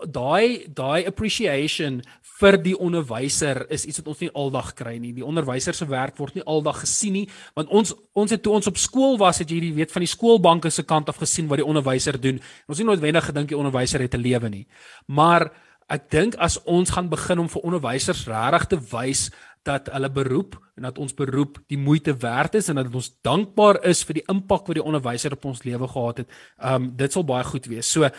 daai 0.07 0.67
daai 0.75 1.07
appreciation 1.07 2.03
vir 2.41 2.57
die 2.59 2.75
onderwyser 2.75 3.65
is 3.73 3.85
iets 3.87 4.01
wat 4.03 4.09
ons 4.11 4.23
nie 4.25 4.31
aldag 4.35 4.73
kry 4.79 4.97
nie. 4.99 5.13
Die 5.15 5.27
onderwyser 5.27 5.77
se 5.77 5.87
werk 5.91 6.17
word 6.19 6.39
nie 6.39 6.47
aldag 6.51 6.81
gesien 6.83 7.15
nie, 7.21 7.27
want 7.55 7.71
ons 7.71 7.95
ons 8.19 8.35
het 8.35 8.43
toe 8.43 8.57
ons 8.59 8.71
op 8.71 8.81
skool 8.81 9.19
was, 9.21 9.39
het 9.43 9.51
jy 9.51 9.61
hierdie 9.61 9.77
weet 9.77 9.95
van 9.95 10.03
die 10.03 10.11
skoolbanke 10.11 10.73
se 10.75 10.83
kant 10.83 11.09
af 11.13 11.21
gesien 11.23 11.49
wat 11.51 11.63
die 11.63 11.69
onderwyser 11.69 12.19
doen. 12.21 12.41
Ons 12.67 12.79
het 12.79 12.85
nie 12.85 12.91
noodwendig 12.91 13.29
gedink 13.31 13.53
die 13.53 13.59
onderwyser 13.59 14.03
het 14.03 14.15
'n 14.15 14.23
lewe 14.23 14.51
nie. 14.51 14.67
Maar 15.07 15.51
ek 15.89 16.11
dink 16.11 16.35
as 16.37 16.59
ons 16.65 16.91
gaan 16.91 17.09
begin 17.09 17.39
om 17.39 17.49
vir 17.49 17.63
onderwysers 17.63 18.27
regtig 18.27 18.67
te 18.67 18.79
wys 18.91 19.31
dat 19.63 19.89
hulle 19.93 20.11
beroep 20.11 20.57
en 20.77 20.83
dat 20.83 20.99
ons 20.99 21.15
beroep 21.15 21.59
die 21.69 21.79
moeite 21.79 22.17
werd 22.21 22.55
is 22.55 22.69
en 22.69 22.75
dat 22.75 22.95
ons 22.95 23.13
dankbaar 23.23 23.85
is 23.85 24.03
vir 24.05 24.15
die 24.15 24.27
impak 24.29 24.67
wat 24.67 24.75
die 24.75 24.85
onderwyser 24.85 25.33
op 25.33 25.45
ons 25.45 25.65
lewe 25.65 25.89
gehad 25.89 26.19
het. 26.19 26.29
Um 26.59 26.91
dit 26.97 27.13
sal 27.13 27.25
baie 27.25 27.45
goed 27.45 27.67
wees. 27.67 27.91
So 27.91 28.11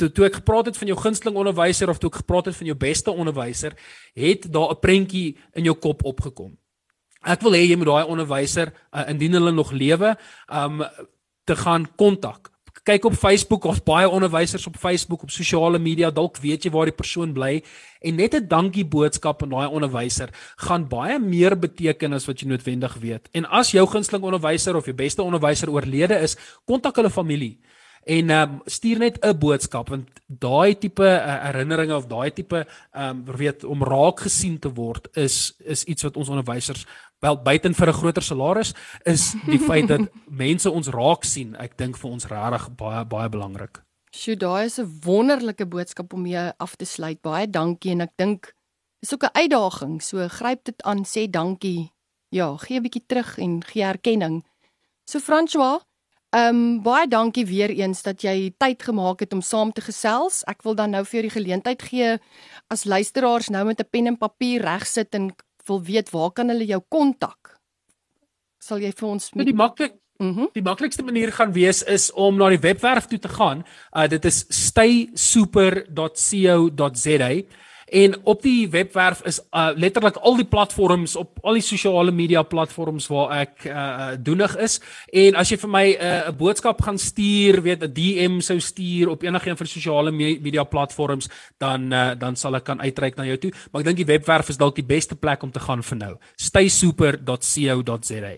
toe 0.00 0.10
toe 0.16 0.26
ek 0.28 0.40
gepraat 0.40 0.70
het 0.70 0.78
van 0.80 0.90
jou 0.90 0.98
gunsteling 0.98 1.36
onderwyser 1.36 1.92
of 1.92 2.00
toe 2.00 2.10
ek 2.10 2.22
gepraat 2.22 2.50
het 2.50 2.56
van 2.56 2.70
jou 2.72 2.76
beste 2.88 3.12
onderwyser, 3.12 3.76
het 4.16 4.48
daar 4.52 4.72
'n 4.72 4.80
prentjie 4.80 5.36
in 5.54 5.64
jou 5.64 5.76
kop 5.76 6.04
opgekom. 6.04 6.56
Ek 7.20 7.42
wil 7.44 7.52
hê 7.52 7.68
jy 7.68 7.76
moet 7.76 7.86
daai 7.86 8.08
onderwyser 8.08 8.72
uh, 8.92 9.08
indien 9.08 9.32
hulle 9.32 9.52
nog 9.52 9.72
lewe, 9.72 10.16
um 10.48 10.82
te 11.44 11.56
gaan 11.56 11.86
kontak. 11.96 12.50
Kyk 12.84 13.04
op 13.04 13.14
Facebook, 13.14 13.64
ons 13.64 13.82
baie 13.84 14.08
onderwysers 14.08 14.66
op 14.66 14.76
Facebook, 14.80 15.22
op 15.22 15.30
sosiale 15.30 15.78
media, 15.78 16.10
dalk 16.10 16.38
weet 16.40 16.64
jy 16.64 16.70
waar 16.70 16.88
die 16.88 16.96
persoon 16.96 17.34
bly 17.36 17.62
en 18.00 18.16
net 18.16 18.34
'n 18.34 18.48
dankie 18.48 18.84
boodskap 18.84 19.42
aan 19.42 19.50
daai 19.50 19.68
onderwyser 19.68 20.30
gaan 20.56 20.88
baie 20.88 21.18
meer 21.18 21.58
beteken 21.58 22.12
as 22.12 22.26
wat 22.26 22.40
jy 22.40 22.48
noodwendig 22.48 22.94
weet. 22.94 23.28
En 23.32 23.44
as 23.44 23.72
jou 23.72 23.86
gunsteling 23.86 24.24
onderwyser 24.24 24.76
of 24.76 24.86
jou 24.86 24.94
beste 24.94 25.22
onderwyser 25.22 25.70
oorlede 25.70 26.22
is, 26.22 26.36
kontak 26.64 26.96
hulle 26.96 27.10
familie 27.10 27.60
en 28.04 28.30
um, 28.30 28.60
stuur 28.64 28.98
net 28.98 29.18
'n 29.20 29.38
boodskap 29.38 29.88
want 29.88 30.08
daai 30.26 30.78
tipe 30.78 31.04
uh, 31.04 31.44
herinneringe 31.44 31.94
of 31.94 32.06
daai 32.06 32.30
tipe 32.30 32.66
um, 32.92 33.24
weet 33.24 33.64
om 33.64 33.82
raak 33.82 34.20
gesien 34.20 34.58
te 34.58 34.72
word 34.72 35.08
is 35.16 35.54
is 35.58 35.84
iets 35.84 36.02
wat 36.02 36.16
ons 36.16 36.28
onderwysers 36.28 36.86
wel 37.18 37.42
buiten 37.42 37.74
vir 37.74 37.88
'n 37.88 37.98
groter 38.00 38.22
salaris 38.22 38.74
is 39.04 39.34
die 39.46 39.60
feit 39.70 39.88
dat 39.88 40.08
mense 40.26 40.70
ons 40.70 40.88
raak 40.88 41.24
sien 41.24 41.56
ek 41.56 41.76
dink 41.76 41.96
vir 41.96 42.10
ons 42.10 42.26
regtig 42.26 42.70
baie 42.76 43.04
baie 43.04 43.28
belangrik. 43.28 43.82
Sjoe 44.10 44.36
daai 44.36 44.64
is 44.64 44.78
'n 44.78 45.00
wonderlike 45.04 45.66
boodskap 45.66 46.12
om 46.12 46.22
mee 46.22 46.52
af 46.58 46.76
te 46.76 46.84
sluit. 46.84 47.22
Baie 47.22 47.50
dankie 47.50 47.92
en 47.92 48.00
ek 48.00 48.16
dink 48.16 48.54
Dis 49.00 49.14
ook 49.14 49.24
'n 49.24 49.36
uitdaging, 49.40 50.02
so 50.02 50.28
gryp 50.28 50.64
dit 50.64 50.82
aan, 50.82 51.04
sê 51.04 51.30
dankie. 51.30 51.92
Ja, 52.28 52.56
gee 52.56 52.76
'n 52.76 52.82
bietjie 52.82 53.06
terug 53.06 53.38
en 53.38 53.64
gee 53.64 53.82
erkenning. 53.82 54.46
So 55.04 55.18
François, 55.18 55.80
ehm 56.30 56.56
um, 56.56 56.82
baie 56.82 57.08
dankie 57.08 57.46
weer 57.46 57.70
eens 57.70 58.02
dat 58.02 58.22
jy 58.22 58.54
tyd 58.58 58.82
gemaak 58.82 59.20
het 59.20 59.32
om 59.32 59.42
saam 59.42 59.72
te 59.72 59.80
gesels. 59.80 60.44
Ek 60.46 60.62
wil 60.62 60.74
dan 60.74 60.90
nou 60.90 61.04
vir 61.04 61.18
jou 61.18 61.28
die 61.28 61.38
geleentheid 61.38 61.82
gee 61.82 62.18
as 62.70 62.84
luisteraars 62.84 63.50
nou 63.50 63.64
met 63.66 63.80
'n 63.80 63.90
pen 63.90 64.06
en 64.06 64.18
papier 64.18 64.62
regsit 64.62 65.14
en 65.14 65.34
wil 65.66 65.82
weet 65.82 66.10
waar 66.10 66.30
kan 66.30 66.48
hulle 66.48 66.66
jou 66.66 66.82
kontak? 66.88 67.58
Sal 68.58 68.78
jy 68.78 68.92
vir 68.92 69.08
ons 69.08 69.34
met 69.34 69.46
die 69.46 69.54
maklik 69.54 70.00
Mm 70.20 70.34
-hmm. 70.34 70.48
Die 70.52 70.62
maklikste 70.62 71.02
manier 71.02 71.32
gaan 71.32 71.52
wees 71.52 71.82
is 71.82 72.12
om 72.12 72.36
na 72.36 72.48
die 72.48 72.58
webwerf 72.58 73.06
toe 73.06 73.18
te 73.18 73.28
gaan. 73.28 73.66
Uh 73.92 74.08
dit 74.08 74.24
is 74.24 74.44
staysuper.co.za 74.48 77.42
en 77.90 78.16
op 78.24 78.42
die 78.42 78.68
webwerf 78.70 79.22
is 79.28 79.40
uh 79.50 79.70
letterlik 79.74 80.16
al 80.16 80.36
die 80.36 80.48
platforms 80.48 81.16
op 81.16 81.38
al 81.42 81.58
die 81.58 81.64
sosiale 81.66 82.10
media 82.14 82.42
platforms 82.42 83.06
waar 83.10 83.34
ek 83.42 83.66
uh 83.66 84.12
doenig 84.18 84.56
is 84.56 84.80
en 85.12 85.34
as 85.34 85.50
jy 85.50 85.58
vir 85.58 85.70
my 85.70 85.86
'n 85.90 85.98
uh, 86.00 86.30
boodskap 86.36 86.82
gaan 86.82 86.98
stuur, 86.98 87.62
weet 87.62 87.82
'n 87.82 87.92
DM 87.92 88.40
sou 88.40 88.60
stuur 88.60 89.08
op 89.08 89.22
enige 89.22 89.50
een 89.50 89.56
van 89.56 89.66
die 89.66 89.80
sosiale 89.80 90.10
media 90.10 90.64
platforms, 90.64 91.28
dan 91.58 91.92
uh 91.92 92.10
dan 92.18 92.36
sal 92.36 92.54
ek 92.54 92.64
kan 92.64 92.80
uitreik 92.80 93.16
na 93.16 93.24
jou 93.24 93.38
toe. 93.38 93.52
Maar 93.70 93.80
ek 93.80 93.86
dink 93.86 93.96
die 93.96 94.12
webwerf 94.12 94.48
is 94.48 94.56
dalk 94.56 94.74
die 94.74 94.84
beste 94.86 95.16
plek 95.16 95.42
om 95.42 95.50
te 95.50 95.60
gaan 95.60 95.82
vir 95.82 95.96
nou. 95.96 96.16
staysuper.co.za 96.36 98.34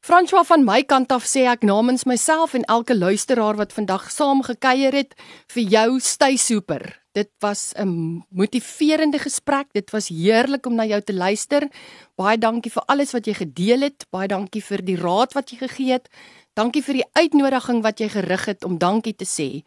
François 0.00 0.46
van 0.46 0.64
my 0.64 0.82
kant 0.82 1.12
af 1.12 1.24
sê 1.26 1.44
ek 1.50 1.62
namens 1.62 2.04
myself 2.04 2.54
en 2.54 2.64
elke 2.64 2.96
luisteraar 2.96 3.56
wat 3.56 3.72
vandag 3.72 4.10
saam 4.10 4.42
gekuier 4.42 4.92
het 4.94 5.14
vir 5.52 5.62
jou 5.62 6.00
stay 6.00 6.36
super. 6.36 7.07
Dit 7.12 7.30
was 7.38 7.72
'n 7.74 8.24
motiverende 8.28 9.18
gesprek. 9.18 9.66
Dit 9.72 9.90
was 9.90 10.08
heerlik 10.08 10.66
om 10.66 10.74
na 10.74 10.84
jou 10.84 11.02
te 11.02 11.14
luister. 11.14 11.68
Baie 12.14 12.38
dankie 12.38 12.72
vir 12.72 12.82
alles 12.86 13.12
wat 13.12 13.26
jy 13.26 13.34
gedeel 13.34 13.80
het. 13.80 14.06
Baie 14.10 14.28
dankie 14.28 14.62
vir 14.62 14.84
die 14.84 14.96
raad 14.96 15.32
wat 15.32 15.50
jy 15.50 15.56
gegee 15.56 15.92
het. 15.92 16.08
Dankie 16.52 16.82
vir 16.82 16.94
die 16.94 17.08
uitnodiging 17.12 17.82
wat 17.82 17.98
jy 17.98 18.08
gerig 18.08 18.44
het 18.44 18.64
om 18.64 18.78
dankie 18.78 19.14
te 19.14 19.24
sê. 19.24 19.62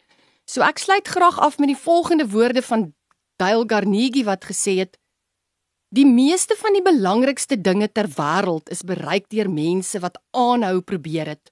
So 0.45 0.61
ek 0.61 0.77
sluit 0.77 1.07
graag 1.07 1.39
af 1.39 1.57
met 1.59 1.67
die 1.67 1.83
volgende 1.83 2.29
woorde 2.29 2.61
van 2.61 2.93
Dale 3.35 3.65
Carnegie 3.65 4.25
wat 4.25 4.45
gesê 4.45 4.77
het: 4.77 4.97
Die 5.89 6.05
meeste 6.05 6.55
van 6.55 6.73
die 6.73 6.81
belangrikste 6.81 7.61
dinge 7.61 7.91
ter 7.91 8.07
wêreld 8.07 8.69
is 8.69 8.83
bereik 8.83 9.29
deur 9.29 9.49
mense 9.49 9.99
wat 9.99 10.21
aanhou 10.31 10.81
probeer 10.81 11.27
het. 11.27 11.51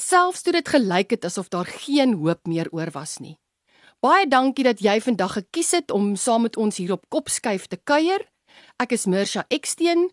Selfs 0.00 0.42
toe 0.42 0.52
dit 0.52 0.68
gelyk 0.68 1.10
het 1.10 1.24
asof 1.24 1.48
daar 1.48 1.66
geen 1.66 2.12
hoop 2.14 2.46
meer 2.46 2.68
oor 2.72 2.90
was 2.92 3.18
nie. 3.18 3.39
Baie 4.00 4.24
dankie 4.24 4.64
dat 4.64 4.78
jy 4.80 4.94
vandag 5.04 5.34
gekies 5.36 5.74
het 5.76 5.90
om 5.92 6.14
saam 6.16 6.46
met 6.48 6.56
ons 6.56 6.78
hier 6.80 6.94
op 6.94 7.02
Kopskuif 7.12 7.66
te 7.68 7.76
kuier. 7.76 8.22
Ek 8.80 8.94
is 8.96 9.04
Mirsha 9.04 9.44
Eksteen. 9.52 10.06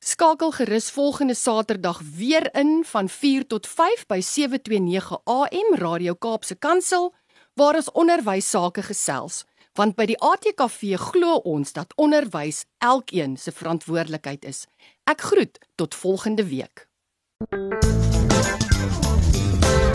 Skakel 0.00 0.54
gerus 0.56 0.88
volgende 0.90 1.36
Saterdag 1.36 2.00
weer 2.16 2.48
in 2.56 2.80
van 2.88 3.12
4 3.12 3.44
tot 3.46 3.68
5 3.68 4.06
by 4.08 4.20
729 4.24 5.20
AM 5.28 5.76
Radio 5.76 6.16
Kaapse 6.16 6.56
Kansel 6.56 7.12
waar 7.60 7.76
ons 7.76 7.92
onderwys 7.92 8.48
sake 8.48 8.88
gesels 8.88 9.44
want 9.78 9.94
by 9.96 10.08
die 10.10 10.18
ATKV 10.18 10.96
glo 10.98 11.38
ons 11.46 11.76
dat 11.76 11.92
onderwys 11.96 12.64
elkeen 12.82 13.36
se 13.38 13.52
verantwoordelikheid 13.54 14.44
is. 14.44 14.66
Ek 15.04 15.20
groet 15.30 15.60
tot 15.76 15.94
volgende 15.94 16.44
week. 16.48 16.88